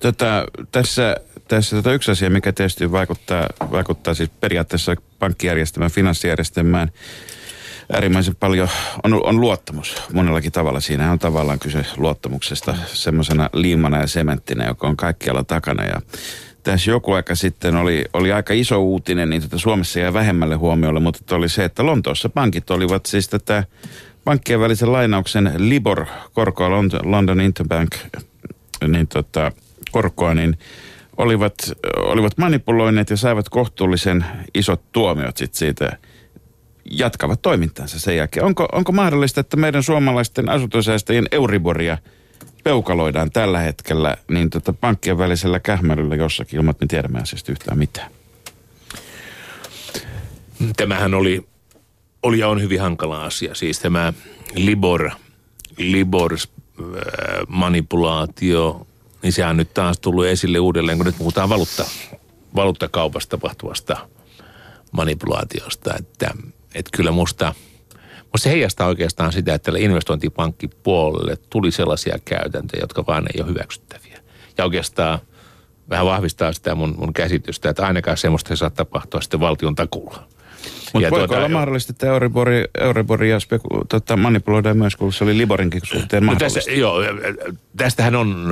Tota, 0.00 0.44
tässä 0.72 1.16
tässä 1.50 1.76
tota 1.76 1.92
yksi 1.92 2.10
asia, 2.10 2.30
mikä 2.30 2.52
tietysti 2.52 2.92
vaikuttaa, 2.92 3.46
vaikuttaa 3.70 4.14
siis 4.14 4.30
periaatteessa 4.40 4.96
pankkijärjestelmään, 5.18 5.90
finanssijärjestelmään 5.90 6.90
äärimmäisen 7.92 8.36
paljon, 8.36 8.68
on, 9.04 9.24
on 9.24 9.40
luottamus 9.40 10.02
monellakin 10.12 10.52
tavalla. 10.52 10.80
Siinä 10.80 11.12
on 11.12 11.18
tavallaan 11.18 11.58
kyse 11.58 11.86
luottamuksesta 11.96 12.76
semmoisena 12.92 13.50
liimana 13.52 14.00
ja 14.00 14.06
sementtinä, 14.06 14.66
joka 14.66 14.88
on 14.88 14.96
kaikkialla 14.96 15.44
takana. 15.44 15.84
Ja 15.84 16.00
tässä 16.62 16.90
joku 16.90 17.12
aika 17.12 17.34
sitten 17.34 17.76
oli, 17.76 18.04
oli 18.12 18.32
aika 18.32 18.54
iso 18.54 18.82
uutinen, 18.82 19.30
niin 19.30 19.42
tätä 19.42 19.58
Suomessa 19.58 20.00
jäi 20.00 20.12
vähemmälle 20.12 20.56
huomiolle, 20.56 21.00
mutta 21.00 21.36
oli 21.36 21.48
se, 21.48 21.64
että 21.64 21.86
Lontoossa 21.86 22.28
pankit 22.28 22.70
olivat 22.70 23.06
siis 23.06 23.28
tätä 23.28 23.64
pankkien 24.24 24.60
välisen 24.60 24.92
lainauksen 24.92 25.52
Libor-korkoa, 25.56 26.70
London 27.02 27.40
Interbank, 27.40 27.96
niin 28.88 29.06
tota, 29.06 29.52
korkoa, 29.90 30.34
niin 30.34 30.58
olivat, 31.20 31.54
olivat 31.96 32.38
manipuloineet 32.38 33.10
ja 33.10 33.16
saivat 33.16 33.48
kohtuullisen 33.48 34.24
isot 34.54 34.92
tuomiot 34.92 35.36
sit 35.36 35.54
siitä 35.54 35.98
jatkavat 36.90 37.42
toimintansa 37.42 38.00
sen 38.00 38.16
jälkeen. 38.16 38.46
Onko, 38.46 38.68
onko 38.72 38.92
mahdollista, 38.92 39.40
että 39.40 39.56
meidän 39.56 39.82
suomalaisten 39.82 40.48
asuntosäästäjien 40.48 41.26
Euriboria 41.32 41.98
peukaloidaan 42.64 43.30
tällä 43.30 43.58
hetkellä 43.58 44.16
niin 44.28 44.50
tota 44.50 44.72
pankkien 44.72 45.18
välisellä 45.18 45.60
kähmäryllä 45.60 46.14
jossakin 46.14 46.56
ilman, 46.56 46.70
että 46.70 46.84
me 46.84 46.88
tiedämme 46.88 47.20
asiasta 47.20 47.52
yhtään 47.52 47.78
mitään? 47.78 48.10
Tämähän 50.76 51.14
oli, 51.14 51.46
oli 52.22 52.38
ja 52.38 52.48
on 52.48 52.62
hyvin 52.62 52.80
hankala 52.80 53.24
asia. 53.24 53.54
Siis 53.54 53.78
tämä 53.78 54.12
Libor, 54.54 55.10
Libor 55.76 56.32
äh, 56.34 56.38
manipulaatio 57.48 58.86
niin 59.22 59.32
sehän 59.32 59.50
on 59.50 59.56
nyt 59.56 59.74
taas 59.74 59.98
tullut 59.98 60.26
esille 60.26 60.58
uudelleen, 60.58 60.98
kun 60.98 61.06
nyt 61.06 61.18
puhutaan 61.18 61.48
valuutta, 61.48 61.84
valuuttakaupasta 62.54 63.30
tapahtuvasta 63.36 64.08
manipulaatiosta. 64.92 65.94
Että, 65.98 66.30
että 66.74 66.90
kyllä 66.96 67.10
musta, 67.10 67.54
musta 68.22 68.44
se 68.44 68.50
heijastaa 68.50 68.86
oikeastaan 68.86 69.32
sitä, 69.32 69.54
että 69.54 69.64
tälle 69.64 69.80
investointipankkipuolelle 69.80 71.36
tuli 71.50 71.70
sellaisia 71.70 72.18
käytäntöjä, 72.24 72.80
jotka 72.80 73.06
vaan 73.06 73.26
ei 73.34 73.40
ole 73.40 73.50
hyväksyttäviä. 73.50 74.20
Ja 74.58 74.64
oikeastaan 74.64 75.18
vähän 75.90 76.06
vahvistaa 76.06 76.52
sitä 76.52 76.74
mun, 76.74 76.94
mun 76.98 77.12
käsitystä, 77.12 77.70
että 77.70 77.86
ainakaan 77.86 78.16
semmoista 78.16 78.52
ei 78.52 78.56
saa 78.56 78.70
tapahtua 78.70 79.20
sitten 79.20 79.40
valtion 79.40 79.74
takulla. 79.74 80.28
Mutta 80.94 81.10
voiko 81.10 81.26
tuota, 81.26 81.36
olla 81.36 81.48
mahdollista, 81.48 81.90
että 81.90 82.06
Euribori, 82.06 82.64
Euriboria 82.80 83.40
speku- 83.40 83.84
tota, 83.88 84.16
manipuloidaan 84.16 84.78
myös, 84.78 84.96
kun 84.96 85.12
se 85.12 85.24
oli 85.24 85.38
Liborinkin 85.38 85.80
suhteen 85.84 86.26
no? 86.26 86.36
Tässä, 86.36 86.70
joo, 86.70 87.02
tästähän, 87.76 88.14
on, 88.14 88.48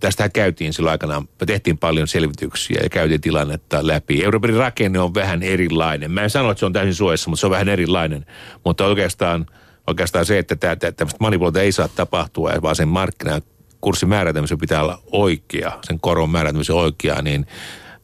tästähän 0.00 0.32
käytiin 0.32 0.72
silloin 0.72 0.92
aikana, 0.92 1.20
me 1.20 1.46
tehtiin 1.46 1.78
paljon 1.78 2.08
selvityksiä 2.08 2.80
ja 2.82 2.88
käytiin 2.88 3.20
tilannetta 3.20 3.86
läpi. 3.86 4.24
Euriborin 4.24 4.56
rakenne 4.56 4.98
on 4.98 5.14
vähän 5.14 5.42
erilainen. 5.42 6.10
Mä 6.10 6.22
en 6.22 6.30
sano, 6.30 6.50
että 6.50 6.58
se 6.58 6.66
on 6.66 6.72
täysin 6.72 6.94
suojassa, 6.94 7.30
mutta 7.30 7.40
se 7.40 7.46
on 7.46 7.50
vähän 7.50 7.68
erilainen. 7.68 8.26
Mutta 8.64 8.86
oikeastaan, 8.86 9.46
oikeastaan 9.86 10.26
se, 10.26 10.38
että 10.38 10.56
tämmöistä 10.56 11.16
manipuloita 11.20 11.60
ei 11.60 11.72
saa 11.72 11.88
tapahtua, 11.88 12.52
vaan 12.62 12.76
sen 12.76 12.88
markkinan 12.88 13.42
kurssin 13.80 14.08
määrätämisen 14.08 14.58
pitää 14.58 14.82
olla 14.82 15.02
oikea, 15.12 15.78
sen 15.82 16.00
koron 16.00 16.30
määrätämisen 16.30 16.76
oikea, 16.76 17.22
niin 17.22 17.46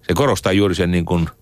se 0.03 0.15
korostaa 0.15 0.53
juuri 0.53 0.75
sen 0.75 0.91
niin 0.91 1.05
kuin– 1.05 1.29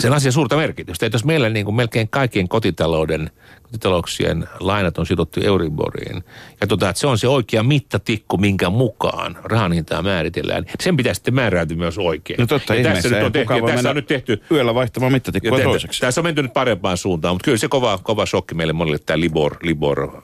sen 0.00 0.12
asian 0.12 0.32
suurta 0.32 0.56
merkitystä. 0.56 1.06
Että 1.06 1.14
jos 1.14 1.24
meillä 1.24 1.48
niin 1.48 1.64
kuin 1.64 1.74
melkein 1.74 2.08
kaikkien 2.08 2.48
kotitalouden, 2.48 3.30
kotitalouksien 3.62 4.48
lainat 4.60 4.98
on 4.98 5.06
sidottu 5.06 5.40
Euriboriin, 5.44 6.24
ja 6.60 6.66
tota, 6.66 6.88
että 6.88 7.00
se 7.00 7.06
on 7.06 7.18
se 7.18 7.28
oikea 7.28 7.62
mittatikku, 7.62 8.36
minkä 8.36 8.70
mukaan 8.70 9.36
rahan 9.44 9.72
hintaa 9.72 10.02
määritellään, 10.02 10.62
niin 10.62 10.74
sen 10.80 10.96
pitää 10.96 11.14
sitten 11.14 11.34
määräytyä 11.34 11.76
myös 11.76 11.98
oikein. 11.98 12.40
No 12.40 12.46
totta, 12.46 12.74
ja 12.74 12.82
tässä, 12.82 13.08
nyt 13.08 13.22
on 13.22 13.32
tehty, 13.32 13.54
ja 13.54 13.62
tässä 13.66 13.90
on 13.90 13.96
nyt 13.96 14.06
tehty... 14.06 14.42
Yöllä 14.50 14.74
vaihtamaan 14.74 15.12
mittatikkua 15.12 15.60
toiseksi. 15.60 16.00
Tässä 16.00 16.20
on 16.20 16.24
menty 16.24 16.42
nyt 16.42 16.52
parempaan 16.52 16.96
suuntaan, 16.96 17.34
mutta 17.34 17.44
kyllä 17.44 17.58
se 17.58 17.68
kova, 17.68 17.98
kova 18.02 18.26
shokki 18.26 18.54
meille 18.54 18.72
monille 18.72 18.98
tämä 18.98 19.20
Libor, 19.20 19.56
Libor 19.62 20.22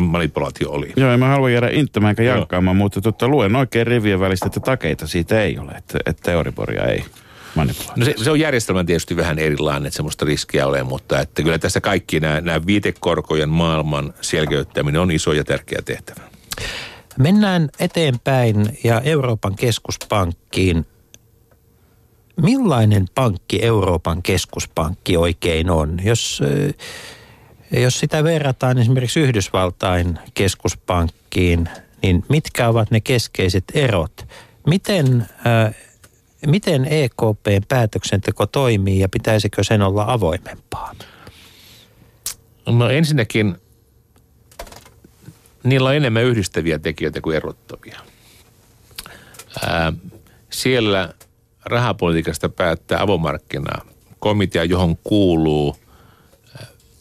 manipulaatio 0.00 0.70
oli. 0.70 0.92
Joo, 0.96 1.12
en 1.12 1.20
mä 1.20 1.28
halua 1.28 1.50
jäädä 1.50 1.68
inttämään 1.72 2.10
enkä 2.10 2.22
jankkaamaan, 2.22 2.76
mutta 2.76 3.00
totta, 3.00 3.28
luen 3.28 3.56
oikein 3.56 3.86
rivien 3.86 4.20
välistä, 4.20 4.46
että 4.46 4.60
takeita 4.60 5.06
siitä 5.06 5.42
ei 5.42 5.58
ole, 5.58 5.72
että, 5.72 5.98
että 6.06 6.32
Euriboria 6.32 6.84
ei 6.84 7.04
No 7.96 8.04
se, 8.04 8.14
se 8.16 8.30
on 8.30 8.40
järjestelmä 8.40 8.84
tietysti 8.84 9.16
vähän 9.16 9.38
erilainen, 9.38 9.86
että 9.86 9.96
semmoista 9.96 10.24
riskiä 10.24 10.66
ole, 10.66 10.82
mutta 10.82 11.20
että 11.20 11.42
kyllä 11.42 11.58
tässä 11.58 11.80
kaikki 11.80 12.20
nämä, 12.20 12.40
nämä 12.40 12.66
viitekorkojen 12.66 13.48
maailman 13.48 14.14
selkeyttäminen 14.20 15.00
on 15.00 15.10
iso 15.10 15.32
ja 15.32 15.44
tärkeä 15.44 15.78
tehtävä. 15.84 16.20
Mennään 17.18 17.68
eteenpäin 17.80 18.78
ja 18.84 19.00
Euroopan 19.00 19.56
keskuspankkiin. 19.56 20.86
Millainen 22.42 23.04
pankki 23.14 23.64
Euroopan 23.64 24.22
keskuspankki 24.22 25.16
oikein 25.16 25.70
on? 25.70 25.96
Jos, 26.04 26.42
eh, 27.70 27.82
jos 27.82 28.00
sitä 28.00 28.24
verrataan 28.24 28.78
esimerkiksi 28.78 29.20
Yhdysvaltain 29.20 30.18
keskuspankkiin, 30.34 31.68
niin 32.02 32.24
mitkä 32.28 32.68
ovat 32.68 32.90
ne 32.90 33.00
keskeiset 33.00 33.64
erot? 33.74 34.26
Miten 34.66 35.26
äh, 35.46 35.74
miten 36.46 36.84
EKPn 36.84 37.62
päätöksenteko 37.68 38.46
toimii 38.46 38.98
ja 38.98 39.08
pitäisikö 39.08 39.64
sen 39.64 39.82
olla 39.82 40.04
avoimempaa? 40.08 40.94
No 42.66 42.90
ensinnäkin 42.90 43.56
niillä 45.64 45.88
on 45.88 45.96
enemmän 45.96 46.24
yhdistäviä 46.24 46.78
tekijöitä 46.78 47.20
kuin 47.20 47.36
erottavia. 47.36 48.00
Ää, 49.66 49.92
siellä 50.50 51.14
rahapolitiikasta 51.64 52.48
päättää 52.48 53.02
avomarkkina 53.02 53.84
komitea, 54.18 54.64
johon 54.64 54.96
kuuluu 54.96 55.76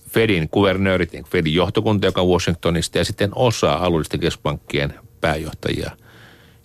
Fedin 0.09 0.49
kuvernöörit, 0.49 1.11
niin 1.11 1.25
Fedin 1.25 1.53
johtokunta, 1.53 2.07
joka 2.07 2.21
on 2.21 2.27
Washingtonista, 2.27 2.97
ja 2.97 3.05
sitten 3.05 3.31
osa 3.35 3.73
alueellisten 3.73 4.19
keskuspankkien 4.19 4.93
pääjohtajia. 5.21 5.91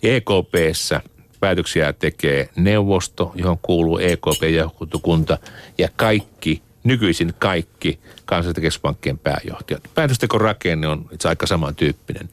EKPssä– 0.03 1.01
päätöksiä 1.43 1.93
tekee 1.93 2.49
neuvosto, 2.55 3.31
johon 3.35 3.57
kuuluu 3.61 3.97
EKP-johtokunta 3.97 5.37
ja 5.77 5.89
kaikki, 5.95 6.61
nykyisin 6.83 7.33
kaikki 7.39 7.99
kansallisten 8.25 8.61
keskuspankkien 8.61 9.19
pääjohtajat. 9.19 9.83
Päätösteko 9.95 10.37
rakenne 10.37 10.87
on 10.87 11.05
itse 11.11 11.29
aika 11.29 11.47
samantyyppinen. 11.47 12.29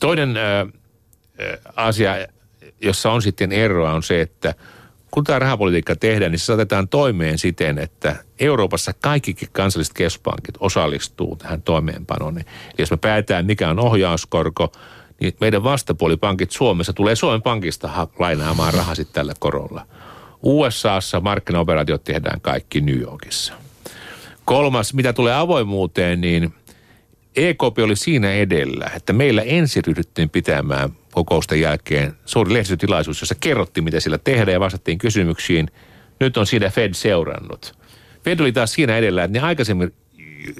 Toinen 0.00 0.36
ää, 0.36 0.66
asia, 1.76 2.14
jossa 2.80 3.12
on 3.12 3.22
sitten 3.22 3.52
eroa, 3.52 3.92
on 3.92 4.02
se, 4.02 4.20
että 4.20 4.54
kun 5.10 5.24
tämä 5.24 5.38
rahapolitiikka 5.38 5.96
tehdään, 5.96 6.32
niin 6.32 6.38
se 6.38 6.44
saatetaan 6.44 6.88
toimeen 6.88 7.38
siten, 7.38 7.78
että 7.78 8.16
Euroopassa 8.38 8.92
kaikki 9.00 9.34
kansalliset 9.52 9.94
keskuspankit 9.94 10.54
osallistuu 10.60 11.36
tähän 11.36 11.62
toimeenpanoon. 11.62 12.38
Eli 12.38 12.46
jos 12.78 12.90
me 12.90 12.96
päätetään, 12.96 13.46
mikä 13.46 13.70
on 13.70 13.78
ohjauskorko, 13.78 14.72
niin 15.20 15.36
meidän 15.40 15.64
vastapuolipankit 15.64 16.50
Suomessa 16.50 16.92
tulee 16.92 17.16
Suomen 17.16 17.42
pankista 17.42 18.08
lainaamaan 18.18 18.74
rahaa 18.74 18.94
sitten 18.94 19.14
tällä 19.14 19.32
korolla. 19.38 19.86
USAssa 20.42 21.20
markkinaoperaatiot 21.20 22.04
tehdään 22.04 22.40
kaikki 22.40 22.80
New 22.80 23.00
Yorkissa. 23.00 23.52
Kolmas, 24.44 24.94
mitä 24.94 25.12
tulee 25.12 25.34
avoimuuteen, 25.34 26.20
niin 26.20 26.54
EKP 27.36 27.78
oli 27.84 27.96
siinä 27.96 28.32
edellä, 28.32 28.90
että 28.96 29.12
meillä 29.12 29.42
ensin 29.42 29.84
ryhdyttiin 29.86 30.30
pitämään 30.30 30.90
kokousten 31.12 31.60
jälkeen 31.60 32.16
suuri 32.24 32.52
lehdistötilaisuus, 32.52 33.20
jossa 33.20 33.34
kerrottiin, 33.40 33.84
mitä 33.84 34.00
sillä 34.00 34.18
tehdään 34.18 34.52
ja 34.52 34.60
vastattiin 34.60 34.98
kysymyksiin. 34.98 35.70
Nyt 36.20 36.36
on 36.36 36.46
siinä 36.46 36.70
Fed 36.70 36.94
seurannut. 36.94 37.74
Fed 38.24 38.40
oli 38.40 38.52
taas 38.52 38.72
siinä 38.72 38.96
edellä, 38.96 39.24
että 39.24 39.38
ne 39.38 39.46
aikaisemmin 39.46 39.94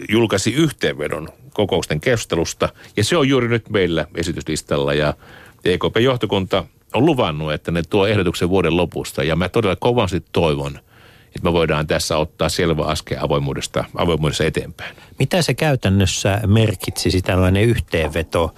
julkaisi 0.09 0.53
yhteenvedon 0.53 1.29
kokousten 1.53 2.01
keskustelusta, 2.01 2.69
ja 2.97 3.05
se 3.05 3.17
on 3.17 3.29
juuri 3.29 3.49
nyt 3.49 3.71
meillä 3.71 4.07
esityslistalla, 4.15 4.95
ja 4.95 5.15
EKP-johtokunta 5.65 6.65
on 6.95 7.07
luvannut, 7.07 7.53
että 7.53 7.71
ne 7.71 7.83
tuo 7.83 8.07
ehdotuksen 8.07 8.49
vuoden 8.49 8.77
lopusta, 8.77 9.25
ja 9.25 9.37
mä 9.37 9.49
todella 9.49 9.77
kovasti 9.77 10.25
toivon, 10.33 10.79
että 11.27 11.43
me 11.43 11.53
voidaan 11.53 11.87
tässä 11.87 12.17
ottaa 12.17 12.49
selvä 12.49 12.85
askel 12.85 13.19
avoimuudesta, 13.21 13.85
avoimuudessa 13.97 14.45
eteenpäin. 14.45 14.97
Mitä 15.19 15.43
se 15.43 15.55
käytännössä 15.55 16.41
merkitsisi 16.47 17.23
tällainen 17.23 17.65
yhteenveto? 17.65 18.55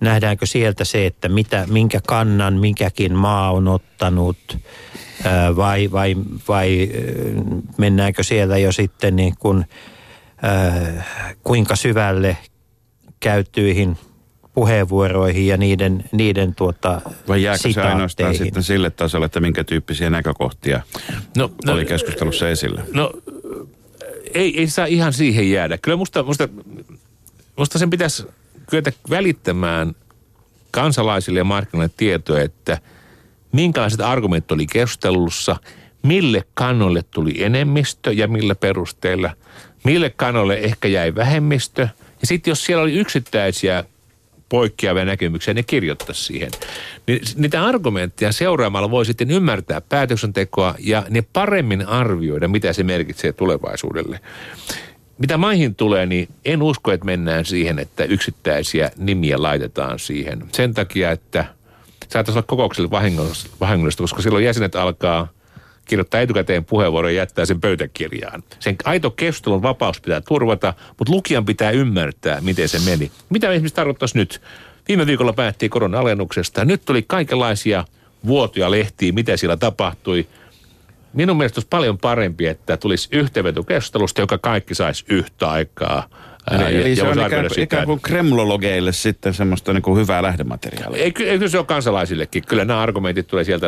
Nähdäänkö 0.00 0.46
sieltä 0.46 0.84
se, 0.84 1.06
että 1.06 1.28
mitä, 1.28 1.64
minkä 1.70 2.00
kannan 2.06 2.54
minkäkin 2.54 3.14
maa 3.14 3.52
on 3.52 3.68
ottanut 3.68 4.58
vai, 5.56 5.90
vai, 5.92 6.16
vai 6.48 6.90
ää, 6.94 7.00
mennäänkö 7.78 8.22
siellä 8.22 8.58
jo 8.58 8.72
sitten 8.72 9.16
niin 9.16 9.34
kuin, 9.38 9.64
ää, 10.42 11.04
kuinka 11.42 11.76
syvälle 11.76 12.36
käytyihin 13.20 13.96
puheenvuoroihin 14.54 15.46
ja 15.46 15.56
niiden, 15.56 16.04
niiden 16.12 16.54
tuota, 16.54 17.00
Vai 17.28 17.42
jääkö 17.42 17.72
se 17.72 17.82
ainoastaan 17.82 18.34
sitten 18.34 18.62
sille 18.62 18.90
tasolle, 18.90 19.26
että 19.26 19.40
minkä 19.40 19.64
tyyppisiä 19.64 20.10
näkökohtia 20.10 20.80
No, 21.36 21.50
oli 21.68 21.84
keskustelussa 21.84 22.48
esillä? 22.48 22.82
No 22.94 23.12
ei, 24.34 24.60
ei 24.60 24.66
saa 24.66 24.86
ihan 24.86 25.12
siihen 25.12 25.50
jäädä. 25.50 25.78
Kyllä 25.78 25.96
musta, 25.96 26.22
musta, 26.22 26.48
musta 27.56 27.78
sen 27.78 27.90
pitäisi 27.90 28.26
kyetä 28.70 28.92
välittämään 29.10 29.94
kansalaisille 30.70 31.40
ja 31.40 31.44
markkinoille 31.44 31.94
tietoa, 31.96 32.40
että 32.40 32.78
minkälaiset 33.52 34.00
argumentit 34.00 34.52
oli 34.52 34.66
keskustelussa, 34.66 35.56
mille 36.02 36.44
kannolle 36.54 37.02
tuli 37.02 37.44
enemmistö 37.44 38.12
ja 38.12 38.28
millä 38.28 38.54
perusteella, 38.54 39.30
mille 39.84 40.10
kannolle 40.10 40.54
ehkä 40.54 40.88
jäi 40.88 41.14
vähemmistö. 41.14 41.88
Ja 42.20 42.26
sitten 42.26 42.50
jos 42.50 42.64
siellä 42.64 42.82
oli 42.82 42.92
yksittäisiä 42.92 43.84
poikkeavia 44.48 45.04
näkemyksiä, 45.04 45.54
ne 45.54 45.62
kirjoittaisi 45.62 46.24
siihen. 46.24 46.50
Niin 47.06 47.20
niitä 47.36 47.64
argumentteja 47.64 48.32
seuraamalla 48.32 48.90
voi 48.90 49.06
sitten 49.06 49.30
ymmärtää 49.30 49.80
päätöksentekoa 49.80 50.74
ja 50.78 51.06
ne 51.10 51.24
paremmin 51.32 51.86
arvioida, 51.86 52.48
mitä 52.48 52.72
se 52.72 52.82
merkitsee 52.82 53.32
tulevaisuudelle. 53.32 54.20
Mitä 55.18 55.36
maihin 55.36 55.74
tulee, 55.74 56.06
niin 56.06 56.28
en 56.44 56.62
usko, 56.62 56.92
että 56.92 57.06
mennään 57.06 57.44
siihen, 57.44 57.78
että 57.78 58.04
yksittäisiä 58.04 58.90
nimiä 58.96 59.42
laitetaan 59.42 59.98
siihen. 59.98 60.44
Sen 60.52 60.74
takia, 60.74 61.10
että 61.10 61.44
saattaisi 62.08 62.38
olla 62.38 62.46
kokoukselle 62.46 62.90
vahingollista, 63.60 64.02
koska 64.02 64.22
silloin 64.22 64.44
jäsenet 64.44 64.76
alkaa 64.76 65.28
kirjoittaa 65.84 66.20
etukäteen 66.20 66.64
puheenvuoron 66.64 67.14
ja 67.14 67.20
jättää 67.20 67.46
sen 67.46 67.60
pöytäkirjaan. 67.60 68.42
Sen 68.58 68.76
aito 68.84 69.10
keskustelun 69.10 69.62
vapaus 69.62 70.00
pitää 70.00 70.20
turvata, 70.20 70.74
mutta 70.98 71.12
lukijan 71.12 71.44
pitää 71.44 71.70
ymmärtää, 71.70 72.40
miten 72.40 72.68
se 72.68 72.78
meni. 72.90 73.10
Mitä 73.30 73.50
esimerkiksi 73.50 73.74
tarkoittaisi 73.74 74.18
nyt? 74.18 74.40
Viime 74.88 75.06
viikolla 75.06 75.32
päättiin 75.32 75.70
korona-alennuksesta. 75.70 76.64
Nyt 76.64 76.82
tuli 76.84 77.02
kaikenlaisia 77.02 77.84
vuotoja 78.26 78.70
lehtiä, 78.70 79.12
mitä 79.12 79.36
siellä 79.36 79.56
tapahtui. 79.56 80.26
Minun 81.12 81.36
mielestä 81.36 81.58
olisi 81.58 81.68
paljon 81.68 81.98
parempi, 81.98 82.46
että 82.46 82.76
tulisi 82.76 83.08
yhteenveto 83.12 83.62
keskustelusta, 83.62 84.20
joka 84.20 84.38
kaikki 84.38 84.74
saisi 84.74 85.04
yhtä 85.08 85.50
aikaa. 85.50 86.08
Ää, 86.50 86.68
Eli, 86.68 86.80
eli 86.80 86.96
se 86.96 87.02
on 87.02 87.12
ikään, 87.26 87.48
kuin- 87.48 87.60
ikään 87.60 87.86
kuin 87.86 88.00
kremlologeille 88.00 88.92
sitten 88.92 89.34
semmoista 89.34 89.72
niin 89.72 89.82
kuin 89.82 90.00
hyvää 90.00 90.22
lähdemateriaalia. 90.22 91.02
Ei, 91.02 91.12
ky- 91.12 91.28
ei, 91.28 91.38
kyllä 91.38 91.50
se 91.50 91.58
on 91.58 91.66
kansalaisillekin. 91.66 92.42
Kyllä 92.46 92.64
nämä 92.64 92.80
argumentit 92.80 93.26
tulee 93.26 93.44
sieltä, 93.44 93.66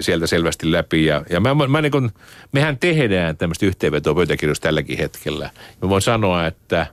sieltä 0.00 0.26
selvästi 0.26 0.72
läpi. 0.72 1.04
Ja, 1.04 1.24
ja 1.30 1.40
mä, 1.40 1.54
mä 1.54 1.82
niin 1.82 1.92
kun, 1.92 2.10
mehän 2.52 2.78
tehdään 2.78 3.36
tämmöistä 3.36 3.66
yhteenvetoa 3.66 4.14
pöytäkirjoista 4.14 4.62
tälläkin 4.62 4.98
hetkellä. 4.98 5.50
Mä 5.82 5.88
voin 5.88 6.02
sanoa, 6.02 6.46
että, 6.46 6.86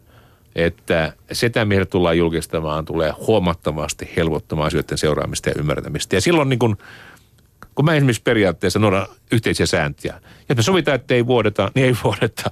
että 0.56 1.14
sitä, 1.32 1.66
mitä 1.66 1.86
tullaan 1.86 2.18
julkistamaan, 2.18 2.86
tulee 2.86 3.12
huomattavasti 3.28 4.10
helpottamaan 4.18 4.68
asioiden 4.68 4.98
seuraamista 4.98 5.50
ja 5.50 5.56
ymmärtämistä. 5.60 6.16
Ja 6.16 6.22
silloin 6.22 6.50
niin 6.50 6.60
kun, 6.60 6.78
kun 7.76 7.86
mä 7.86 7.96
esimerkiksi 7.96 8.22
periaatteessa 8.24 8.80
noudan 8.80 9.08
yhteisiä 9.32 9.66
sääntöjä. 9.66 10.22
Jos 10.50 10.56
me 10.58 10.64
sovitaan, 10.64 10.96
että 10.96 11.14
ei 11.14 11.28
vuodeta, 11.28 11.72
niin 11.76 11.86
ei 11.86 11.96
vuodeta. 12.04 12.52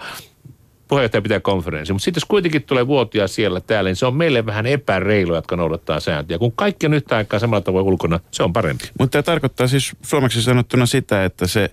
Puheenjohtaja 0.90 1.22
pitää 1.22 1.40
konferenssi. 1.40 1.94
Mutta 1.94 2.04
sitten 2.04 2.22
jos 2.22 2.26
kuitenkin 2.26 2.64
tulee 2.64 2.88
vuotia 2.88 3.28
siellä 3.28 3.62
täällä, 3.62 3.90
niin 3.90 3.96
se 3.96 4.06
on 4.06 4.16
meille 4.16 4.46
vähän 4.46 4.66
epäreilu, 4.66 5.36
jotka 5.36 5.56
noudattaa 5.56 6.00
sääntöjä. 6.00 6.38
Kun 6.38 6.52
kaikki 6.52 6.86
on 6.86 6.94
yhtä 6.94 7.18
aikaa 7.18 7.40
samalla 7.40 7.62
tavoin 7.62 7.86
ulkona, 7.86 8.20
se 8.32 8.44
on 8.44 8.54
parempi. 8.54 8.84
Mutta 9.00 9.12
tämä 9.12 9.24
tarkoittaa 9.24 9.68
siis 9.68 9.92
suomeksi 10.02 10.42
sanottuna 10.42 10.86
sitä, 10.86 11.26
että 11.26 11.48
se 11.48 11.70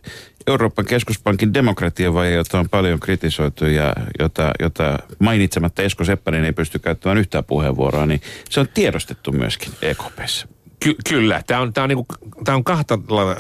Euroopan 0.47 0.85
keskuspankin 0.85 1.55
demokratiavaje, 1.55 2.35
jota 2.35 2.59
on 2.59 2.69
paljon 2.69 3.01
kritisoitu 3.01 3.67
ja 3.67 3.93
jota, 4.19 4.51
jota 4.61 4.99
mainitsematta 5.19 5.83
Esko 5.83 6.05
Seppänen 6.05 6.45
ei 6.45 6.53
pysty 6.53 6.79
käyttämään 6.79 7.19
yhtään 7.19 7.45
puheenvuoroa, 7.45 8.07
niin 8.07 8.21
se 8.51 8.61
on 8.61 8.69
tiedostettu 8.75 9.33
myöskin 9.33 9.73
EKPssä. 9.83 10.49
Ky- 10.81 10.97
kyllä, 11.09 11.43
tämä 11.47 11.61
on, 11.61 11.73
tää 11.73 11.85
on, 11.85 11.89
niinku, 11.89 12.07
tää 12.45 12.55
on 12.55 12.65
kahdella, 12.65 13.37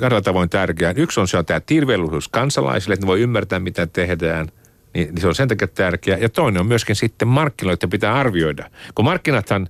kahdella 0.00 0.22
tavoin 0.22 0.48
tärkeää. 0.48 0.94
Yksi 0.96 1.20
on 1.20 1.28
se 1.28 1.38
on 1.38 1.46
tämä 1.46 1.60
tirveellisuus 1.60 2.28
kansalaisille, 2.28 2.94
että 2.94 3.06
ne 3.06 3.08
voi 3.08 3.20
ymmärtää, 3.20 3.60
mitä 3.60 3.86
tehdään. 3.86 4.48
Niin, 4.96 5.08
niin 5.08 5.20
se 5.20 5.28
on 5.28 5.34
sen 5.34 5.48
takia 5.48 5.68
tärkeää. 5.68 6.18
Ja 6.18 6.28
toinen 6.28 6.60
on 6.60 6.66
myöskin 6.66 6.96
sitten 6.96 7.28
markkinoille, 7.28 7.74
että 7.74 7.88
pitää 7.88 8.14
arvioida. 8.14 8.70
Kun 8.94 9.04
markkinathan, 9.04 9.68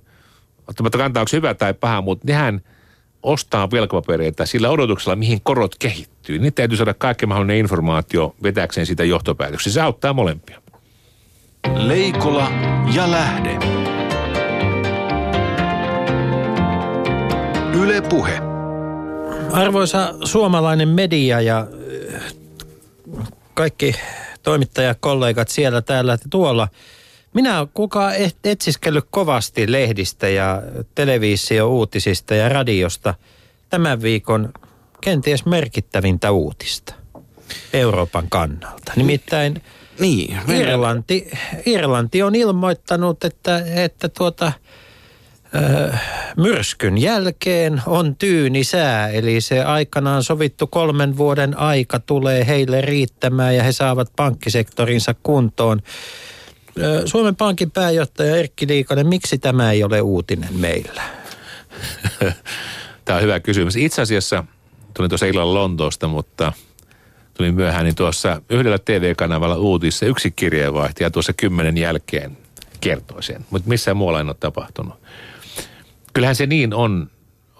ottamatta 0.67 0.97
kantaa, 0.97 1.21
onko 1.21 1.29
hyvä 1.33 1.53
tai 1.53 1.73
paha, 1.73 2.01
mutta 2.01 2.27
nehän 2.27 2.61
ostaa 3.23 3.71
velkapapereita 3.71 4.45
sillä 4.45 4.69
odotuksella, 4.69 5.15
mihin 5.15 5.41
korot 5.43 5.75
kehittyy. 5.79 6.39
Niin 6.39 6.53
täytyy 6.53 6.77
saada 6.77 6.93
kaikki 6.93 7.25
mahdollinen 7.25 7.57
informaatio 7.57 8.35
vetääkseen 8.43 8.85
sitä 8.85 9.03
johtopäätöksiä. 9.03 9.73
Se 9.73 9.81
auttaa 9.81 10.13
molempia. 10.13 10.61
Leikola 11.75 12.51
ja 12.93 13.11
lähde. 13.11 13.59
Yle 17.73 18.01
Puhe. 18.01 18.39
Arvoisa 19.51 20.13
suomalainen 20.23 20.89
media 20.89 21.41
ja 21.41 21.67
äh, 22.15 22.33
kaikki 23.53 23.95
toimittajakollegat 24.47 25.49
siellä, 25.49 25.81
täällä 25.81 26.11
ja 26.11 26.17
tuolla. 26.29 26.67
Minä 27.33 27.57
olen 27.57 27.69
kukaan 27.73 28.13
etsiskellyt 28.43 29.05
kovasti 29.11 29.71
lehdistä 29.71 30.29
ja 30.29 30.61
televisio-uutisista 30.95 32.35
ja 32.35 32.49
radiosta 32.49 33.13
tämän 33.69 34.01
viikon 34.01 34.53
kenties 35.01 35.45
merkittävintä 35.45 36.31
uutista 36.31 36.93
Euroopan 37.73 38.29
kannalta. 38.29 38.91
Nimittäin 38.95 39.61
Niin, 39.99 40.37
Irlanti, 40.49 41.31
Irlanti 41.65 42.23
on 42.23 42.35
ilmoittanut, 42.35 43.23
että, 43.23 43.63
että 43.75 44.09
tuota, 44.09 44.51
myrskyn 46.37 46.97
jälkeen 46.97 47.81
on 47.85 48.15
tyyni 48.15 48.63
sää, 48.63 49.09
eli 49.09 49.41
se 49.41 49.63
aikanaan 49.63 50.23
sovittu 50.23 50.67
kolmen 50.67 51.17
vuoden 51.17 51.59
aika 51.59 51.99
tulee 51.99 52.47
heille 52.47 52.81
riittämään 52.81 53.55
ja 53.55 53.63
he 53.63 53.71
saavat 53.71 54.11
pankkisektorinsa 54.15 55.15
kuntoon. 55.23 55.81
Suomen 57.05 57.35
Pankin 57.35 57.71
pääjohtaja 57.71 58.35
Erkki 58.35 58.67
Liikanen, 58.67 59.07
miksi 59.07 59.37
tämä 59.37 59.71
ei 59.71 59.83
ole 59.83 60.01
uutinen 60.01 60.53
meillä? 60.53 61.03
Tämä 63.05 63.17
on 63.17 63.23
hyvä 63.23 63.39
kysymys. 63.39 63.75
Itse 63.75 64.01
asiassa 64.01 64.43
tulin 64.93 65.09
tuossa 65.09 65.25
illalla 65.25 65.53
Lontoosta, 65.53 66.07
mutta 66.07 66.53
tulin 67.33 67.55
myöhään, 67.55 67.85
niin 67.85 67.95
tuossa 67.95 68.41
yhdellä 68.49 68.77
TV-kanavalla 68.77 69.55
uutissa 69.55 70.05
yksi 70.05 70.31
kirjeenvaihtaja 70.31 71.11
tuossa 71.11 71.33
kymmenen 71.33 71.77
jälkeen 71.77 72.37
kertoi 72.81 73.23
sen, 73.23 73.45
mutta 73.49 73.69
missään 73.69 73.97
muualla 73.97 74.19
ei 74.19 74.25
ole 74.25 74.35
tapahtunut. 74.39 74.93
Kyllähän 76.17 76.35
se 76.35 76.45
niin 76.45 76.73
on, 76.73 77.09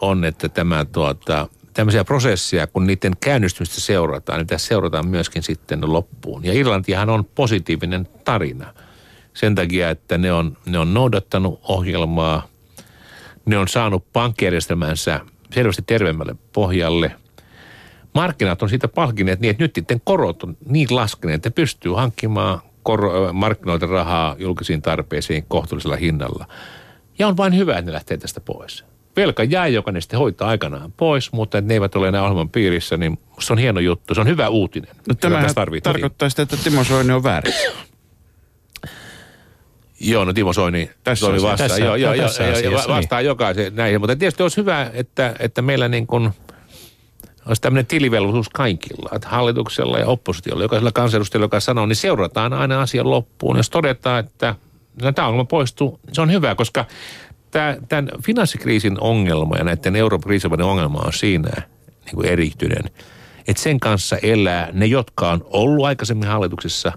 on 0.01 0.25
että 0.25 0.49
tämä 0.49 0.85
tuota, 0.85 1.47
tämmöisiä 1.73 2.03
prosesseja, 2.03 2.67
kun 2.67 2.87
niiden 2.87 3.13
käynnistymistä 3.19 3.81
seurataan, 3.81 4.39
niin 4.39 4.47
tässä 4.47 4.67
seurataan 4.67 5.07
myöskin 5.07 5.43
sitten 5.43 5.93
loppuun. 5.93 6.45
Ja 6.45 6.53
Irlantihan 6.53 7.09
on 7.09 7.25
positiivinen 7.25 8.07
tarina 8.23 8.73
sen 9.33 9.55
takia, 9.55 9.89
että 9.89 10.17
ne 10.17 10.33
on, 10.33 10.57
ne 10.65 10.79
on 10.79 10.93
noudattanut 10.93 11.59
ohjelmaa, 11.63 12.47
ne 13.45 13.57
on 13.57 13.67
saanut 13.67 14.13
pankkijärjestelmänsä 14.13 15.19
selvästi 15.51 15.81
terveemmälle 15.81 16.35
pohjalle. 16.53 17.11
Markkinat 18.13 18.63
on 18.63 18.69
siitä 18.69 18.87
palkineet 18.87 19.39
niin, 19.39 19.51
että 19.51 19.63
nyt 19.63 19.75
niiden 19.75 20.01
korot 20.03 20.43
on 20.43 20.57
niin 20.69 20.87
laskeneet, 20.91 21.45
että 21.45 21.51
pystyy 21.55 21.93
hankkimaan 21.93 22.61
kor- 22.83 23.33
markkinoilta 23.33 23.85
rahaa 23.85 24.35
julkisiin 24.39 24.81
tarpeisiin 24.81 25.45
kohtuullisella 25.47 25.95
hinnalla. 25.95 26.47
Ja 27.19 27.27
on 27.27 27.37
vain 27.37 27.55
hyvä, 27.57 27.71
että 27.77 27.91
ne 27.91 27.93
lähtee 27.93 28.17
tästä 28.17 28.41
pois. 28.41 28.85
Velka 29.15 29.43
jää, 29.43 29.67
joka 29.67 29.91
ne 29.91 30.01
sitten 30.01 30.19
hoitaa 30.19 30.49
aikanaan 30.49 30.91
pois, 30.91 31.31
mutta 31.31 31.61
ne 31.61 31.73
eivät 31.73 31.95
ole 31.95 32.07
enää 32.07 32.23
ohjelman 32.23 32.49
piirissä, 32.49 32.97
niin 32.97 33.19
se 33.39 33.53
on 33.53 33.59
hieno 33.59 33.79
juttu. 33.79 34.15
Se 34.15 34.21
on 34.21 34.27
hyvä 34.27 34.49
uutinen. 34.49 34.89
No 34.89 34.95
Kyllä 35.03 35.17
tämä 35.19 35.41
tässä 35.41 35.55
tarvittiin. 35.55 35.93
tarkoittaa 35.93 36.29
sitä, 36.29 36.41
että 36.41 36.57
Timo 36.63 36.83
Soini 36.83 37.13
on 37.13 37.23
väärässä. 37.23 37.69
Joo, 39.99 40.25
no 40.25 40.33
Timo 40.33 40.53
Soini, 40.53 40.91
Tässä 41.03 41.25
Soini 41.25 41.41
vastaa, 41.41 41.67
Tässä- 41.67 41.83
joo, 41.83 41.95
joo, 41.95 42.13
joo, 42.13 42.27
tässä 42.27 42.43
ja 42.43 42.53
asiassa, 42.53 42.89
vastaa 42.89 43.21
jokaisen 43.21 43.75
näihin. 43.75 43.99
Mutta 44.01 44.15
tietysti 44.15 44.43
olisi 44.43 44.57
hyvä, 44.57 44.91
että, 44.93 45.35
että 45.39 45.61
meillä 45.61 45.87
niin 45.87 46.07
kuin 46.07 46.29
olisi 47.45 47.61
tämmöinen 47.61 47.85
tilivelvollisuus 47.85 48.49
kaikilla, 48.49 49.09
että 49.15 49.27
hallituksella 49.27 49.99
ja 49.99 50.05
oppositiolla, 50.07 50.63
jokaisella 50.63 50.91
kansanedustajalla, 50.91 51.45
joka 51.45 51.59
sanoo, 51.59 51.85
niin 51.85 51.95
seurataan 51.95 52.53
aina 52.53 52.81
asian 52.81 53.09
loppuun. 53.11 53.57
Jos 53.57 53.69
todetaan, 53.69 54.19
että 54.19 54.55
tämä 55.15 55.27
ongelma 55.27 55.45
poistuu, 55.45 55.99
se 56.13 56.21
on 56.21 56.31
hyvä, 56.31 56.55
koska 56.55 56.85
tämä, 57.51 57.77
tämän 57.89 58.09
finanssikriisin 58.23 58.99
ongelma 59.01 59.57
ja 59.57 59.63
näiden 59.63 59.95
Euroopan 59.95 60.27
kriisimaiden 60.27 60.65
ongelma 60.65 60.99
on 61.05 61.13
siinä 61.13 61.61
niin 62.05 62.15
kuin 62.15 62.27
erityinen, 62.27 62.83
että 63.47 63.63
sen 63.63 63.79
kanssa 63.79 64.17
elää 64.17 64.69
ne, 64.73 64.85
jotka 64.85 65.31
on 65.31 65.45
ollut 65.49 65.85
aikaisemmin 65.85 66.27
hallituksessa, 66.27 66.91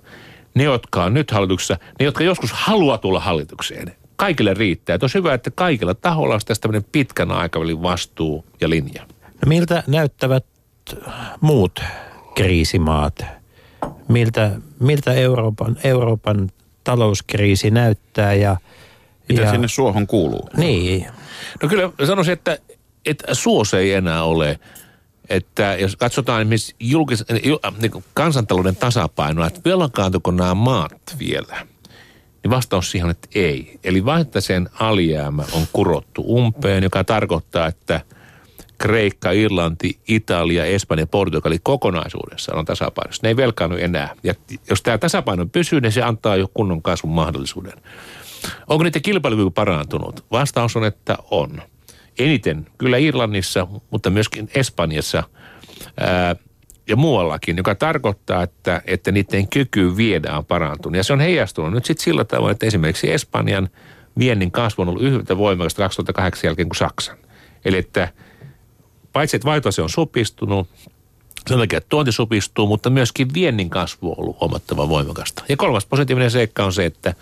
ne, 0.55 0.65
jotka 0.65 1.05
on 1.05 1.15
nyt 1.15 1.31
hallituksessa, 1.31 1.77
ne, 1.99 2.05
jotka 2.05 2.25
joskus 2.25 2.53
haluaa 2.53 2.99
tulla 2.99 3.21
hallitukseen. 3.21 3.93
Kaikille 4.17 4.55
riittää. 4.55 4.95
Että 4.95 5.05
olisi 5.05 5.19
hyvä, 5.19 5.35
että 5.35 5.51
kaikilla 5.51 5.95
tahoilla 5.95 6.35
olisi 6.35 6.47
tästä 6.47 6.63
tämmöinen 6.63 6.89
pitkän 6.93 7.31
aikavälin 7.31 7.83
vastuu 7.83 8.45
ja 8.61 8.71
linja. 8.71 9.07
No 9.23 9.49
miltä 9.49 9.83
näyttävät 9.87 10.47
muut 11.41 11.81
kriisimaat? 12.35 13.25
Miltä, 14.09 14.51
miltä 14.81 15.13
Euroopan, 15.13 15.77
Euroopan 15.85 16.51
talouskriisi 16.91 17.71
näyttää 17.71 18.35
ja, 18.35 18.57
Mitä 19.29 19.43
ja 19.43 19.51
sinne 19.51 19.69
suohon 19.69 20.07
kuuluu? 20.07 20.49
niin, 20.57 21.07
No 21.63 21.69
kyllä 21.69 21.91
sanoisin, 22.07 22.33
että, 22.33 22.59
että 23.07 23.35
suos 23.35 23.75
ei 23.75 23.93
enää 23.93 24.23
ole. 24.25 24.61
Että 25.29 25.77
jos 25.81 25.97
katsotaan 25.97 26.41
esimerkiksi 26.41 26.75
julkis, 26.81 27.25
ju- 27.45 27.61
niin 27.81 27.91
kuin 27.91 28.05
kansantalouden 28.15 28.77
tasapainoa, 28.77 29.47
että 29.47 29.61
velkaantuiko 29.65 30.31
nämä 30.31 30.55
maat 30.55 31.17
vielä, 31.19 31.67
niin 32.43 32.51
vastaus 32.51 32.91
siihen 32.91 33.05
on, 33.05 33.11
että 33.11 33.29
ei. 33.35 33.79
Eli 33.85 34.05
vaikka 34.05 34.41
sen 34.41 34.69
alijäämä 34.81 35.45
on 35.53 35.63
kurottu 35.73 36.25
umpeen, 36.27 36.83
joka 36.83 37.05
tarkoittaa, 37.05 37.67
että 37.67 38.01
Kreikka, 38.81 39.33
Irlanti, 39.33 39.99
Italia, 40.09 40.65
Espanja 40.65 41.03
ja 41.03 41.07
Portugali 41.07 41.59
kokonaisuudessaan 41.63 42.59
on 42.59 42.65
tasapainossa. 42.65 43.21
Ne 43.23 43.29
ei 43.29 43.37
velkaannu 43.37 43.77
enää. 43.77 44.15
Ja 44.23 44.35
jos 44.71 44.83
tämä 44.83 44.99
tasapaino 44.99 45.47
pysyy, 45.47 45.81
niin 45.81 45.93
se 45.93 46.03
antaa 46.03 46.37
jo 46.37 46.49
kunnon 46.55 46.83
kasvun 46.83 47.13
mahdollisuuden. 47.13 47.73
Onko 48.67 48.85
niiden 48.85 49.03
kilpailukyky 49.03 49.51
parantunut? 49.51 50.25
Vastaus 50.31 50.77
on, 50.77 50.85
että 50.85 51.17
on. 51.31 51.63
Eniten 52.19 52.67
kyllä 52.79 52.97
Irlannissa, 52.97 53.67
mutta 53.91 54.11
myöskin 54.11 54.51
Espanjassa 54.55 55.23
ää, 56.01 56.37
ja 56.89 56.97
muuallakin, 56.97 57.57
joka 57.57 57.75
tarkoittaa, 57.75 58.43
että, 58.43 58.83
että 58.87 59.13
niiden 59.13 59.49
kyky 59.49 59.97
viedä 59.97 60.37
on 60.37 60.45
parantunut. 60.45 60.97
Ja 60.97 61.05
se 61.05 61.13
on 61.13 61.21
heijastunut 61.21 61.73
nyt 61.73 61.85
sitten 61.85 62.05
sillä 62.05 62.25
tavoin, 62.25 62.53
että 62.53 62.67
esimerkiksi 62.67 63.13
Espanjan 63.13 63.69
viennin 64.19 64.51
kasvu 64.51 64.83
on 64.83 64.89
ollut 64.89 65.03
yhtä 65.03 65.39
voimakasta 65.39 65.83
2008 65.83 66.49
jälkeen 66.49 66.69
kuin 66.69 66.77
Saksan. 66.77 67.17
Eli 67.65 67.79
että 67.79 68.09
paitsi 69.13 69.37
että 69.37 69.47
vaihtotase 69.47 69.83
on 69.83 69.91
supistunut, 69.91 70.69
sen 71.49 71.59
takia, 71.59 71.77
että 71.77 71.89
tuonti 71.89 72.13
supistuu, 72.13 72.67
mutta 72.67 72.91
myöskin 72.91 73.35
viennin 73.35 73.71
kasvu 73.71 74.11
on 74.11 74.19
ollut 74.19 74.41
huomattavan 74.41 74.89
voimakasta. 74.89 75.45
Ja 75.49 75.57
kolmas 75.57 75.87
positiivinen 75.87 76.31
seikka 76.31 76.65
on 76.65 76.73
se, 76.73 76.87
että, 76.87 77.15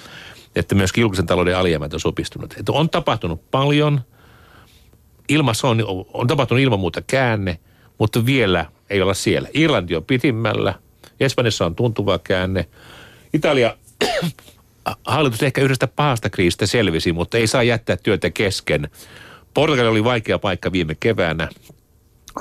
että 0.56 0.74
myöskin 0.74 1.02
julkisen 1.02 1.26
talouden 1.26 1.56
alijäämät 1.56 1.94
on 1.94 2.00
supistunut. 2.00 2.54
Että 2.58 2.72
on 2.72 2.90
tapahtunut 2.90 3.50
paljon, 3.50 4.00
ilmassa 5.28 5.68
on, 5.68 5.84
on 6.14 6.26
tapahtunut 6.26 6.62
ilman 6.62 6.80
muuta 6.80 7.02
käänne, 7.02 7.58
mutta 7.98 8.26
vielä 8.26 8.66
ei 8.90 9.02
olla 9.02 9.14
siellä. 9.14 9.48
Irlanti 9.54 9.96
on 9.96 10.04
pitimmällä, 10.04 10.74
Espanjassa 11.20 11.66
on 11.66 11.74
tuntuva 11.74 12.18
käänne. 12.18 12.68
Italia, 13.34 13.76
hallitus 15.06 15.42
ehkä 15.42 15.60
yhdestä 15.60 15.86
pahasta 15.86 16.30
kriisistä 16.30 16.66
selvisi, 16.66 17.12
mutta 17.12 17.38
ei 17.38 17.46
saa 17.46 17.62
jättää 17.62 17.96
työtä 17.96 18.30
kesken. 18.30 18.90
Portugali 19.54 19.88
oli 19.88 20.04
vaikea 20.04 20.38
paikka 20.38 20.72
viime 20.72 20.96
keväänä. 21.00 21.48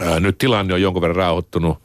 Ää, 0.02 0.20
Nyt 0.20 0.38
tilanne 0.38 0.74
on 0.74 0.82
jonkun 0.82 1.02
verran 1.02 1.16
rauhoittunut. 1.16 1.78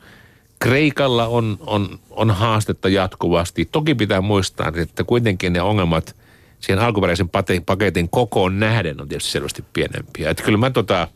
Kreikalla 0.58 1.26
on, 1.26 1.58
on, 1.60 1.98
on 2.10 2.30
haastetta 2.30 2.88
jatkuvasti. 2.88 3.68
Toki 3.72 3.94
pitää 3.94 4.20
muistaa, 4.20 4.72
että 4.76 5.04
kuitenkin 5.04 5.52
ne 5.52 5.62
ongelmat 5.62 6.16
siihen 6.60 6.84
alkuperäisen 6.84 7.30
paketin 7.66 8.08
kokoon 8.08 8.60
nähden 8.60 9.00
on 9.00 9.08
tietysti 9.08 9.30
selvästi 9.30 9.64
pienempiä. 9.72 10.30
Että 10.30 10.42
kyllä 10.42 10.58
mä 10.58 10.70
tota, 10.70 11.08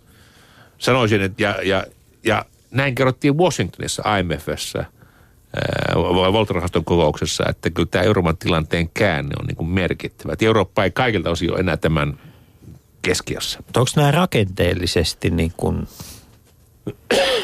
sanoisin, 0.79 1.23
että 1.23 1.43
ja, 1.43 1.59
ja, 1.63 1.85
ja 2.25 2.45
näin 2.71 2.95
kerrottiin 2.95 3.39
Washingtonissa 3.39 4.03
IMFssä, 4.19 4.85
valtorahaston 6.33 6.85
kokouksessa, 6.85 7.45
että 7.49 7.71
kyllä 7.71 7.89
tämä 7.91 8.05
Euroopan 8.05 8.37
tilanteen 8.37 8.91
käänne 8.95 9.35
on 9.41 9.47
niin 9.47 9.57
kuin 9.57 9.69
merkittävä. 9.69 10.33
Että 10.33 10.45
Eurooppa 10.45 10.85
ei 10.85 10.91
kaikilta 10.91 11.31
osin 11.31 11.53
ole 11.53 11.61
enää 11.61 11.77
tämän 11.77 12.19
keskiössä. 13.03 13.59
Onko 13.77 13.91
nämä 13.97 14.11
rakenteellisesti 14.11 15.31
niin 15.31 15.53
kuin 15.57 15.89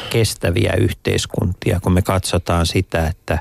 kestäviä 0.09 0.73
yhteiskuntia, 0.77 1.79
kun 1.79 1.93
me 1.93 2.01
katsotaan 2.01 2.65
sitä, 2.65 3.07
että, 3.07 3.39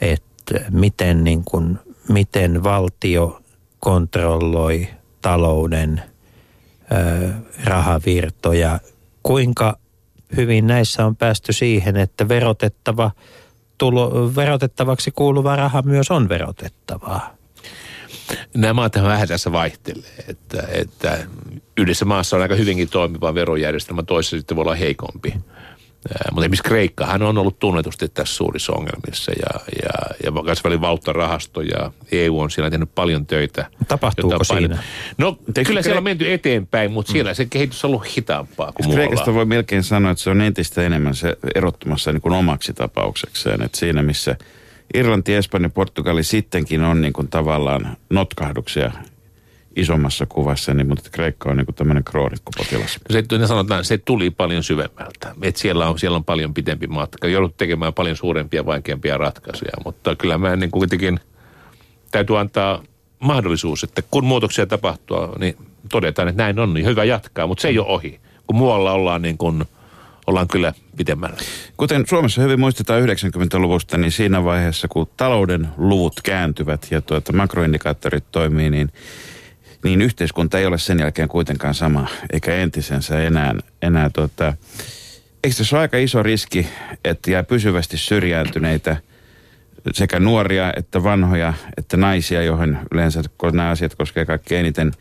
että 0.00 0.60
miten, 0.70 1.24
niin 1.24 1.44
kuin, 1.44 1.78
miten 2.08 2.62
valtio 2.62 3.40
kontrolloi 3.80 4.88
talouden 5.22 6.02
ö, 6.92 7.28
rahavirtoja, 7.64 8.80
kuinka 9.22 9.78
hyvin 10.36 10.66
näissä 10.66 11.06
on 11.06 11.16
päästy 11.16 11.52
siihen, 11.52 11.96
että 11.96 12.28
verotettava, 12.28 13.10
tulo, 13.78 14.34
verotettavaksi 14.36 15.10
kuuluva 15.10 15.56
raha 15.56 15.82
myös 15.82 16.10
on 16.10 16.28
verotettavaa. 16.28 17.35
Nämä 18.54 18.74
maat 18.74 18.96
vähän 18.96 19.28
tässä 19.28 19.52
vaihtelee, 19.52 20.24
että, 20.28 20.62
että 20.72 21.26
yhdessä 21.76 22.04
maassa 22.04 22.36
on 22.36 22.42
aika 22.42 22.54
hyvinkin 22.54 22.88
toimiva 22.90 23.34
verojärjestelmä, 23.34 24.02
toisessa 24.02 24.36
sitten 24.36 24.56
voi 24.56 24.62
olla 24.62 24.74
heikompi. 24.74 25.34
Mutta 26.30 26.40
esimerkiksi 26.40 26.62
Kreikkahan 26.62 27.22
on 27.22 27.38
ollut 27.38 27.58
tunnetusti 27.58 28.08
tässä 28.08 28.34
suurissa 28.34 28.72
ongelmissa 28.72 29.32
ja, 29.32 29.60
ja, 29.82 30.14
ja 30.24 30.32
kansainvälinen 30.32 30.80
valuuttarahasto 30.80 31.60
ja 31.60 31.92
EU 32.12 32.40
on 32.40 32.50
siellä 32.50 32.70
tehnyt 32.70 32.94
paljon 32.94 33.26
töitä. 33.26 33.66
Tapahtuuko 33.88 34.44
siinä? 34.44 34.82
No 35.18 35.38
Eikö 35.48 35.64
kyllä 35.64 35.82
siellä 35.82 35.94
Kre- 35.94 35.98
on 35.98 36.04
menty 36.04 36.32
eteenpäin, 36.32 36.92
mutta 36.92 37.12
siellä 37.12 37.34
se 37.34 37.44
kehitys 37.44 37.84
on 37.84 37.88
ollut 37.88 38.16
hitaampaa 38.16 38.72
kuin 38.72 38.90
Kreikasta 38.90 39.34
voi 39.34 39.44
melkein 39.44 39.82
sanoa, 39.82 40.10
että 40.10 40.22
se 40.22 40.30
on 40.30 40.40
entistä 40.40 40.82
enemmän 40.82 41.14
se 41.14 41.36
erottumassa 41.54 42.12
niin 42.12 42.22
kuin 42.22 42.34
omaksi 42.34 42.72
tapauksekseen. 42.72 43.62
Että 43.62 43.78
siinä 43.78 44.02
missä 44.02 44.36
Irlanti, 44.94 45.34
Espanja, 45.34 45.68
Portugali 45.68 46.24
sittenkin 46.24 46.82
on 46.82 47.00
niin 47.00 47.12
kuin 47.12 47.28
tavallaan 47.28 47.96
notkahduksia 48.10 48.92
isommassa 49.76 50.26
kuvassa, 50.26 50.74
niin, 50.74 50.88
mutta 50.88 51.10
Kreikka 51.10 51.50
on 51.50 51.56
niin 51.56 51.64
kuin 51.64 51.74
tämmöinen 51.74 52.04
kroonikkopotilas. 52.04 53.00
Se, 53.10 53.38
ne 53.38 53.46
sanotaan, 53.46 53.84
se 53.84 53.98
tuli 53.98 54.30
paljon 54.30 54.62
syvemmältä. 54.62 55.34
Et 55.42 55.56
siellä, 55.56 55.88
on, 55.88 55.98
siellä 55.98 56.16
on 56.16 56.24
paljon 56.24 56.54
pitempi 56.54 56.86
matka. 56.86 57.28
Joudut 57.28 57.56
tekemään 57.56 57.94
paljon 57.94 58.16
suurempia, 58.16 58.66
vaikeampia 58.66 59.18
ratkaisuja. 59.18 59.72
Mutta 59.84 60.16
kyllä 60.16 60.38
mä 60.38 60.56
niin 60.56 60.70
kuitenkin 60.70 61.20
täytyy 62.10 62.38
antaa 62.38 62.82
mahdollisuus, 63.18 63.84
että 63.84 64.02
kun 64.10 64.24
muutoksia 64.24 64.66
tapahtuu, 64.66 65.18
niin 65.38 65.56
todetaan, 65.90 66.28
että 66.28 66.42
näin 66.42 66.58
on, 66.58 66.74
niin 66.74 66.86
hyvä 66.86 67.04
jatkaa. 67.04 67.46
Mutta 67.46 67.62
se 67.62 67.68
ei 67.68 67.78
ole 67.78 67.88
ohi. 67.88 68.20
Kun 68.46 68.56
muualla 68.56 68.92
ollaan, 68.92 69.22
niin 69.22 69.38
kun, 69.38 69.66
ollaan 70.26 70.48
kyllä 70.48 70.72
pitemmällä. 70.96 71.36
Kuten 71.76 72.04
Suomessa 72.06 72.42
hyvin 72.42 72.60
muistetaan 72.60 73.02
90-luvusta, 73.02 73.98
niin 73.98 74.12
siinä 74.12 74.44
vaiheessa, 74.44 74.88
kun 74.88 75.08
talouden 75.16 75.68
luvut 75.76 76.20
kääntyvät 76.22 76.86
ja 76.90 77.00
tuota 77.00 77.32
makroindikaattorit 77.32 78.24
toimii, 78.32 78.70
niin, 78.70 78.92
niin 79.84 80.02
yhteiskunta 80.02 80.58
ei 80.58 80.66
ole 80.66 80.78
sen 80.78 80.98
jälkeen 80.98 81.28
kuitenkaan 81.28 81.74
sama, 81.74 82.06
eikä 82.32 82.54
entisensä 82.54 83.22
enää. 83.22 83.54
enää 83.82 84.10
tuota, 84.10 84.54
eikö 85.44 85.56
tässä 85.56 85.76
ole 85.76 85.80
aika 85.80 85.98
iso 85.98 86.22
riski, 86.22 86.66
että 87.04 87.30
jää 87.30 87.42
pysyvästi 87.42 87.98
syrjäytyneitä 87.98 88.96
sekä 89.94 90.20
nuoria 90.20 90.72
että 90.76 91.02
vanhoja 91.02 91.54
että 91.76 91.96
naisia, 91.96 92.42
joihin 92.42 92.78
yleensä 92.92 93.22
nämä 93.52 93.70
asiat 93.70 93.94
koskee 93.94 94.24
kaikkein 94.24 94.60
eniten. 94.60 94.92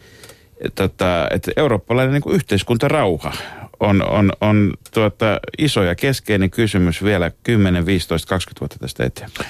Tota, 0.75 1.27
että 1.31 1.51
eurooppalainen 1.57 2.13
niin 2.13 2.35
yhteiskuntarauha 2.35 3.33
on, 3.79 4.09
on, 4.09 4.31
on 4.41 4.73
tuota, 4.93 5.39
iso 5.57 5.83
ja 5.83 5.95
keskeinen 5.95 6.51
kysymys 6.51 7.03
vielä 7.03 7.31
10, 7.43 7.85
15, 7.85 8.27
20 8.27 8.59
vuotta 8.59 8.79
tästä 8.79 9.05
eteenpäin. 9.05 9.49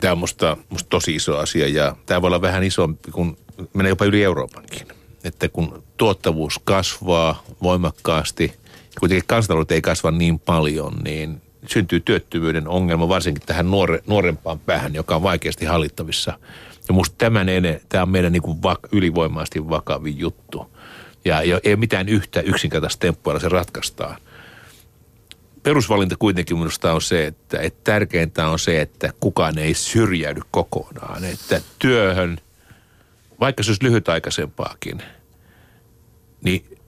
Tämä 0.00 0.12
on 0.12 0.18
musta, 0.18 0.56
musta 0.68 0.88
tosi 0.88 1.14
iso 1.14 1.38
asia 1.38 1.68
ja 1.68 1.96
tämä 2.06 2.22
voi 2.22 2.28
olla 2.28 2.42
vähän 2.42 2.62
isompi, 2.62 3.10
kun 3.10 3.36
menee 3.74 3.90
jopa 3.90 4.04
yli 4.04 4.24
Euroopankin. 4.24 4.88
Että 5.24 5.48
kun 5.48 5.82
tuottavuus 5.96 6.60
kasvaa 6.64 7.42
voimakkaasti 7.62 8.60
kuitenkin 9.00 9.26
kansantaloudet 9.26 9.70
ei 9.72 9.82
kasva 9.82 10.10
niin 10.10 10.38
paljon, 10.38 10.96
niin 11.04 11.42
syntyy 11.66 12.00
työttömyyden 12.00 12.68
ongelma 12.68 13.08
varsinkin 13.08 13.42
tähän 13.46 13.70
nuore, 13.70 14.02
nuorempaan 14.06 14.58
päähän, 14.58 14.94
joka 14.94 15.16
on 15.16 15.22
vaikeasti 15.22 15.64
hallittavissa. 15.64 16.38
Ja 16.88 16.94
musta 16.94 17.14
tämän 17.18 17.48
ene, 17.48 17.80
tämä 17.88 18.02
on 18.02 18.08
meidän 18.08 18.32
niin 18.32 18.42
kuin 18.42 18.62
vak, 18.62 18.78
ylivoimaisesti 18.92 19.68
vakavin 19.68 20.18
juttu. 20.18 20.70
Ja, 21.24 21.40
ei 21.40 21.52
ole 21.52 21.76
mitään 21.76 22.08
yhtä 22.08 22.40
yksinkertaista 22.40 23.00
temppua, 23.00 23.38
se 23.38 23.48
ratkaistaan 23.48 24.16
perusvalinta 25.62 26.16
kuitenkin 26.18 26.58
minusta 26.58 26.92
on 26.92 27.02
se, 27.02 27.26
että, 27.26 27.58
että 27.58 27.80
tärkeintä 27.84 28.48
on 28.48 28.58
se, 28.58 28.80
että 28.80 29.12
kukaan 29.20 29.58
ei 29.58 29.74
syrjäydy 29.74 30.40
kokonaan. 30.50 31.24
Että 31.24 31.60
työhön 31.78 32.38
vaikka 33.40 33.62
se 33.62 33.70
olisi 33.70 33.84
lyhytaikaisempaakin, 33.84 35.02
niin 36.42 36.78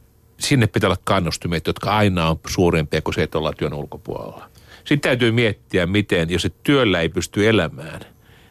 sinne 0.40 0.66
pitää 0.66 0.88
olla 0.88 1.00
kannustimet, 1.04 1.66
jotka 1.66 1.90
aina 1.90 2.30
on 2.30 2.40
suurempia 2.46 3.02
kuin 3.02 3.14
se, 3.14 3.22
että 3.22 3.38
ollaan 3.38 3.56
työn 3.56 3.74
ulkopuolella. 3.74 4.50
Sitten 4.76 5.00
täytyy 5.00 5.32
miettiä, 5.32 5.86
miten, 5.86 6.30
jos 6.30 6.42
se 6.42 6.50
työllä 6.62 7.00
ei 7.00 7.08
pysty 7.08 7.48
elämään, 7.48 8.00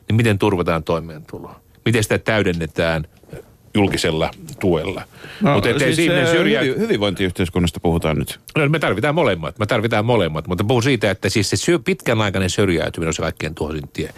niin 0.08 0.16
miten 0.16 0.40
turvataan 0.40 0.84
toimeentulo. 0.84 1.56
Miten 1.86 2.04
sitä 2.04 2.18
täydennetään 2.18 3.08
julkisella 3.76 4.32
tuella. 4.60 5.04
No, 5.42 5.54
Mutta 5.54 5.70
ettei 5.70 5.96
siis, 5.96 5.96
siinä 5.96 6.32
hyvi- 6.32 6.80
hyvinvointiyhteiskunnasta 6.80 7.80
puhutaan 7.80 8.18
nyt. 8.18 8.40
No, 8.58 8.70
me 8.70 8.80
tarvitaan 8.80 9.16
molemmat, 9.16 9.60
me 9.60 9.66
tarvitaan 9.66 10.06
molemmat, 10.06 10.48
mutta 10.48 10.64
puhun 10.64 10.84
siitä, 10.84 11.12
että 11.12 11.30
siis 11.30 11.50
se 11.50 11.58
syö, 11.58 11.80
pitkän 11.80 12.22
aikainen 12.22 12.50
syrjäytyminen 12.50 13.08
on 13.08 13.14
se 13.14 13.22
kaikkein 13.22 13.56
tuhoisin 13.56 13.90
tie. 13.94 14.10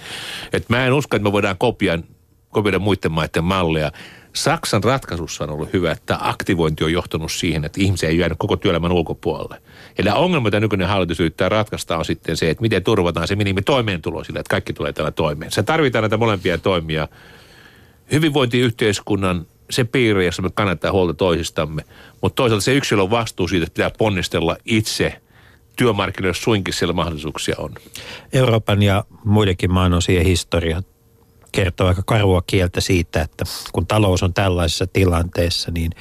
Et 0.53 0.69
mä 0.69 0.85
en 0.85 0.93
usko, 0.93 1.15
että 1.15 1.23
me 1.23 1.31
voidaan 1.31 1.57
kopioida, 1.57 2.03
kopioida 2.49 2.79
muiden 2.79 3.11
maiden 3.11 3.43
malleja. 3.43 3.91
Saksan 4.33 4.83
ratkaisussa 4.83 5.43
on 5.43 5.49
ollut 5.49 5.73
hyvä, 5.73 5.91
että 5.91 6.17
aktivointi 6.21 6.83
on 6.83 6.93
johtanut 6.93 7.31
siihen, 7.31 7.65
että 7.65 7.81
ihmisiä 7.81 8.09
ei 8.09 8.17
jäänyt 8.17 8.37
koko 8.37 8.55
työelämän 8.55 8.91
ulkopuolelle. 8.91 9.61
Eli 9.97 10.09
ongelma, 10.15 10.43
mitä 10.43 10.59
nykyinen 10.59 10.87
hallitus 10.87 11.19
yrittää 11.19 11.49
ratkaista, 11.49 11.97
on 11.97 12.05
sitten 12.05 12.37
se, 12.37 12.49
että 12.49 12.61
miten 12.61 12.83
turvataan 12.83 13.27
se 13.27 13.35
minimi 13.35 13.61
toimeentulo 13.61 14.23
sille, 14.23 14.39
että 14.39 14.49
kaikki 14.49 14.73
tulee 14.73 14.93
tällä 14.93 15.11
toimeen. 15.11 15.51
Se 15.51 15.63
tarvitaan 15.63 16.03
näitä 16.03 16.17
molempia 16.17 16.57
toimia. 16.57 17.07
Hyvinvointiyhteiskunnan 18.13 19.45
se 19.69 19.83
piiri, 19.83 20.25
jossa 20.25 20.41
me 20.41 20.49
kannetaan 20.53 20.93
huolta 20.93 21.13
toisistamme, 21.13 21.85
mutta 22.21 22.35
toisaalta 22.35 22.63
se 22.63 22.73
yksilön 22.73 23.09
vastuu 23.09 23.47
siitä, 23.47 23.63
että 23.63 23.73
pitää 23.73 23.97
ponnistella 23.97 24.57
itse 24.65 25.21
työmarkkinoilla 25.75 26.39
suinkin 26.39 26.73
siellä 26.73 26.93
mahdollisuuksia 26.93 27.55
on. 27.57 27.73
Euroopan 28.33 28.83
ja 28.83 29.03
muidenkin 29.23 29.71
maanosien 29.71 30.25
historia 30.25 30.83
kertoo 31.51 31.87
aika 31.87 32.01
karua 32.05 32.43
kieltä 32.47 32.81
siitä, 32.81 33.21
että 33.21 33.45
kun 33.71 33.87
talous 33.87 34.23
on 34.23 34.33
tällaisessa 34.33 34.87
tilanteessa, 34.87 35.71
niin 35.71 35.91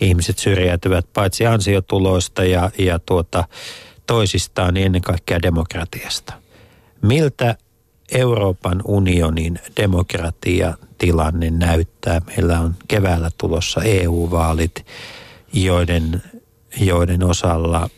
ihmiset 0.00 0.38
syrjäytyvät 0.38 1.06
paitsi 1.12 1.46
ansiotuloista 1.46 2.44
ja, 2.44 2.70
ja 2.78 2.98
tuota, 2.98 3.44
toisistaan, 4.06 4.74
niin 4.74 4.86
ennen 4.86 5.02
kaikkea 5.02 5.42
demokratiasta. 5.42 6.32
Miltä 7.02 7.56
Euroopan 8.12 8.80
unionin 8.84 9.58
demokratiatilanne 11.00 11.50
näyttää? 11.50 12.20
Meillä 12.26 12.60
on 12.60 12.74
keväällä 12.88 13.30
tulossa 13.38 13.82
EU-vaalit, 13.82 14.86
joiden, 15.52 16.22
joiden 16.80 17.24
osalla 17.24 17.90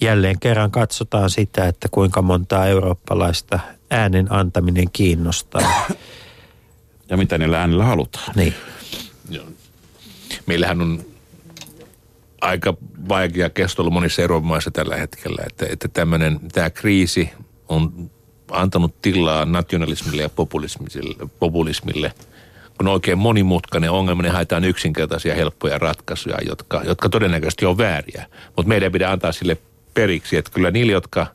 jälleen 0.00 0.38
kerran 0.40 0.70
katsotaan 0.70 1.30
sitä, 1.30 1.68
että 1.68 1.88
kuinka 1.90 2.22
montaa 2.22 2.66
eurooppalaista 2.66 3.60
äänen 3.90 4.32
antaminen 4.32 4.90
kiinnostaa. 4.92 5.86
Ja 7.08 7.16
mitä 7.16 7.38
niillä 7.38 7.60
äänillä 7.60 7.84
halutaan. 7.84 8.32
Niin. 8.36 8.54
Meillähän 10.46 10.80
on 10.80 11.04
aika 12.40 12.74
vaikea 13.08 13.50
kestolu 13.50 13.90
monissa 13.90 14.22
Euroopan 14.22 14.48
maissa 14.48 14.70
tällä 14.70 14.96
hetkellä, 14.96 15.42
että, 15.46 15.66
että 15.70 15.88
tämmöinen, 15.88 16.40
tämä 16.52 16.70
kriisi 16.70 17.30
on 17.68 18.10
antanut 18.52 19.02
tilaa 19.02 19.44
nationalismille 19.44 20.22
ja 20.22 20.28
populismille, 20.28 21.28
populismille. 21.38 22.12
Kun 22.78 22.88
on 22.88 22.94
oikein 22.94 23.18
monimutkainen 23.18 23.90
ongelma, 23.90 24.22
niin 24.22 24.32
haetaan 24.32 24.64
yksinkertaisia 24.64 25.34
helppoja 25.34 25.78
ratkaisuja, 25.78 26.36
jotka, 26.46 26.82
jotka 26.84 27.08
todennäköisesti 27.08 27.66
on 27.66 27.78
vääriä. 27.78 28.26
Mutta 28.56 28.68
meidän 28.68 28.92
pitää 28.92 29.12
antaa 29.12 29.32
sille 29.32 29.56
periksi, 29.94 30.36
että 30.36 30.50
kyllä 30.50 30.70
niille, 30.70 30.92
jotka 30.92 31.26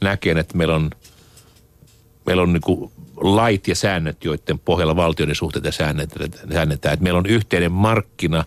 näkee, 0.00 0.38
että 0.38 0.56
meillä 0.56 0.74
on, 0.74 0.90
meillä 2.26 2.42
on 2.42 2.52
niin 2.52 2.90
lait 3.16 3.68
ja 3.68 3.74
säännöt, 3.74 4.24
joiden 4.24 4.58
pohjalla 4.58 4.96
valtioiden 4.96 5.34
suhteita 5.34 5.72
säännetään. 5.72 6.92
Että 6.92 6.96
meillä 7.00 7.18
on 7.18 7.26
yhteinen 7.26 7.72
markkina, 7.72 8.44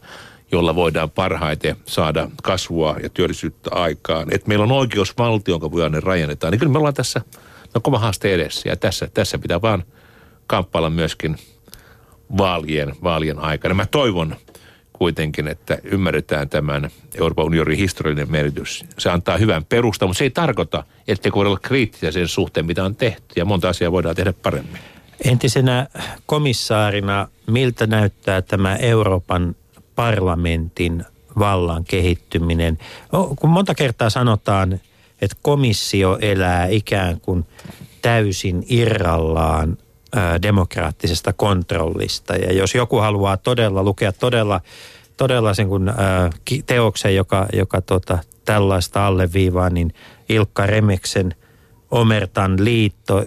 jolla 0.51 0.76
voidaan 0.76 1.09
parhaiten 1.09 1.76
saada 1.86 2.30
kasvua 2.43 2.95
ja 3.03 3.09
työllisyyttä 3.09 3.70
aikaan. 3.74 4.28
Että 4.32 4.47
meillä 4.47 4.63
on 4.63 4.72
oikeusvaltio, 4.72 5.53
jonka 5.53 5.72
voidaan 5.72 6.03
rajennetaan. 6.03 6.51
Niin 6.51 6.59
kyllä 6.59 6.72
me 6.72 6.78
ollaan 6.78 6.93
tässä 6.93 7.22
no, 7.76 7.82
kova 7.82 7.99
haaste 7.99 8.34
edessä. 8.34 8.69
Ja 8.69 8.76
tässä, 8.76 9.07
tässä 9.13 9.38
pitää 9.38 9.61
vaan 9.61 9.84
kamppailla 10.47 10.89
myöskin 10.89 11.38
vaalien, 12.38 12.95
vaalien 13.03 13.39
aikana. 13.39 13.76
Mä 13.76 13.86
toivon 13.86 14.36
kuitenkin, 14.93 15.47
että 15.47 15.78
ymmärretään 15.84 16.49
tämän 16.49 16.89
Euroopan 17.19 17.45
unionin 17.45 17.78
historiallinen 17.78 18.32
merkitys. 18.32 18.86
Se 18.97 19.09
antaa 19.09 19.38
hyvän 19.38 19.65
perustan, 19.65 20.09
mutta 20.09 20.17
se 20.17 20.23
ei 20.23 20.30
tarkoita, 20.30 20.84
ettei 21.07 21.32
voida 21.36 21.49
olla 21.49 21.59
kriittisiä 21.59 22.11
sen 22.11 22.28
suhteen, 22.28 22.65
mitä 22.65 22.84
on 22.84 22.95
tehty. 22.95 23.26
Ja 23.36 23.45
monta 23.45 23.69
asiaa 23.69 23.91
voidaan 23.91 24.15
tehdä 24.15 24.34
paremmin. 24.34 24.80
Entisenä 25.26 25.88
komissaarina, 26.26 27.28
miltä 27.47 27.88
näyttää 27.88 28.41
tämä 28.41 28.76
Euroopan 28.76 29.55
parlamentin 29.95 31.05
vallan 31.39 31.84
kehittyminen? 31.84 32.78
Kun 33.36 33.49
monta 33.49 33.76
kertaa 33.76 34.09
sanotaan, 34.09 34.80
että 35.22 35.38
komissio 35.41 36.18
elää 36.22 36.68
ikään 36.68 37.20
kuin 37.22 37.45
täysin 38.01 38.66
irrallaan 38.70 39.78
demokraattisesta 40.41 41.34
kontrollista. 41.34 42.36
Ja 42.36 42.53
jos 42.53 42.76
joku 42.76 42.97
haluaa 42.97 43.38
todella 43.38 43.84
lukea 43.84 44.11
todella, 44.13 44.61
todella 45.18 45.53
sen 45.53 45.68
kun, 45.68 45.89
ää, 45.89 46.30
teoksen, 46.66 47.16
joka, 47.16 47.45
joka 47.53 47.82
tota, 47.82 48.18
tällaista 48.45 49.07
alleviivaa, 49.07 49.70
niin 49.70 49.93
Ilkka 50.30 50.66
Remeksen 50.66 51.36
Omertan 51.91 52.66
liitto 52.66 53.26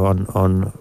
on, 0.00 0.26
on 0.34 0.72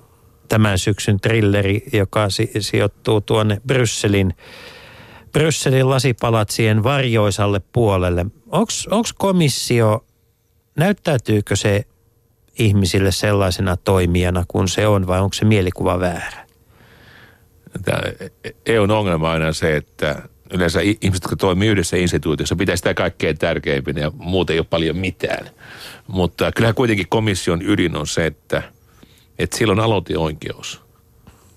tämän 0.49 0.79
syksyn 0.79 1.19
trilleri, 1.19 1.83
joka 1.93 2.29
si- 2.29 2.51
sijoittuu 2.59 3.21
tuonne 3.21 3.61
Brysselin, 3.67 4.33
Brysselin 5.31 5.89
lasipalatsien 5.89 6.83
varjoisalle 6.83 7.61
puolelle. 7.73 8.25
Onko 8.51 9.09
komissio, 9.17 10.05
näyttäytyykö 10.77 11.55
se 11.55 11.85
ihmisille 12.59 13.11
sellaisena 13.11 13.77
toimijana 13.77 14.45
kuin 14.47 14.67
se 14.67 14.87
on 14.87 15.07
vai 15.07 15.19
onko 15.19 15.33
se 15.33 15.45
mielikuva 15.45 15.99
väärä? 15.99 16.47
Tämä 17.85 18.01
EUn 18.65 18.91
ongelma 18.91 19.27
on 19.27 19.33
aina 19.33 19.53
se, 19.53 19.75
että 19.75 20.21
yleensä 20.53 20.79
ihmiset, 20.81 21.23
jotka 21.23 21.35
toimii 21.35 21.69
yhdessä 21.69 21.97
instituutiossa, 21.97 22.55
pitää 22.55 22.75
sitä 22.75 22.93
kaikkein 22.93 23.37
tärkeimpinä 23.37 24.01
ja 24.01 24.11
muuten 24.15 24.53
ei 24.53 24.59
ole 24.59 24.67
paljon 24.69 24.97
mitään. 24.97 25.49
Mutta 26.07 26.51
kyllähän 26.51 26.75
kuitenkin 26.75 27.07
komission 27.09 27.61
ydin 27.61 27.95
on 27.95 28.07
se, 28.07 28.25
että, 28.25 28.63
että 29.39 29.57
sillä 29.57 29.71
on 29.71 29.79
aloiteoikeus. 29.79 30.81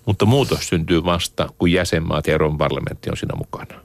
Mutta 0.05 0.25
muutos 0.25 0.67
syntyy 0.67 1.03
vasta, 1.03 1.49
kun 1.57 1.71
jäsenmaat 1.71 2.27
ja 2.27 2.31
Euroopan 2.31 2.57
parlamentti 2.57 3.09
on 3.09 3.17
siinä 3.17 3.35
mukana. 3.35 3.81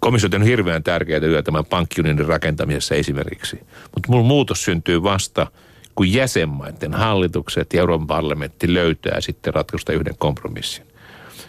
Komissio 0.00 0.26
on 0.26 0.30
tehnyt 0.30 0.48
hirveän 0.48 0.82
tärkeää 0.82 1.20
työtä 1.20 1.42
tämän 1.42 1.64
pankkiunionin 1.64 2.26
rakentamisessa 2.26 2.94
esimerkiksi. 2.94 3.60
Mutta 3.94 4.12
muutos 4.12 4.64
syntyy 4.64 5.02
vasta, 5.02 5.46
kun 5.94 6.12
jäsenmaiden 6.12 6.94
hallitukset 6.94 7.72
ja 7.72 7.80
Euroopan 7.80 8.06
parlamentti 8.06 8.74
löytää 8.74 9.20
sitten 9.20 9.54
ratkaisusta 9.54 9.92
yhden 9.92 10.14
kompromissin. 10.18 10.86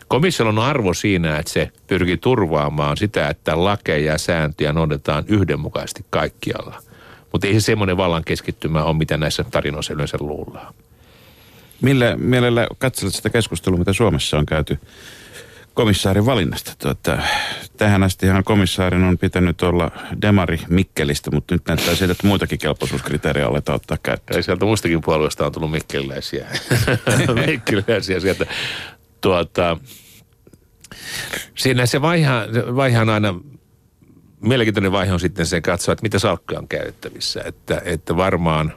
Komissiolla 0.07 0.61
on 0.61 0.69
arvo 0.69 0.93
siinä, 0.93 1.37
että 1.37 1.51
se 1.51 1.71
pyrkii 1.87 2.17
turvaamaan 2.17 2.97
sitä, 2.97 3.29
että 3.29 3.63
lakeja 3.63 4.11
ja 4.11 4.17
sääntöjä 4.17 4.73
noudatetaan 4.73 5.23
yhdenmukaisesti 5.27 6.05
kaikkialla. 6.09 6.81
Mutta 7.31 7.47
ei 7.47 7.53
se 7.53 7.59
semmoinen 7.59 7.97
vallan 7.97 8.23
keskittymä 8.23 8.83
ole, 8.83 8.97
mitä 8.97 9.17
näissä 9.17 9.43
tarinoissa 9.43 9.93
yleensä 9.93 10.17
luullaan. 10.19 10.73
Millä 11.81 12.15
mielellä 12.17 12.67
katselet 12.77 13.13
sitä 13.13 13.29
keskustelua, 13.29 13.79
mitä 13.79 13.93
Suomessa 13.93 14.37
on 14.37 14.45
käyty 14.45 14.79
komissaarin 15.73 16.25
valinnasta? 16.25 16.73
Tuota, 16.77 17.17
tähän 17.77 18.03
astihan 18.03 18.43
komissaarin 18.43 19.03
on 19.03 19.17
pitänyt 19.17 19.61
olla 19.61 19.91
Demari 20.21 20.59
Mikkelistä, 20.69 21.31
mutta 21.31 21.55
nyt 21.55 21.61
näyttää 21.67 21.95
siltä, 21.95 22.11
että 22.11 22.27
muitakin 22.27 22.59
kelpoisuuskriteerejä 22.59 23.47
aletaan 23.47 23.75
ottaa 23.75 23.97
käyttöön. 24.03 24.39
Ja 24.39 24.43
sieltä 24.43 24.65
muistakin 24.65 25.01
puolueista 25.01 25.45
on 25.45 25.51
tullut 25.51 25.71
mikkeliläisiä. 25.71 26.47
mikkeliläisiä 27.47 28.19
sieltä. 28.19 28.45
Tuota, 29.21 29.77
siinä 31.57 31.85
se 31.85 31.97
on 31.97 33.09
aina, 33.09 33.35
mielenkiintoinen 34.41 34.91
vaihe 34.91 35.13
on 35.13 35.19
sitten 35.19 35.45
se 35.45 35.61
katsoa, 35.61 35.93
että 35.93 36.03
mitä 36.03 36.19
salkkuja 36.19 36.59
on 36.59 36.67
käytettävissä. 36.67 37.41
Että, 37.45 37.81
että 37.85 38.17
varmaan, 38.17 38.73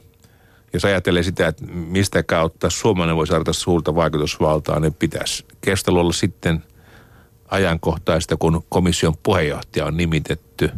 jos 0.73 0.85
ajattelee 0.85 1.23
sitä, 1.23 1.49
että 1.49 1.67
mistä 1.67 2.23
kautta 2.23 2.71
suomalainen 2.71 3.17
voi 3.17 3.27
saada 3.27 3.53
suurta 3.53 3.95
vaikutusvaltaa, 3.95 4.81
niin 4.81 4.95
pitäisi 4.95 5.45
keskustelu 5.61 5.99
olla 5.99 6.13
sitten 6.13 6.63
ajankohtaista, 7.49 8.37
kun 8.37 8.65
komission 8.69 9.15
puheenjohtaja 9.23 9.87
on 9.87 9.97
nimitetty, 9.97 10.71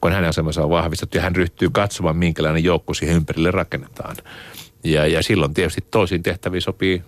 kun 0.00 0.12
hänen 0.12 0.30
asemansa 0.30 0.64
on 0.64 0.70
vahvistettu 0.70 1.16
ja 1.16 1.22
hän 1.22 1.36
ryhtyy 1.36 1.70
katsomaan, 1.72 2.16
minkälainen 2.16 2.64
joukko 2.64 2.94
siihen 2.94 3.16
ympärille 3.16 3.50
rakennetaan. 3.50 4.16
Ja, 4.84 5.06
ja 5.06 5.22
silloin 5.22 5.54
tietysti 5.54 5.84
toisiin 5.90 6.22
tehtäviin 6.22 6.62
sopii 6.62 7.02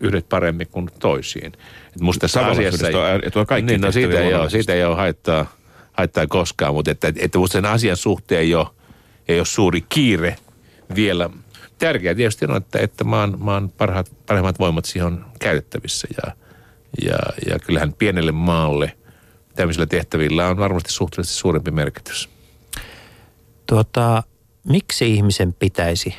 yhdet 0.00 0.28
paremmin 0.28 0.68
kuin 0.68 0.90
toisiin. 0.98 1.52
Et 1.96 2.00
musta 2.00 2.20
tässä 2.20 2.40
asiassa 2.40 2.86
ei, 2.86 2.92
Tavallisuudesta 2.92 3.24
on 3.24 3.28
etua 3.28 3.46
kaikkiin 3.46 3.66
niin, 3.66 3.80
no 3.80 3.92
siitä 3.92 4.20
ei, 4.20 4.34
ole, 4.34 4.50
siitä 4.50 4.74
ei 4.74 4.84
ole 4.84 4.96
haittaa, 4.96 5.46
haittaa 5.92 6.26
koskaan, 6.26 6.74
mutta 6.74 6.90
että, 6.90 7.12
että 7.16 7.38
musta 7.38 7.52
sen 7.52 7.64
asian 7.64 7.96
suhteen 7.96 8.40
ei 8.40 8.54
ole, 8.54 8.66
ei 9.28 9.38
ole 9.38 9.46
suuri 9.46 9.84
kiire 9.88 10.36
vielä. 10.94 11.30
Tärkeää 11.78 12.14
tietysti 12.14 12.44
on, 12.44 12.56
että, 12.56 12.78
että 12.78 13.04
maan, 13.04 13.34
maan 13.38 13.68
parhaat, 13.68 14.12
parhaimmat 14.26 14.58
voimat 14.58 14.84
siihen 14.84 15.06
on 15.06 15.24
käytettävissä 15.38 16.08
ja, 16.16 16.32
Ja, 17.04 17.18
ja 17.50 17.58
kyllähän 17.58 17.92
pienelle 17.92 18.32
maalle 18.32 18.96
tämmöisillä 19.56 19.86
tehtävillä 19.86 20.48
on 20.48 20.56
varmasti 20.56 20.92
suhteellisesti 20.92 21.38
suurempi 21.38 21.70
merkitys. 21.70 22.28
Tuota, 23.66 24.22
miksi 24.64 25.14
ihmisen 25.14 25.52
pitäisi 25.52 26.14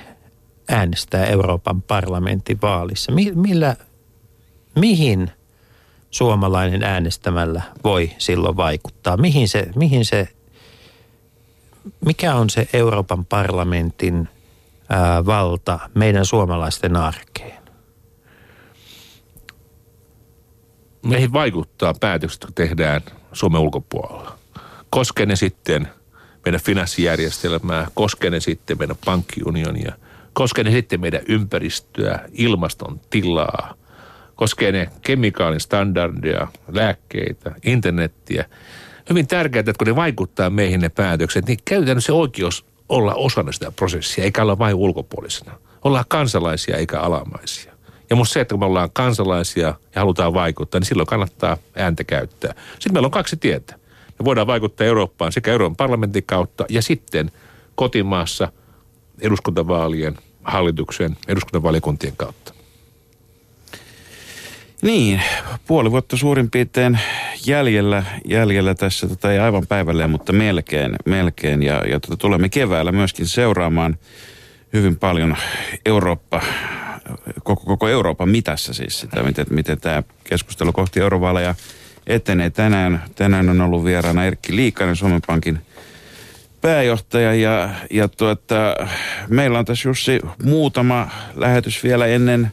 äänestää 0.70 1.26
Euroopan 1.26 1.82
parlamentin 1.82 2.62
vaalissa? 2.62 3.12
Mi- 3.12 3.32
millä, 3.36 3.76
mihin 4.80 5.32
suomalainen 6.12 6.84
äänestämällä 6.84 7.62
voi 7.84 8.12
silloin 8.18 8.58
vaikuttaa? 8.58 9.18
Mihin 9.18 9.48
se, 9.48 9.68
mihin 9.76 10.06
se, 10.06 10.28
mikä 12.06 12.36
on 12.36 12.50
se 12.50 12.68
Euroopan 12.74 13.26
parlamentin 13.26 14.30
ää, 14.90 15.26
valta 15.26 15.80
meidän 15.94 16.26
suomalaisten 16.26 16.96
arkeen? 16.96 17.63
Meihin 21.04 21.34
vaikuttaa 21.34 21.94
päätökset, 21.94 22.42
jotka 22.42 22.54
tehdään 22.56 23.02
Suomen 23.34 23.62
ulkopuolella. 23.62 24.38
Koskee 24.90 25.26
ne 25.26 25.36
sitten 25.36 25.88
meidän 26.46 26.62
finanssijärjestelmää, 26.62 27.88
koskee 27.94 28.30
ne 28.30 28.40
sitten 28.40 28.78
meidän 28.78 28.96
pankkiunionia, 29.06 29.94
koskee 30.34 30.64
ne 30.64 30.72
sitten 30.72 31.02
meidän 31.02 31.22
ympäristöä, 31.28 32.20
ilmaston 32.32 33.02
tilaa, 33.10 33.74
koskee 34.36 34.72
ne 34.72 34.90
kemikaalin 35.02 35.60
standardia, 35.60 36.48
lääkkeitä, 36.68 37.56
internettiä. 37.64 38.46
Hyvin 39.10 39.28
tärkeää, 39.28 39.60
että 39.60 39.74
kun 39.78 39.88
ne 39.88 39.96
vaikuttaa 39.96 40.50
meihin 40.50 40.82
ne 40.82 40.90
päätökset, 40.90 41.46
niin 41.46 41.60
se 42.00 42.12
oikeus 42.12 42.66
olla 42.90 43.14
osana 43.14 43.52
sitä 43.52 43.72
prosessia, 43.72 44.24
eikä 44.24 44.42
olla 44.42 44.60
vain 44.60 44.76
ulkopuolisena. 44.76 45.60
Ollaan 45.84 46.06
kansalaisia 46.08 46.78
eikä 46.78 47.00
alamaisia. 47.00 47.73
Ja 48.14 48.18
musta 48.18 48.34
se, 48.34 48.42
että 48.42 48.58
me 48.58 48.66
ollaan 48.66 48.90
kansalaisia 48.94 49.68
ja 49.68 50.02
halutaan 50.02 50.34
vaikuttaa, 50.34 50.80
niin 50.80 50.88
silloin 50.88 51.08
kannattaa 51.08 51.58
ääntä 51.76 52.04
käyttää. 52.04 52.54
Sitten 52.74 52.94
meillä 52.94 53.06
on 53.06 53.12
kaksi 53.12 53.38
tietä. 53.38 53.76
Me 54.20 54.26
voidaan 54.26 54.48
vaikuttaa 54.48 54.88
Eurooppaan 54.88 55.32
sekä 55.32 55.52
Euroopan 55.52 55.76
parlamentin 55.76 56.24
kautta 56.26 56.66
ja 56.70 56.82
sitten 56.82 57.32
kotimaassa 57.76 58.52
eduskuntavaalien, 59.22 60.18
hallituksen, 60.44 61.18
eduskuntavaliokuntien 61.28 62.14
kautta. 62.18 62.54
Niin, 64.82 65.22
puoli 65.68 65.92
vuotta 65.92 66.18
suurin 66.18 66.52
piirtein 66.52 67.00
jäljellä, 67.46 68.04
jäljellä 68.26 68.76
tässä, 68.76 69.08
tota 69.08 69.32
ei 69.32 69.40
aivan 69.40 69.68
päivälleen, 69.68 70.10
mutta 70.10 70.34
melkein, 70.34 70.96
melkein. 71.06 71.64
Ja, 71.64 71.84
ja 71.88 72.00
tota, 72.00 72.18
tulemme 72.18 72.50
keväällä 72.50 72.92
myöskin 72.92 73.28
seuraamaan 73.28 73.98
hyvin 74.74 74.96
paljon 74.96 75.36
Eurooppa, 75.86 76.42
koko, 77.44 77.66
koko 77.66 77.88
Euroopan 77.88 78.30
mitassa 78.30 78.74
siis 78.74 79.00
sitä, 79.00 79.24
miten, 79.24 79.46
miten 79.50 79.82
tämä 79.82 80.04
keskustelu 80.24 80.74
kohti 80.74 81.00
eurovaaleja 81.00 81.56
etenee. 82.08 82.50
Tänään, 82.50 83.04
tänään 83.16 83.50
on 83.50 83.62
ollut 83.62 83.86
vieraana 83.86 84.26
Erkki 84.26 84.56
Liikanen, 84.56 84.96
Suomen 84.96 85.22
Pankin 85.28 85.60
pääjohtaja 86.62 87.34
ja, 87.34 87.70
ja 87.92 88.08
tuota, 88.08 88.76
meillä 89.30 89.60
on 89.60 89.66
tässä 89.66 89.90
Jussi 89.90 90.20
muutama 90.44 91.10
lähetys 91.36 91.84
vielä 91.84 92.06
ennen 92.06 92.52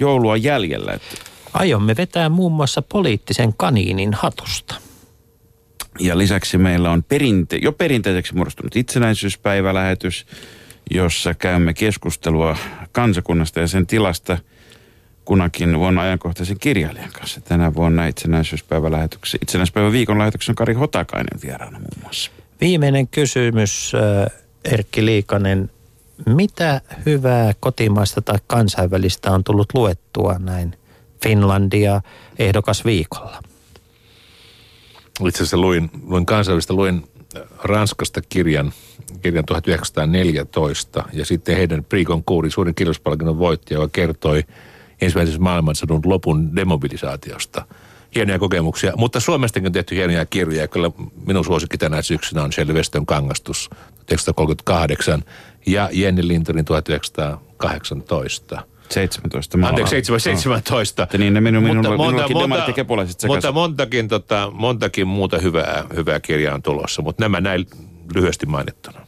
joulua 0.00 0.36
jäljellä. 0.36 0.92
Että 0.92 1.32
Aiomme 1.52 1.96
vetää 1.96 2.28
muun 2.28 2.52
muassa 2.52 2.82
poliittisen 2.82 3.54
kaniinin 3.56 4.14
hatusta. 4.14 4.74
Ja 6.00 6.18
lisäksi 6.18 6.58
meillä 6.58 6.90
on 6.90 7.02
perinte, 7.02 7.58
jo 7.62 7.72
perinteiseksi 7.72 8.34
muodostunut 8.34 8.76
itsenäisyyspäivälähetys, 8.76 10.26
jossa 10.94 11.34
käymme 11.34 11.74
keskustelua 11.74 12.56
kansakunnasta 12.92 13.60
ja 13.60 13.66
sen 13.66 13.86
tilasta 13.86 14.38
kunakin 15.24 15.78
vuonna 15.78 16.02
ajankohtaisen 16.02 16.58
kirjailijan 16.58 17.12
kanssa. 17.12 17.40
Tänä 17.40 17.74
vuonna 17.74 18.06
itsenäisyyspäivälähetyksen, 18.06 19.38
itsenäisyyspäivän 19.42 19.92
viikon 19.92 20.18
lähetyksen 20.18 20.54
Kari 20.54 20.74
Hotakainen 20.74 21.40
vieraana 21.42 21.78
muun 21.78 22.02
muassa. 22.02 22.30
Viimeinen 22.60 23.08
kysymys, 23.08 23.92
äh, 23.94 24.40
Erkki 24.64 25.06
Liikanen. 25.06 25.70
Mitä 26.26 26.80
hyvää 27.06 27.52
kotimaista 27.60 28.22
tai 28.22 28.38
kansainvälistä 28.46 29.30
on 29.30 29.44
tullut 29.44 29.74
luettua 29.74 30.36
näin 30.38 30.76
Finlandia 31.22 32.00
ehdokas 32.38 32.84
viikolla? 32.84 33.42
Itse 35.26 35.38
asiassa 35.38 35.56
luin, 35.56 35.90
luin 36.02 36.26
kansainvälistä, 36.26 36.74
luin 36.74 37.04
Ranskasta 37.64 38.20
kirjan, 38.28 38.72
kirjan 39.22 39.44
1914 39.44 41.04
ja 41.12 41.24
sitten 41.24 41.56
heidän 41.56 41.84
Prikon 41.84 42.24
kuuri, 42.24 42.50
suurin 42.50 42.74
kirjoituspalkinnon 42.74 43.38
voittaja, 43.38 43.80
joka 43.80 43.90
kertoi 43.92 44.44
ensimmäisessä 45.00 45.40
maailmansodan 45.40 46.00
lopun 46.04 46.56
demobilisaatiosta. 46.56 47.66
Hienoja 48.14 48.38
kokemuksia, 48.38 48.92
mutta 48.96 49.20
Suomestakin 49.20 49.66
on 49.66 49.72
tehty 49.72 49.94
hienoja 49.94 50.26
kirjoja. 50.26 50.68
Kyllä 50.68 50.90
minun 51.26 51.44
suosikki 51.44 51.78
tänä 51.78 52.02
syksynä 52.02 52.42
on 52.42 52.52
Shelley 52.52 52.74
Weston 52.74 53.06
kangastus 53.06 53.70
1938 53.70 55.24
ja 55.66 55.88
Jenni 55.92 56.28
Lintonin 56.28 56.64
1918. 56.64 58.71
17 58.92 59.58
maalla. 59.58 59.68
Anteeksi, 59.68 59.90
7, 59.90 60.20
17. 60.20 61.02
Että 61.02 61.18
niin 61.18 61.34
ne 61.34 61.40
minun, 61.40 61.62
minun, 61.62 61.76
mutta, 61.76 61.90
minullakin 61.90 62.66
ja 62.66 62.72
kepulaiset 62.72 63.20
sekaisin. 63.20 63.36
Mutta 63.36 63.52
montakin, 63.52 64.08
tota, 64.08 64.50
montakin 64.54 65.06
muuta 65.06 65.38
hyvää, 65.38 65.84
hyvää 65.94 66.20
kirjaa 66.20 66.54
on 66.54 66.62
tulossa, 66.62 67.02
mutta 67.02 67.24
nämä 67.24 67.40
näin 67.40 67.66
lyhyesti 68.14 68.46
mainittuna. 68.46 69.06